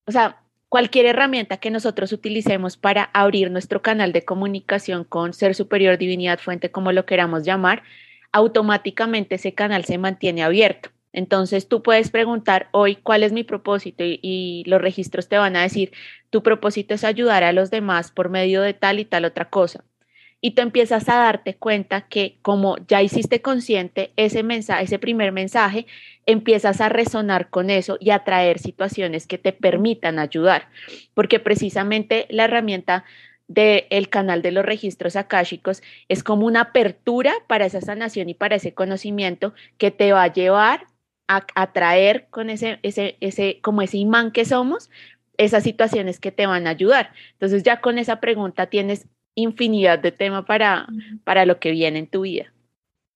o 0.07 0.13
sea, 0.13 0.43
cualquier 0.69 1.07
herramienta 1.07 1.59
que 1.59 1.71
nosotros 1.71 2.13
utilicemos 2.13 2.79
para 2.79 3.11
abrir 3.13 3.51
nuestro 3.51 3.83
canal 3.83 4.13
de 4.13 4.25
comunicación 4.25 5.05
con 5.05 5.35
ser 5.35 5.55
superior, 5.55 5.99
divinidad, 5.99 6.39
fuente, 6.39 6.71
como 6.71 6.93
lo 6.93 7.05
queramos 7.05 7.45
llamar, 7.45 7.83
automáticamente 8.33 9.35
ese 9.35 9.55
canal 9.55 9.85
se 9.85 9.99
mantiene 9.99 10.43
abierto. 10.43 10.91
Entonces 11.13 11.69
tú 11.69 11.83
puedes 11.83 12.11
preguntar 12.11 12.69
hoy 12.73 12.97
cuál 12.97 13.23
es 13.23 13.33
mi 13.33 13.45
propósito 13.45 14.03
y, 14.05 14.65
los 14.67 14.81
registros 14.81 15.29
te 15.29 15.39
van 15.39 15.57
a 15.57 15.63
decir, 15.63 15.93
tu 16.31 16.43
propósito 16.43 16.95
es 16.95 17.05
ayudar 17.05 17.45
a 17.45 17.53
los 17.53 17.71
demás 17.71 18.11
por 18.11 18.31
medio 18.31 18.63
de 18.63 18.75
tal 18.75 19.01
y 19.01 19.05
tal 19.05 19.25
otra 19.25 19.51
cosa. 19.51 19.85
Y 20.41 20.53
tú 20.53 20.63
empiezas 20.63 21.09
a 21.09 21.17
darte 21.17 21.55
cuenta 21.55 22.09
que 22.09 22.39
como 22.43 22.77
ya 22.89 23.03
hiciste 23.03 23.43
consciente 23.43 24.13
ese 24.17 24.43
mensaje, 24.43 24.85
ese 24.85 24.99
primer 24.99 25.31
mensaje, 25.31 25.87
empiezas 26.27 26.81
a 26.81 26.89
resonar 26.89 27.49
con 27.51 27.71
eso 27.71 27.97
y 28.01 28.11
a 28.11 28.25
traer 28.25 28.59
situaciones 28.59 29.27
que 29.27 29.39
te 29.39 29.53
permitan 29.53 30.19
ayudar. 30.19 30.69
Porque 31.15 31.39
precisamente 31.39 32.27
la 32.29 32.45
herramienta 32.45 33.05
del 33.47 34.09
canal 34.09 34.43
de 34.43 34.51
los 34.51 34.65
registros 34.65 35.15
akáshicos 35.15 35.83
es 36.09 36.25
como 36.25 36.47
una 36.47 36.63
apertura 36.63 37.35
para 37.47 37.67
esa 37.67 37.81
sanación 37.81 38.29
y 38.29 38.35
para 38.35 38.57
ese 38.57 38.73
conocimiento 38.75 39.53
que 39.79 39.91
te 39.91 40.13
va 40.13 40.25
a 40.25 40.33
llevar 40.33 40.87
atraer 41.55 42.27
con 42.31 42.51
ese, 42.51 42.79
ese, 42.83 43.17
ese, 43.21 43.61
como 43.63 43.83
ese 43.83 43.99
imán 43.99 44.33
que 44.33 44.45
somos, 44.45 44.91
esas 45.37 45.65
situaciones 45.65 46.21
que 46.21 46.33
te 46.33 46.47
van 46.47 46.67
a 46.67 46.71
ayudar. 46.71 47.13
Entonces 47.33 47.63
ya 47.63 47.81
con 47.81 47.99
esa 47.99 48.21
pregunta 48.21 48.67
tienes 48.67 49.07
infinidad 49.35 49.99
de 49.99 50.13
tema 50.13 50.45
para, 50.45 50.87
para 51.25 51.47
lo 51.47 51.59
que 51.59 51.71
viene 51.71 52.01
en 52.01 52.07
tu 52.07 52.23
vida. 52.23 52.53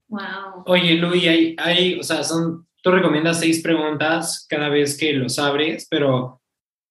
Wow. 0.09 0.64
Oye, 0.66 0.94
Luis, 0.94 1.26
hay, 1.26 1.57
hay, 1.59 1.98
o 1.98 2.02
sea, 2.02 2.22
son, 2.22 2.66
tú 2.83 2.90
recomiendas 2.90 3.40
seis 3.40 3.62
preguntas 3.62 4.46
cada 4.48 4.68
vez 4.68 4.96
que 4.96 5.12
los 5.12 5.38
abres, 5.38 5.87
pero, 5.90 6.40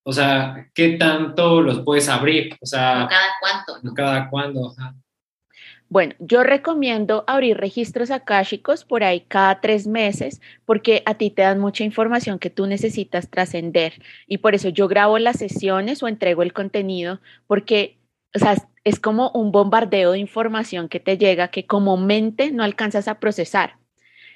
o 0.03 0.13
sea, 0.13 0.69
¿qué 0.73 0.97
tanto 0.97 1.61
los 1.61 1.81
puedes 1.81 2.09
abrir? 2.09 2.55
O 2.61 2.65
sea, 2.65 3.07
cada 3.09 3.27
cuánto. 3.39 3.93
Cada 3.95 4.29
cuándo. 4.29 4.75
Bueno, 5.95 6.13
yo 6.19 6.43
recomiendo 6.43 7.23
abrir 7.25 7.55
registros 7.55 8.11
akáshicos 8.11 8.83
por 8.83 9.05
ahí 9.05 9.21
cada 9.21 9.61
tres 9.61 9.87
meses 9.87 10.41
porque 10.65 11.01
a 11.05 11.13
ti 11.13 11.29
te 11.29 11.43
dan 11.43 11.61
mucha 11.61 11.85
información 11.85 12.37
que 12.37 12.49
tú 12.49 12.67
necesitas 12.67 13.29
trascender 13.29 14.01
y 14.27 14.39
por 14.39 14.55
eso 14.55 14.67
yo 14.67 14.89
grabo 14.89 15.19
las 15.19 15.37
sesiones 15.37 16.03
o 16.03 16.09
entrego 16.09 16.43
el 16.43 16.51
contenido 16.51 17.21
porque, 17.47 17.97
o 18.35 18.39
sea, 18.39 18.55
es 18.83 18.99
como 18.99 19.31
un 19.31 19.53
bombardeo 19.53 20.11
de 20.11 20.19
información 20.19 20.89
que 20.89 20.99
te 20.99 21.17
llega 21.17 21.47
que 21.47 21.65
como 21.65 21.95
mente 21.95 22.51
no 22.51 22.65
alcanzas 22.65 23.07
a 23.07 23.21
procesar. 23.21 23.77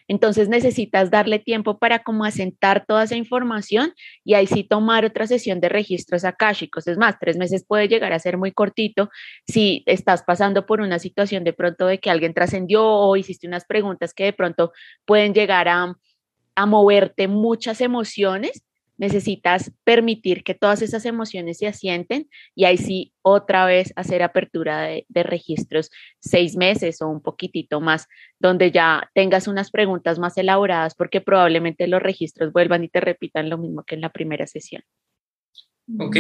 Entonces 0.09 0.49
necesitas 0.49 1.11
darle 1.11 1.37
tiempo 1.37 1.77
para 1.77 1.99
como 1.99 2.25
asentar 2.25 2.83
toda 2.85 3.03
esa 3.03 3.15
información 3.15 3.93
y 4.25 4.33
ahí 4.33 4.47
sí 4.47 4.63
tomar 4.63 5.05
otra 5.05 5.27
sesión 5.27 5.61
de 5.61 5.69
registros 5.69 6.25
akáshicos. 6.25 6.87
Es 6.87 6.97
más, 6.97 7.19
tres 7.19 7.37
meses 7.37 7.63
puede 7.65 7.87
llegar 7.87 8.11
a 8.11 8.19
ser 8.19 8.35
muy 8.35 8.51
cortito 8.51 9.11
si 9.47 9.83
estás 9.85 10.23
pasando 10.23 10.65
por 10.65 10.81
una 10.81 10.97
situación 10.97 11.43
de 11.43 11.53
pronto 11.53 11.85
de 11.85 11.99
que 11.99 12.09
alguien 12.09 12.33
trascendió 12.33 12.83
o 12.83 13.15
hiciste 13.15 13.47
unas 13.47 13.65
preguntas 13.65 14.15
que 14.15 14.25
de 14.25 14.33
pronto 14.33 14.73
pueden 15.05 15.35
llegar 15.35 15.67
a, 15.67 15.95
a 16.55 16.65
moverte 16.65 17.27
muchas 17.27 17.79
emociones 17.79 18.63
necesitas 18.99 19.71
permitir 19.83 20.43
que 20.43 20.53
todas 20.53 20.81
esas 20.81 21.05
emociones 21.05 21.57
se 21.57 21.67
asienten 21.67 22.29
y 22.53 22.65
ahí 22.65 22.77
sí 22.77 23.13
otra 23.21 23.65
vez 23.65 23.93
hacer 23.95 24.21
apertura 24.21 24.81
de, 24.81 25.23
registros 25.23 25.89
seis 26.19 26.55
meses 26.55 27.01
o 27.01 27.07
un 27.07 27.21
poquitito 27.21 27.81
más, 27.81 28.07
donde 28.39 28.71
ya 28.71 29.09
tengas 29.13 29.47
unas 29.47 29.71
preguntas 29.71 30.19
más 30.19 30.37
elaboradas 30.37 30.95
porque 30.95 31.21
probablemente 31.21 31.87
los 31.87 32.01
registros 32.01 32.51
vuelvan 32.51 32.83
y 32.83 32.89
te 32.89 32.99
repitan 32.99 33.49
lo 33.49 33.57
mismo 33.57 33.83
que 33.83 33.95
en 33.95 34.01
la 34.01 34.09
primera 34.09 34.45
sesión. 34.47 34.83
Ok. 35.97 36.17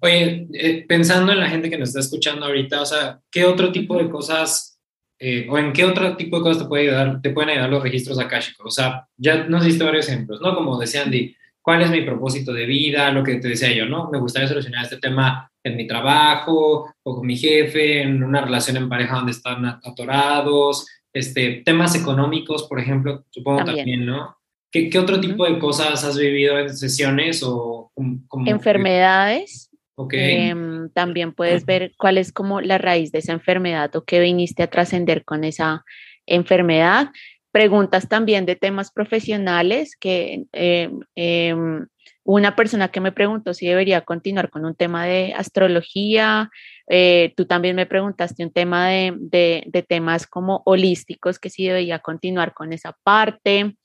Oye, 0.00 0.46
eh, 0.52 0.84
pensando 0.88 1.32
en 1.32 1.40
la 1.40 1.50
gente 1.50 1.68
que 1.68 1.78
nos 1.78 1.90
está 1.90 2.00
escuchando 2.00 2.46
ahorita, 2.46 2.80
o 2.80 2.86
sea, 2.86 3.20
¿qué 3.30 3.44
otro 3.44 3.70
tipo 3.70 3.98
de 3.98 4.08
cosas 4.08 4.80
eh, 5.18 5.46
o 5.50 5.58
en 5.58 5.72
qué 5.72 5.84
otro 5.84 6.16
tipo 6.16 6.38
de 6.38 6.42
cosas 6.42 6.62
te, 6.62 6.68
puede 6.68 6.82
ayudar, 6.84 7.20
te 7.20 7.30
pueden 7.30 7.50
ayudar 7.50 7.70
los 7.70 7.82
registros 7.82 8.18
akáshicos? 8.18 8.66
O 8.66 8.70
sea, 8.70 9.06
ya 9.16 9.44
nos 9.44 9.64
diste 9.64 9.84
varios 9.84 10.08
ejemplos, 10.08 10.40
¿no? 10.40 10.54
Como 10.54 10.78
decía 10.78 11.02
Andy, 11.02 11.36
cuál 11.64 11.80
es 11.80 11.90
mi 11.90 12.02
propósito 12.02 12.52
de 12.52 12.66
vida, 12.66 13.10
lo 13.10 13.24
que 13.24 13.36
te 13.36 13.48
decía 13.48 13.72
yo, 13.72 13.86
¿no? 13.86 14.10
Me 14.10 14.18
gustaría 14.18 14.46
solucionar 14.46 14.84
este 14.84 14.98
tema 14.98 15.50
en 15.64 15.76
mi 15.76 15.86
trabajo 15.86 16.92
o 17.02 17.16
con 17.16 17.26
mi 17.26 17.38
jefe, 17.38 18.02
en 18.02 18.22
una 18.22 18.42
relación 18.42 18.76
en 18.76 18.88
pareja 18.90 19.16
donde 19.16 19.32
están 19.32 19.64
atorados, 19.64 20.86
este, 21.10 21.62
temas 21.64 21.94
económicos, 21.94 22.64
por 22.64 22.80
ejemplo, 22.80 23.24
supongo 23.30 23.64
también, 23.64 24.04
¿no? 24.04 24.36
¿Qué, 24.70 24.90
otro 24.98 25.18
tipo 25.20 25.46
de 25.46 25.58
cosas 25.58 26.04
has 26.04 26.18
vivido 26.18 26.58
en 26.58 26.76
sesiones 26.76 27.42
o 27.42 27.90
como, 28.28 28.46
enfermedades? 28.46 29.70
Okay. 29.94 30.48
Em, 30.48 30.90
también 30.90 31.32
puedes 31.32 31.64
ver 31.64 31.94
cuál 31.96 32.18
es 32.18 32.30
como 32.30 32.60
la 32.60 32.76
raíz 32.76 33.10
de 33.10 33.20
esa 33.20 33.32
enfermedad 33.32 33.94
o 33.96 34.04
qué 34.04 34.20
viniste 34.20 34.62
a 34.62 34.66
trascender 34.66 35.24
con 35.24 35.44
esa 35.44 35.82
enfermedad 36.26 37.10
preguntas 37.54 38.08
también 38.08 38.46
de 38.46 38.56
temas 38.56 38.90
profesionales, 38.90 39.94
que 39.94 40.42
eh, 40.52 40.90
em, 41.14 41.86
una 42.24 42.56
persona 42.56 42.88
que 42.88 43.00
me 43.00 43.12
preguntó 43.12 43.54
si 43.54 43.68
debería 43.68 44.00
continuar 44.00 44.50
con 44.50 44.64
un 44.64 44.74
tema 44.74 45.06
de 45.06 45.32
astrología, 45.34 46.50
eh, 46.88 47.32
tú 47.36 47.46
también 47.46 47.76
me 47.76 47.86
preguntaste 47.86 48.44
un 48.44 48.50
tema 48.50 48.88
de, 48.88 49.86
temas 49.88 50.26
como 50.26 50.62
holísticos, 50.66 51.38
que 51.38 51.48
si 51.48 51.68
debería 51.68 52.00
continuar 52.00 52.54
con 52.54 52.72
esa 52.72 52.96
parte. 53.04 53.76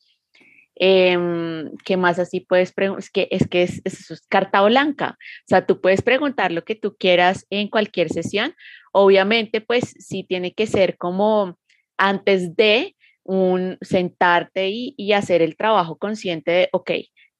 Em, 0.73 1.69
¿Qué 1.85 1.95
más 1.95 2.17
así 2.17 2.39
puedes 2.39 2.73
preguntar? 2.73 3.03
Es 3.03 3.11
que, 3.11 3.27
es 3.29 3.47
que 3.47 3.61
es, 3.61 4.27
carta 4.29 4.63
blanca. 4.63 5.15
O 5.41 5.47
sea, 5.47 5.67
tú 5.67 5.79
puedes 5.79 6.01
preguntar 6.01 6.51
lo 6.51 6.63
que 6.63 6.73
tú 6.73 6.95
quieras 6.97 7.45
en 7.51 7.67
cualquier 7.67 8.09
sesión. 8.09 8.55
Obviamente, 8.93 9.61
pues 9.61 9.93
sí 9.99 10.23
tiene 10.23 10.55
que 10.55 10.65
ser 10.65 10.97
como 10.97 11.59
antes 11.97 12.55
de 12.55 12.95
un 13.29 13.77
sentarte 13.81 14.69
y, 14.69 14.95
y 14.97 15.13
hacer 15.13 15.43
el 15.43 15.55
trabajo 15.55 15.97
consciente 15.97 16.51
de, 16.51 16.69
ok, 16.71 16.91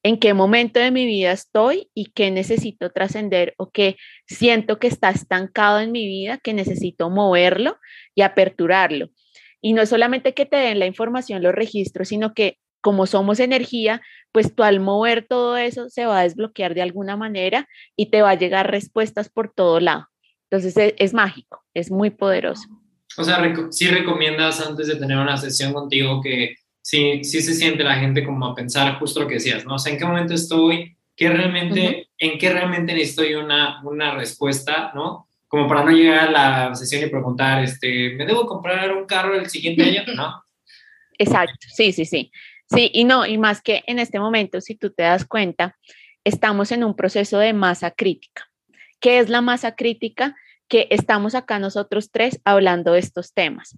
en 0.04 0.18
qué 0.20 0.34
momento 0.34 0.80
de 0.80 0.92
mi 0.92 1.06
vida 1.06 1.32
estoy 1.32 1.90
y 1.94 2.12
qué 2.12 2.32
necesito 2.32 2.92
trascender 2.92 3.54
o 3.58 3.72
qué 3.72 3.98
siento 4.28 4.80
que 4.80 4.88
está 4.88 5.10
estancado 5.10 5.80
en 5.80 5.92
mi 5.92 6.08
vida, 6.08 6.38
que 6.38 6.54
necesito 6.54 7.10
moverlo 7.10 7.78
y 8.16 8.22
aperturarlo. 8.22 9.10
Y 9.62 9.74
no 9.74 9.82
es 9.82 9.90
solamente 9.90 10.34
que 10.34 10.46
te 10.46 10.58
den 10.58 10.80
la 10.80 10.86
información, 10.86 11.44
los 11.44 11.54
registros, 11.54 12.08
sino 12.08 12.34
que 12.34 12.58
como 12.82 13.08
somos 13.08 13.42
energía, 13.42 14.02
pues 14.32 14.56
tú 14.56 14.64
al 14.64 14.80
mover 14.80 15.26
todo 15.28 15.58
eso 15.58 15.90
se 15.90 16.06
va 16.06 16.20
a 16.20 16.24
desbloquear 16.24 16.76
de 16.76 16.82
alguna 16.82 17.18
manera 17.18 17.68
y 17.98 18.06
te 18.06 18.22
va 18.22 18.30
a 18.30 18.36
llegar 18.36 18.72
respuestas 18.72 19.28
por 19.28 19.52
todo 19.54 19.82
lado. 19.82 20.08
Entonces 20.50 20.78
es, 20.78 20.94
es 20.98 21.14
mágico, 21.14 21.66
es 21.74 21.92
muy 21.92 22.10
poderoso. 22.10 22.70
O 23.18 23.24
sea, 23.24 23.42
sí 23.72 23.88
recomiendas 23.88 24.66
antes 24.66 24.88
de 24.88 24.96
tener 24.96 25.18
una 25.18 25.38
sesión 25.38 25.74
contigo 25.74 26.22
que 26.22 26.56
sí, 26.82 27.24
sí 27.24 27.42
se 27.42 27.54
siente 27.54 27.84
la 27.84 27.96
gente 27.96 28.24
como 28.24 28.46
a 28.46 28.56
pensar 28.56 28.98
justo 29.00 29.22
lo 29.22 29.28
que 29.28 29.36
decías, 29.36 29.66
¿no? 29.66 29.76
O 29.76 29.80
sea, 29.80 29.92
¿en 29.92 30.00
qué 30.00 30.06
momento 30.06 30.34
estoy? 30.34 30.96
¿Qué 31.16 31.30
realmente, 31.30 32.10
¿En 32.18 32.38
qué 32.38 32.50
realmente 32.50 32.94
necesito 32.94 33.40
una, 33.40 33.82
una 33.84 34.16
respuesta, 34.16 34.92
¿no? 34.96 35.28
Como 35.48 35.68
para 35.68 35.84
no 35.84 35.92
llegar 35.92 36.30
a 36.30 36.32
la 36.70 36.76
sesión 36.76 37.04
y 37.04 37.08
preguntar, 37.08 37.64
este, 37.64 38.16
¿me 38.16 38.26
debo 38.26 38.46
comprar 38.46 38.96
un 38.96 39.06
carro 39.06 39.36
el 39.36 39.50
siguiente 39.50 39.84
año? 39.84 40.04
¿No? 40.16 40.44
Exacto, 41.18 41.68
sí, 41.76 41.92
sí, 41.92 42.06
sí. 42.06 42.32
Sí, 42.72 42.92
y 42.94 43.04
no, 43.04 43.26
y 43.26 43.38
más 43.38 43.62
que 43.62 43.84
en 43.88 44.00
este 44.00 44.20
momento, 44.20 44.62
si 44.62 44.76
tú 44.76 44.92
te 44.92 45.04
das 45.04 45.26
cuenta, 45.26 45.76
estamos 46.24 46.72
en 46.72 46.84
un 46.84 46.96
proceso 46.96 47.40
de 47.40 47.52
masa 47.54 47.92
crítica. 47.92 48.50
¿Qué 49.00 49.20
es 49.20 49.30
la 49.30 49.42
masa 49.42 49.76
crítica? 49.76 50.36
Que 50.70 50.88
estamos 50.92 51.36
acá 51.36 51.60
nosotros 51.60 52.12
tres 52.12 52.40
hablando 52.46 52.94
de 52.94 53.00
estos 53.00 53.34
temas 53.34 53.78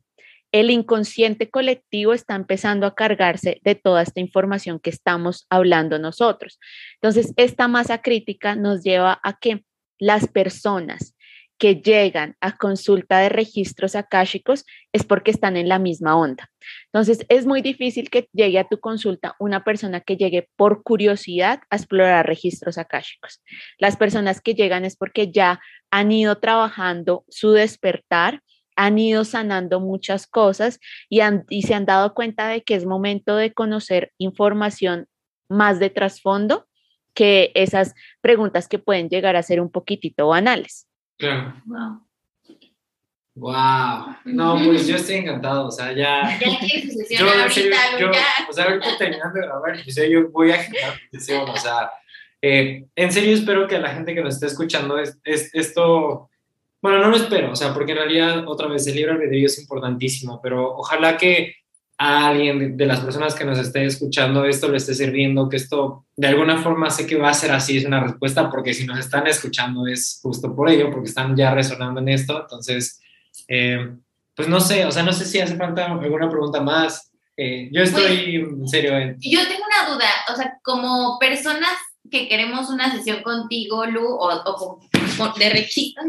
el 0.52 0.70
inconsciente 0.70 1.50
colectivo 1.50 2.14
está 2.14 2.36
empezando 2.36 2.86
a 2.86 2.94
cargarse 2.94 3.62
de 3.64 3.76
toda 3.76 4.02
esta 4.02 4.20
información 4.20 4.80
que 4.80 4.90
estamos 4.90 5.46
hablando 5.50 5.98
nosotros. 5.98 6.60
Entonces, 6.96 7.34
esta 7.38 7.68
masa 7.68 8.02
crítica 8.02 8.56
nos 8.56 8.84
lleva 8.84 9.20
a 9.24 9.40
que 9.40 9.64
las 9.98 10.28
personas 10.28 11.16
que 11.62 11.76
llegan 11.76 12.36
a 12.42 12.58
consulta 12.58 13.20
de 13.20 13.30
registros 13.30 13.96
akáshicos 13.96 14.66
es 14.94 15.04
porque 15.04 15.30
están 15.30 15.58
en 15.58 15.70
la 15.70 15.78
misma 15.78 16.18
onda. 16.18 16.50
Entonces, 16.86 17.24
es 17.30 17.46
muy 17.46 17.62
difícil 17.62 18.10
que 18.10 18.28
llegue 18.34 18.58
a 18.58 18.68
tu 18.68 18.80
consulta 18.80 19.36
una 19.38 19.64
persona 19.64 20.02
que 20.02 20.18
llegue 20.18 20.50
por 20.56 20.82
curiosidad 20.82 21.62
a 21.70 21.76
explorar 21.76 22.26
registros 22.26 22.80
akáshicos. 22.80 23.44
Las 23.78 23.96
personas 23.96 24.42
que 24.42 24.56
llegan 24.56 24.86
es 24.86 24.96
porque 24.96 25.32
ya 25.32 25.60
han 25.92 26.12
ido 26.12 26.40
trabajando 26.40 27.26
su 27.30 27.52
despertar, 27.52 28.42
han 28.76 28.98
ido 28.98 29.24
sanando 29.24 29.80
muchas 29.80 30.26
cosas 30.26 30.80
y, 31.10 31.20
y 31.52 31.62
se 31.62 31.76
han 31.76 31.86
dado 31.86 32.16
cuenta 32.16 32.48
de 32.48 32.64
que 32.64 32.74
es 32.74 32.88
momento 32.88 33.36
de 33.36 33.54
conocer 33.54 34.14
información 34.18 35.06
más 35.48 35.78
de 35.78 35.92
trasfondo 35.92 36.66
que 37.14 37.52
esas 37.54 37.94
preguntas 38.20 38.68
que 38.68 38.80
pueden 38.80 39.10
llegar 39.10 39.36
a 39.36 39.44
ser 39.44 39.62
un 39.62 39.70
poquitito 39.70 40.28
banales. 40.28 40.88
Claro. 41.22 41.54
Wow. 41.66 42.02
Wow. 43.36 44.16
No, 44.26 44.60
pues 44.66 44.88
yo 44.88 44.96
estoy 44.96 45.18
encantado, 45.18 45.68
o 45.68 45.72
sea, 45.72 45.94
ya. 45.94 46.38
Ya 46.40 46.60
quieres 46.60 46.94
sesión 46.94 47.28
yo, 47.28 47.42
ahorita, 47.42 48.00
yo, 48.00 48.12
O 48.50 48.54
sea, 48.54 48.66
ahorita 48.66 48.98
terminando 48.98 49.40
de 49.40 49.46
grabar, 49.46 49.78
yo 49.86 50.30
voy 50.32 50.52
a 50.52 50.58
generar 50.58 51.00
sesión, 51.12 51.48
o 51.48 51.56
sea, 51.56 51.92
eh, 52.42 52.86
en 52.96 53.12
serio 53.12 53.36
espero 53.36 53.68
que 53.68 53.78
la 53.78 53.94
gente 53.94 54.16
que 54.16 54.22
nos 54.22 54.34
esté 54.34 54.48
escuchando 54.48 54.98
es, 54.98 55.18
es, 55.24 55.54
esto 55.54 56.30
bueno, 56.82 56.98
no 56.98 57.10
lo 57.10 57.18
espero, 57.18 57.52
o 57.52 57.56
sea, 57.56 57.74
porque 57.76 57.92
en 57.92 58.00
realidad, 58.00 58.48
otra 58.48 58.68
vez, 58.68 58.88
el 58.88 58.96
libro 58.96 59.14
albedrío 59.14 59.46
es 59.46 59.60
importantísimo, 59.60 60.42
pero 60.42 60.76
ojalá 60.76 61.16
que 61.16 61.54
a 62.04 62.30
alguien 62.30 62.78
de 62.78 62.86
las 62.88 63.02
personas 63.02 63.36
que 63.36 63.46
nos 63.46 63.60
esté 63.60 63.86
escuchando 63.86 64.44
esto 64.44 64.68
le 64.68 64.78
esté 64.78 64.96
sirviendo, 64.96 65.48
que 65.48 65.58
esto 65.58 66.08
de 66.18 66.30
alguna 66.30 66.58
forma 66.58 66.90
sé 66.90 67.06
que 67.06 67.16
va 67.16 67.30
a 67.30 67.34
ser 67.36 67.52
así, 67.52 67.78
es 67.78 67.86
una 67.86 68.00
respuesta, 68.00 68.50
porque 68.50 68.74
si 68.74 68.88
nos 68.88 68.98
están 68.98 69.28
escuchando 69.28 69.86
es 69.86 70.20
justo 70.24 70.56
por 70.56 70.68
ello, 70.68 70.90
porque 70.90 71.10
están 71.10 71.38
ya 71.38 71.54
resonando 71.54 72.02
en 72.02 72.10
esto, 72.10 72.42
entonces, 72.42 73.00
eh, 73.48 73.88
pues 74.34 74.48
no 74.48 74.60
sé, 74.60 74.84
o 74.88 74.92
sea, 74.92 75.04
no 75.04 75.14
sé 75.14 75.26
si 75.26 75.42
hace 75.42 75.56
falta 75.56 75.86
alguna 75.86 76.28
pregunta 76.28 76.60
más. 76.60 77.12
Eh, 77.38 77.70
yo 77.72 77.84
estoy 77.84 78.36
en 78.36 78.68
serio. 78.68 78.98
En... 78.98 79.18
Yo 79.20 79.40
tengo 79.48 79.64
una 79.64 79.94
duda, 79.94 80.10
o 80.34 80.36
sea, 80.36 80.58
como 80.64 81.20
personas 81.20 81.78
que 82.10 82.28
queremos 82.28 82.72
una 82.72 82.92
sesión 82.92 83.22
contigo, 83.22 83.86
Lu, 83.86 84.08
o, 84.08 84.80
de 85.38 85.50
registros. 85.52 86.08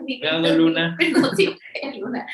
Luna. 0.57 0.97
Luna. 2.01 2.26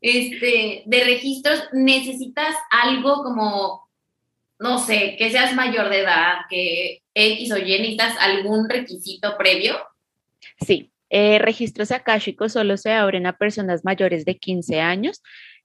Este, 0.00 0.82
de 0.86 1.04
registros, 1.04 1.62
necesitas 1.72 2.56
algo 2.70 3.22
como, 3.22 3.88
no 4.58 4.78
sé, 4.78 5.16
que 5.18 5.30
seas 5.30 5.54
mayor 5.54 5.90
de 5.90 6.00
edad, 6.00 6.38
que 6.48 7.02
X 7.14 7.52
o 7.52 7.58
Y, 7.58 7.78
necesitas 7.78 8.16
algún 8.18 8.68
requisito 8.68 9.36
previo. 9.36 9.78
Sí, 10.64 10.92
eh, 11.10 11.38
registros 11.38 11.90
akáshicos 11.90 12.52
solo 12.52 12.76
se 12.76 12.92
abren 12.92 13.26
a 13.26 13.36
personas 13.36 13.84
mayores 13.84 14.24
de 14.24 14.38
15 14.38 14.80
años 14.80 15.22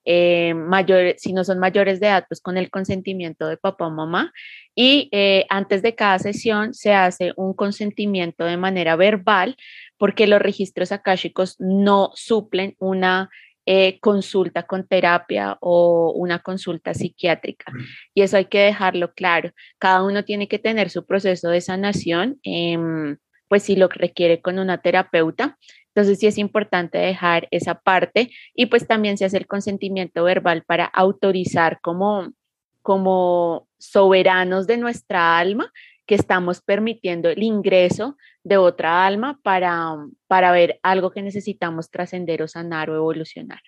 eh, 0.08 0.54
mayores, 0.54 1.20
si 1.20 1.34
no 1.34 1.44
son 1.44 1.58
mayores 1.58 2.00
de 2.00 2.08
edad, 2.08 2.26
pues 2.28 2.40
con 2.40 2.58
el 2.58 2.70
consentimiento 2.70 3.48
de 3.48 3.58
papá 3.58 3.88
o 3.88 3.92
mamá. 3.92 4.32
Y 4.76 5.10
eh, 5.12 5.48
antes 5.50 5.82
de 5.82 5.96
cada 5.96 6.20
sesión 6.20 6.76
se 6.76 6.94
hace 6.94 7.34
un 7.36 7.54
consentimiento 7.56 8.46
de 8.46 8.58
manera 8.58 8.96
verbal, 8.96 9.58
porque 9.98 10.28
los 10.28 10.40
registros 10.40 10.92
akáshicos 10.92 11.56
no 11.60 12.12
suplen 12.14 12.76
una 12.78 13.32
eh, 13.66 14.00
consulta 14.00 14.64
con 14.64 14.88
terapia 14.88 15.58
o 15.60 16.14
una 16.16 16.40
consulta 16.40 16.94
psiquiátrica. 16.94 17.72
Y 18.14 18.22
eso 18.22 18.38
hay 18.38 18.46
que 18.46 18.60
dejarlo 18.60 19.14
claro. 19.14 19.52
Cada 19.80 20.04
uno 20.04 20.24
tiene 20.24 20.48
que 20.48 20.60
tener 20.60 20.90
su 20.90 21.06
proceso 21.06 21.50
de 21.50 21.62
sanación, 21.62 22.40
em, 22.44 23.18
pues 23.48 23.64
si 23.64 23.76
lo 23.76 23.88
requiere 23.88 24.42
con 24.42 24.60
una 24.60 24.82
terapeuta, 24.82 25.58
entonces 25.96 26.20
sí 26.20 26.28
es 26.28 26.38
importante 26.38 26.98
dejar 26.98 27.48
esa 27.52 27.76
parte 27.76 28.30
y 28.54 28.66
pues 28.66 28.86
también 28.86 29.18
se 29.18 29.26
hace 29.26 29.38
el 29.38 29.48
consentimiento 29.48 30.26
verbal 30.26 30.64
para 30.64 30.86
autorizar 30.86 31.80
como, 31.82 32.34
como 32.82 33.68
soberanos 33.78 34.68
de 34.68 34.78
nuestra 34.78 35.38
alma 35.38 35.72
que 36.06 36.16
estamos 36.16 36.62
permitiendo 36.62 37.30
el 37.30 37.42
ingreso 37.44 38.18
de 38.44 38.58
otra 38.58 39.06
alma 39.06 39.40
para, 39.44 39.96
para 40.28 40.52
ver 40.52 40.80
algo 40.84 41.12
que 41.12 41.22
necesitamos 41.22 41.90
trascender 41.90 42.42
o 42.42 42.48
sanar 42.48 42.90
o 42.90 42.96
evolucionar. 42.96 43.62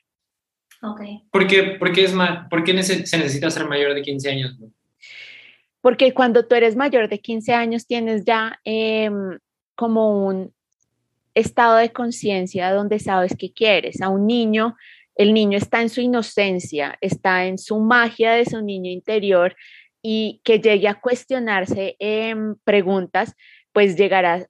Okay. 0.81 1.23
¿Por 1.31 1.47
qué, 1.47 1.77
es 2.03 2.13
¿Por 2.49 2.63
qué 2.63 2.83
se 2.83 3.17
necesita 3.17 3.49
ser 3.49 3.67
mayor 3.67 3.95
de 3.95 4.03
15 4.03 4.29
años? 4.29 4.57
Porque 5.81 6.13
cuando 6.13 6.45
tú 6.45 6.53
eres 6.53 6.75
mayor 6.75 7.09
de 7.09 7.19
15 7.19 7.53
años 7.53 7.87
tienes 7.87 8.25
ya 8.25 8.59
em, 8.63 9.39
como 9.75 10.27
un, 10.27 10.53
estado 11.37 11.75
de 11.75 11.91
conciencia 11.91 12.73
donde 12.73 12.97
sabes 12.97 13.35
que 13.37 13.53
quieres. 13.53 14.01
A 14.01 14.09
un 14.09 14.25
niño, 14.25 14.75
el 15.15 15.33
niño 15.33 15.57
está 15.57 15.81
en 15.81 15.89
su 15.89 16.01
inocencia, 16.01 16.97
está 16.99 17.45
en 17.45 17.59
su 17.59 17.79
magia 17.79 18.31
de 18.31 18.45
su 18.45 18.61
niño 18.61 18.89
interior 18.89 19.55
y 20.09 20.39
que 20.45 20.59
llegue 20.59 20.87
a 20.87 21.01
cuestionarse 21.01 21.97
en 21.99 22.55
preguntas, 22.63 23.35
pues 23.73 23.97
llegará, 23.97 24.47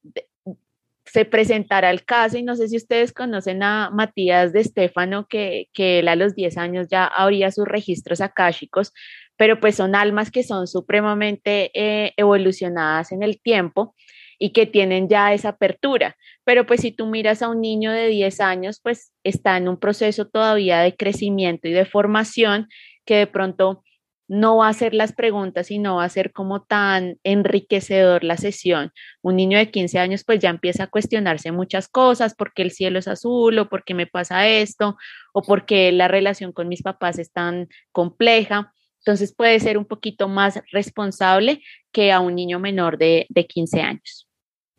se 1.03 1.25
presentará 1.25 1.89
el 1.89 2.05
caso 2.05 2.37
y 2.37 2.43
no 2.43 2.55
sé 2.55 2.67
si 2.67 2.77
ustedes 2.77 3.11
conocen 3.11 3.63
a 3.63 3.89
Matías 3.89 4.53
de 4.53 4.59
Estefano, 4.59 5.25
que, 5.27 5.65
que 5.73 5.97
él 5.97 6.09
a 6.09 6.15
los 6.15 6.35
10 6.35 6.59
años 6.59 6.87
ya 6.91 7.05
abría 7.05 7.49
sus 7.49 7.67
registros 7.67 8.21
akáshicos, 8.21 8.93
pero 9.35 9.59
pues 9.59 9.73
son 9.73 9.95
almas 9.95 10.29
que 10.29 10.43
son 10.43 10.67
supremamente 10.67 11.71
eh, 11.73 12.13
evolucionadas 12.17 13.11
en 13.11 13.23
el 13.23 13.41
tiempo 13.41 13.95
y 14.37 14.51
que 14.51 14.67
tienen 14.67 15.09
ya 15.09 15.33
esa 15.33 15.49
apertura. 15.49 16.17
Pero 16.43 16.67
pues 16.67 16.81
si 16.81 16.91
tú 16.91 17.07
miras 17.07 17.41
a 17.41 17.49
un 17.49 17.61
niño 17.61 17.91
de 17.91 18.09
10 18.09 18.41
años, 18.41 18.79
pues 18.83 19.11
está 19.23 19.57
en 19.57 19.69
un 19.69 19.79
proceso 19.79 20.27
todavía 20.27 20.81
de 20.81 20.95
crecimiento 20.95 21.67
y 21.67 21.71
de 21.71 21.85
formación 21.85 22.67
que 23.07 23.15
de 23.15 23.25
pronto 23.25 23.83
no 24.27 24.57
va 24.57 24.67
a 24.67 24.71
hacer 24.71 24.93
las 24.93 25.13
preguntas 25.13 25.71
y 25.71 25.79
no 25.79 25.97
va 25.97 26.03
a 26.03 26.09
ser 26.09 26.33
como 26.33 26.63
tan 26.63 27.17
enriquecedor 27.23 28.23
la 28.23 28.37
sesión. 28.37 28.91
Un 29.21 29.35
niño 29.37 29.57
de 29.57 29.71
15 29.71 29.99
años 29.99 30.23
pues 30.25 30.39
ya 30.39 30.49
empieza 30.49 30.83
a 30.83 30.87
cuestionarse 30.87 31.51
muchas 31.51 31.87
cosas, 31.87 32.35
por 32.35 32.53
qué 32.53 32.63
el 32.63 32.71
cielo 32.71 32.99
es 32.99 33.07
azul 33.07 33.57
o 33.59 33.69
por 33.69 33.83
qué 33.83 33.93
me 33.93 34.07
pasa 34.07 34.47
esto 34.47 34.97
o 35.33 35.41
por 35.41 35.65
qué 35.65 35.91
la 35.91 36.07
relación 36.07 36.51
con 36.51 36.67
mis 36.67 36.81
papás 36.81 37.19
es 37.19 37.31
tan 37.31 37.67
compleja. 37.91 38.73
Entonces 38.99 39.33
puede 39.33 39.59
ser 39.59 39.77
un 39.77 39.85
poquito 39.85 40.27
más 40.27 40.61
responsable 40.71 41.61
que 41.91 42.11
a 42.11 42.19
un 42.19 42.35
niño 42.35 42.59
menor 42.59 42.97
de, 42.97 43.25
de 43.29 43.45
15 43.45 43.81
años. 43.81 44.27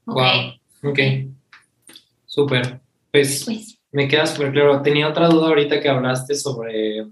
Wow, 0.05 0.55
ok. 0.83 0.99
Súper. 2.27 2.81
Pues, 3.11 3.45
pues, 3.47 3.81
me 3.91 4.07
queda 4.07 4.27
súper 4.27 4.53
claro. 4.53 4.83
Tenía 4.83 5.09
otra 5.09 5.29
duda 5.29 5.49
ahorita 5.49 5.81
que 5.81 5.89
hablaste 5.89 6.35
sobre, 6.35 7.07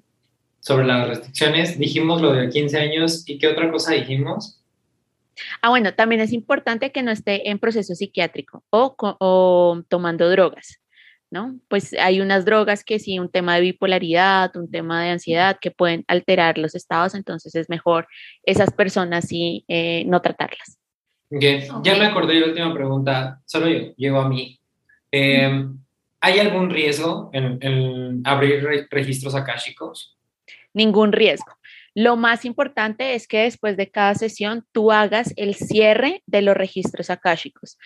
sobre 0.66 0.84
las 0.84 1.06
restricciones. 1.06 1.78
Dijimos 1.78 2.20
lo 2.20 2.32
de 2.32 2.48
15 2.48 2.76
años 2.76 3.22
y 3.28 3.38
qué 3.38 3.46
otra 3.46 3.70
cosa 3.70 3.92
dijimos. 3.92 4.60
Ah, 5.62 5.68
bueno, 5.68 5.94
también 5.94 6.20
es 6.20 6.32
importante 6.32 6.90
que 6.90 7.04
no 7.04 7.12
esté 7.12 7.48
en 7.50 7.60
proceso 7.60 7.94
psiquiátrico 7.94 8.64
o, 8.70 8.96
o 8.98 9.82
tomando 9.88 10.28
drogas. 10.28 10.80
¿no? 11.30 11.56
Pues 11.68 11.92
hay 11.92 12.20
unas 12.20 12.44
drogas 12.44 12.82
que 12.82 12.98
sí, 12.98 13.20
un 13.20 13.30
tema 13.30 13.54
de 13.54 13.60
bipolaridad, 13.60 14.56
un 14.56 14.68
tema 14.68 15.04
de 15.04 15.10
ansiedad 15.10 15.56
que 15.60 15.70
pueden 15.70 16.04
alterar 16.08 16.58
los 16.58 16.74
estados, 16.74 17.14
entonces 17.14 17.54
es 17.54 17.68
mejor 17.68 18.08
esas 18.42 18.72
personas 18.72 19.28
sí 19.28 19.64
eh, 19.68 20.04
no 20.06 20.20
tratarlas. 20.20 20.78
Ya 21.30 21.96
me 21.96 22.06
acordé 22.06 22.34
de 22.34 22.40
la 22.40 22.46
última 22.46 22.74
pregunta, 22.74 23.40
solo 23.44 23.68
yo, 23.68 23.94
llegó 23.96 24.20
a 24.20 24.28
mí. 24.28 24.58
Em, 25.12 25.78
¿Hay 26.20 26.38
algún 26.40 26.70
riesgo 26.70 27.30
en, 27.32 28.22
abrir 28.24 28.66
registros 28.90 29.34
akáshicos? 29.36 30.15
Ningún 30.76 31.12
riesgo. 31.12 31.56
Lo 31.94 32.16
más 32.16 32.44
importante 32.44 33.14
es 33.14 33.26
que 33.26 33.38
después 33.44 33.78
de 33.78 33.90
cada 33.90 34.14
sesión 34.14 34.66
tú 34.72 34.92
hagas 34.92 35.32
el 35.36 35.54
cierre 35.54 36.22
de 36.26 36.42
los 36.42 36.54
registros 36.54 37.08
akáshicos. 37.08 37.78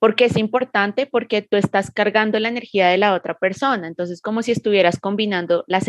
¿Por 0.00 0.16
qué 0.16 0.24
es 0.24 0.36
importante? 0.36 1.06
Porque 1.06 1.42
tú 1.42 1.56
estás 1.56 1.92
cargando 1.92 2.40
la 2.40 2.48
energía 2.48 2.88
de 2.88 2.98
la 2.98 3.14
otra 3.14 3.38
persona, 3.38 3.86
entonces 3.86 4.20
como 4.20 4.42
si 4.42 4.50
estuvieras 4.50 4.98
combinando 4.98 5.62
las, 5.68 5.84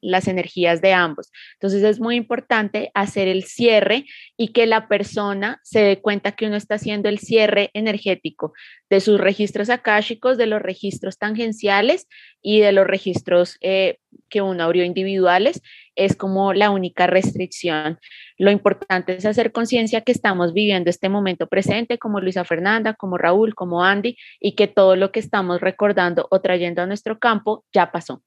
las 0.00 0.26
energías 0.26 0.80
de 0.80 0.94
ambos. 0.94 1.30
Entonces 1.52 1.84
es 1.84 2.00
muy 2.00 2.16
importante 2.16 2.90
hacer 2.94 3.28
el 3.28 3.44
cierre 3.44 4.06
y 4.36 4.48
que 4.48 4.66
la 4.66 4.88
persona 4.88 5.60
se 5.62 5.78
dé 5.78 6.00
cuenta 6.00 6.32
que 6.32 6.46
uno 6.46 6.56
está 6.56 6.74
haciendo 6.74 7.08
el 7.08 7.20
cierre 7.20 7.70
energético 7.72 8.52
de 8.92 9.00
sus 9.00 9.18
registros 9.18 9.70
akáshicos, 9.70 10.36
de 10.36 10.44
los 10.44 10.60
registros 10.60 11.16
tangenciales 11.16 12.08
y 12.42 12.60
de 12.60 12.72
los 12.72 12.86
registros 12.86 13.56
eh, 13.62 14.00
que 14.28 14.42
uno 14.42 14.64
abrió 14.64 14.84
individuales 14.84 15.62
es 15.94 16.14
como 16.14 16.52
la 16.52 16.68
única 16.68 17.06
restricción. 17.06 17.98
Lo 18.36 18.50
importante 18.50 19.16
es 19.16 19.24
hacer 19.24 19.50
conciencia 19.50 20.02
que 20.02 20.12
estamos 20.12 20.52
viviendo 20.52 20.90
este 20.90 21.08
momento 21.08 21.46
presente, 21.46 21.96
como 21.96 22.20
Luisa 22.20 22.44
Fernanda, 22.44 22.92
como 22.92 23.16
Raúl, 23.16 23.54
como 23.54 23.82
Andy, 23.82 24.18
y 24.38 24.56
que 24.56 24.68
todo 24.68 24.94
lo 24.94 25.10
que 25.10 25.20
estamos 25.20 25.62
recordando 25.62 26.28
o 26.30 26.42
trayendo 26.42 26.82
a 26.82 26.86
nuestro 26.86 27.18
campo 27.18 27.64
ya 27.72 27.92
pasó. 27.92 28.16
O 28.16 28.22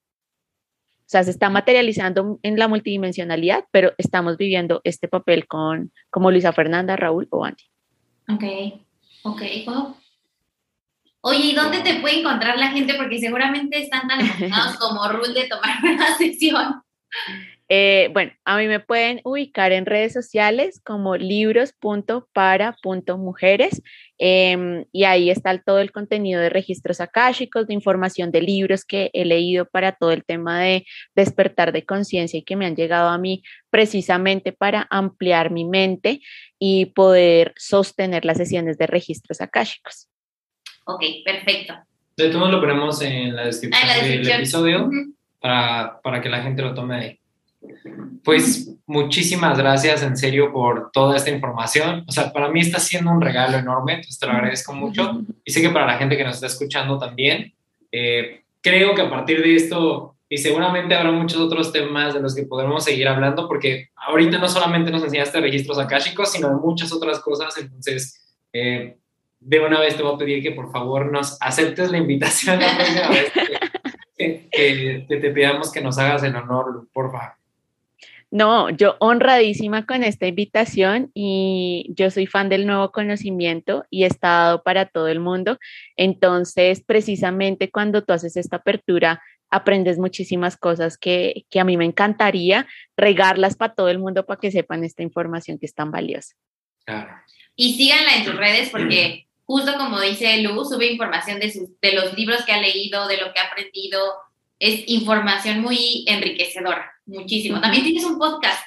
sea, 1.06 1.24
se 1.24 1.30
está 1.30 1.52
materializando 1.52 2.40
en 2.42 2.58
la 2.58 2.68
multidimensionalidad, 2.68 3.66
pero 3.70 3.94
estamos 4.00 4.36
viviendo 4.38 4.82
este 4.84 5.08
papel 5.08 5.46
con 5.46 5.92
como 6.10 6.32
Luisa 6.32 6.54
Fernanda, 6.54 6.96
Raúl 6.96 7.28
o 7.30 7.46
Andy. 7.46 7.66
Ok, 8.28 8.44
ok. 9.26 9.42
Oye, 11.28 11.40
¿y 11.40 11.56
dónde 11.56 11.80
te 11.80 12.02
puede 12.02 12.20
encontrar 12.20 12.60
la 12.60 12.68
gente? 12.68 12.94
Porque 12.94 13.18
seguramente 13.18 13.82
están 13.82 14.08
tan 14.08 14.20
emocionados 14.20 14.76
como 14.80 15.08
Raúl 15.08 15.34
de 15.34 15.48
tomar 15.48 15.78
una 15.84 16.16
sesión. 16.18 16.84
Eh, 17.68 18.12
bueno, 18.14 18.32
a 18.46 18.58
mí 18.58 18.68
me 18.68 18.80
pueden 18.80 19.22
ubicar 19.24 19.72
en 19.72 19.88
redes 19.88 20.14
sociales 20.14 20.80
como 20.86 21.18
libros.para.mujeres 21.18 23.82
em, 24.20 24.86
y 24.92 25.06
ahí 25.06 25.32
está 25.32 25.58
todo 25.58 25.80
el 25.80 25.92
contenido 25.92 26.40
de 26.40 26.50
registros 26.50 27.02
akáshicos, 27.02 27.66
de 27.66 27.74
información 27.74 28.30
de 28.30 28.42
libros 28.42 28.86
que 28.86 29.10
he 29.14 29.26
leído 29.26 29.66
para 29.66 29.94
todo 29.94 30.12
el 30.12 30.24
tema 30.24 30.62
de 30.62 30.86
despertar 31.16 31.72
de 31.72 31.86
conciencia 31.86 32.38
y 32.38 32.44
que 32.44 32.56
me 32.56 32.68
han 32.68 32.76
llegado 32.76 33.10
a 33.10 33.18
mí 33.18 33.42
precisamente 33.72 34.52
para 34.52 34.86
ampliar 34.92 35.50
mi 35.50 35.66
mente 35.66 36.22
y 36.60 36.86
poder 36.86 37.56
sostener 37.58 38.26
las 38.26 38.38
sesiones 38.38 38.78
de 38.78 38.86
registros 38.86 39.42
akáshicos. 39.42 40.08
Ok, 40.86 41.04
perfecto. 41.24 41.74
De 42.16 42.30
todo 42.30 42.50
lo 42.50 42.62
ponemos 42.62 43.02
en 43.02 43.36
la 43.36 43.46
descripción, 43.46 43.88
del 44.04 44.28
episodio 44.28 44.90
para, 45.40 46.00
para 46.02 46.22
que 46.22 46.30
la 46.30 46.42
gente 46.42 46.62
lo 46.62 46.74
tome 46.74 46.96
ahí. 46.96 47.20
Pues 48.24 48.72
muchísimas 48.86 49.58
gracias 49.58 50.02
en 50.04 50.18
serio 50.18 50.52
por 50.52 50.92
toda 50.92 51.18
esta 51.18 51.30
información. 51.30 52.04
O 52.08 52.12
sea, 52.12 52.32
para 52.32 52.50
mí 52.50 52.62
está 52.62 52.80
siendo 52.80 53.12
un 53.12 53.22
regalo 53.22 53.58
enorme, 53.58 53.94
entonces 53.94 54.20
te 54.20 54.26
lo 54.26 54.34
agradezco 54.34 54.74
mucho. 54.74 55.22
Y 55.44 55.52
sé 55.52 55.62
que 55.62 55.70
para 55.70 55.86
la 55.86 55.98
gente 55.98 56.18
que 56.18 56.24
nos 56.24 56.36
está 56.36 56.48
escuchando 56.48 56.98
también, 56.98 57.54
eh, 57.92 58.42
creo 58.62 58.96
que 58.96 59.02
a 59.02 59.10
partir 59.10 59.44
de 59.44 59.56
esto, 59.56 60.16
y 60.30 60.38
seguramente 60.38 60.96
habrá 60.96 61.12
muchos 61.12 61.40
otros 61.40 61.72
temas 61.72 62.14
de 62.14 62.22
los 62.22 62.36
que 62.36 62.44
podremos 62.44 62.84
seguir 62.84 63.08
hablando, 63.08 63.48
porque 63.48 63.90
ahorita 63.96 64.38
no 64.38 64.48
solamente 64.48 64.92
nos 64.92 65.04
enseñaste 65.04 65.40
registros 65.40 65.78
akáshicos, 65.78 66.32
sino 66.32 66.50
de 66.50 66.56
muchas 66.56 66.92
otras 66.92 67.20
cosas. 67.20 67.56
Entonces, 67.58 68.36
eh, 68.54 68.98
de 69.40 69.60
una 69.60 69.80
vez 69.80 69.96
te 69.96 70.04
voy 70.04 70.16
a 70.16 70.18
pedir 70.18 70.42
que 70.42 70.52
por 70.52 70.72
favor 70.72 71.12
nos 71.12 71.38
aceptes 71.42 71.92
la 71.92 71.98
invitación 71.98 72.60
la 72.60 72.76
próxima 72.76 73.10
vez 73.10 73.32
que, 74.18 74.50
que, 74.52 75.06
que, 75.08 75.18
te 75.18 75.30
pidamos 75.32 75.72
que 75.72 75.82
nos 75.82 75.98
hagas 75.98 76.24
el 76.24 76.36
honor, 76.36 76.88
por 76.94 77.12
favor. 77.12 77.34
No, 78.32 78.70
yo 78.70 78.98
honradísima 79.00 79.86
con 79.86 80.04
esta 80.04 80.28
invitación 80.28 81.12
y 81.14 81.90
yo 81.96 82.10
soy 82.12 82.26
fan 82.26 82.50
del 82.50 82.66
nuevo 82.66 82.92
conocimiento 82.92 83.86
y 83.90 84.04
he 84.04 84.08
estado 84.08 84.64
para 84.64 84.88
todo 84.88 85.08
el 85.08 85.20
mundo. 85.20 85.58
Entonces, 85.96 86.84
precisamente 86.86 87.72
cuando 87.72 88.04
tú 88.04 88.14
haces 88.14 88.36
esta 88.36 88.58
apertura, 88.58 89.22
aprendes 89.50 89.98
muchísimas 90.00 90.58
cosas 90.58 90.98
que, 90.98 91.46
a 91.58 91.64
mí 91.64 91.78
me 91.78 91.86
encantaría 91.86 92.68
regarlas 92.98 93.56
para 93.56 93.74
todo 93.74 93.90
el 93.90 94.00
mundo 94.00 94.26
para 94.26 94.40
que 94.40 94.52
sepan 94.52 94.84
esta 94.84 95.04
información 95.04 95.58
que 95.58 95.66
es 95.66 95.74
tan 95.74 95.92
valiosa. 95.92 96.36
Claro. 96.86 97.14
Y 97.56 97.76
síganla 97.76 98.18
en 98.18 98.26
sus 98.26 98.36
redes 98.36 98.70
porque 98.70 99.25
justo 99.46 99.74
como 99.78 100.00
dice 100.02 100.38
Lu, 100.40 100.66
sube 100.66 100.92
información 100.92 101.40
de, 101.40 101.52
sus, 101.52 101.80
de 101.82 101.94
los 101.94 102.14
libros 102.18 102.44
que 102.46 102.52
ha 102.52 102.62
leído, 102.62 103.08
de 103.08 103.18
lo 103.18 103.34
que 103.34 103.40
ha 103.40 103.48
aprendido, 103.48 104.00
es 104.60 104.84
información 104.88 105.62
muy 105.62 106.06
enriquecedora, 106.08 106.92
muchísimo. 107.06 107.62
También 107.62 107.84
tienes 107.84 108.04
un 108.04 108.18
podcast. 108.18 108.66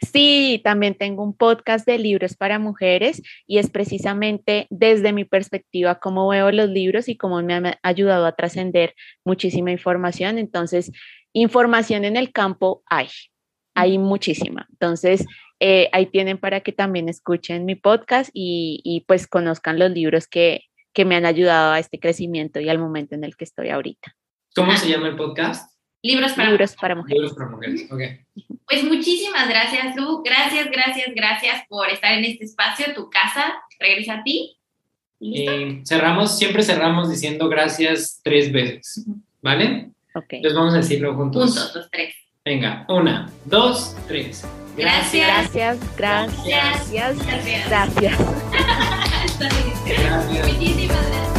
Sí, 0.00 0.60
también 0.62 0.94
tengo 0.94 1.22
un 1.22 1.34
podcast 1.34 1.86
de 1.86 1.98
libros 1.98 2.36
para 2.36 2.58
mujeres 2.58 3.22
y 3.46 3.58
es 3.58 3.70
precisamente 3.70 4.66
desde 4.68 5.12
mi 5.12 5.24
perspectiva 5.24 5.98
cómo 5.98 6.28
veo 6.28 6.50
los 6.52 6.68
libros 6.68 7.08
y 7.08 7.16
cómo 7.16 7.42
me 7.42 7.54
ha 7.54 7.78
ayudado 7.82 8.26
a 8.26 8.36
trascender 8.36 8.94
muchísima 9.24 9.70
información. 9.70 10.38
Entonces, 10.38 10.92
información 11.32 12.04
en 12.04 12.16
el 12.16 12.30
campo 12.30 12.82
hay, 12.86 13.08
hay 13.74 13.98
muchísima. 13.98 14.66
Entonces, 14.70 15.24
eh, 15.60 15.88
ahí 15.92 16.06
tienen 16.06 16.38
para 16.38 16.60
que 16.60 16.72
también 16.72 17.08
escuchen 17.08 17.64
mi 17.64 17.74
podcast 17.74 18.30
y, 18.32 18.80
y 18.84 19.00
pues 19.06 19.26
conozcan 19.26 19.78
los 19.78 19.90
libros 19.90 20.26
que, 20.26 20.62
que 20.92 21.04
me 21.04 21.16
han 21.16 21.26
ayudado 21.26 21.72
a 21.72 21.78
este 21.78 22.00
crecimiento 22.00 22.60
y 22.60 22.68
al 22.68 22.78
momento 22.78 23.14
en 23.14 23.24
el 23.24 23.36
que 23.36 23.44
estoy 23.44 23.68
ahorita. 23.68 24.16
¿Cómo 24.54 24.74
se 24.76 24.88
llama 24.88 25.08
el 25.08 25.16
podcast? 25.16 25.70
Libros 26.02 26.32
para, 26.32 26.50
Libros 26.50 26.74
para 26.76 26.94
mujeres. 26.94 27.20
Libros 27.20 27.36
para 27.36 27.50
mujeres, 27.50 27.90
ok. 27.90 28.00
Pues 28.66 28.84
muchísimas 28.84 29.48
gracias, 29.48 29.94
Lu. 29.96 30.22
Gracias, 30.22 30.70
gracias, 30.70 31.14
gracias 31.14 31.62
por 31.68 31.90
estar 31.90 32.12
en 32.12 32.24
este 32.24 32.44
espacio. 32.44 32.94
Tu 32.94 33.10
casa 33.10 33.54
regresa 33.78 34.14
a 34.14 34.22
ti. 34.22 34.58
Y 35.18 35.82
cerramos, 35.84 36.38
siempre 36.38 36.62
cerramos 36.62 37.10
diciendo 37.10 37.48
gracias 37.48 38.20
tres 38.22 38.52
veces, 38.52 39.06
¿vale? 39.40 39.90
Ok. 40.14 40.26
Entonces 40.30 40.58
vamos 40.58 40.74
a 40.74 40.78
decirlo 40.78 41.14
juntos. 41.14 41.54
Juntos, 41.54 41.74
los 41.74 41.90
tres. 41.90 42.14
Venga, 42.46 42.84
una, 42.88 43.28
dos, 43.44 43.96
tres. 44.06 44.46
Gracias. 44.76 45.52
Gracias, 45.52 45.96
gracias, 45.96 46.46
gracias. 46.46 47.26
Gracias. 47.26 47.68
gracias. 47.68 47.98
gracias. 47.98 48.18
Muchísimas 50.54 51.08
gracias. 51.08 51.35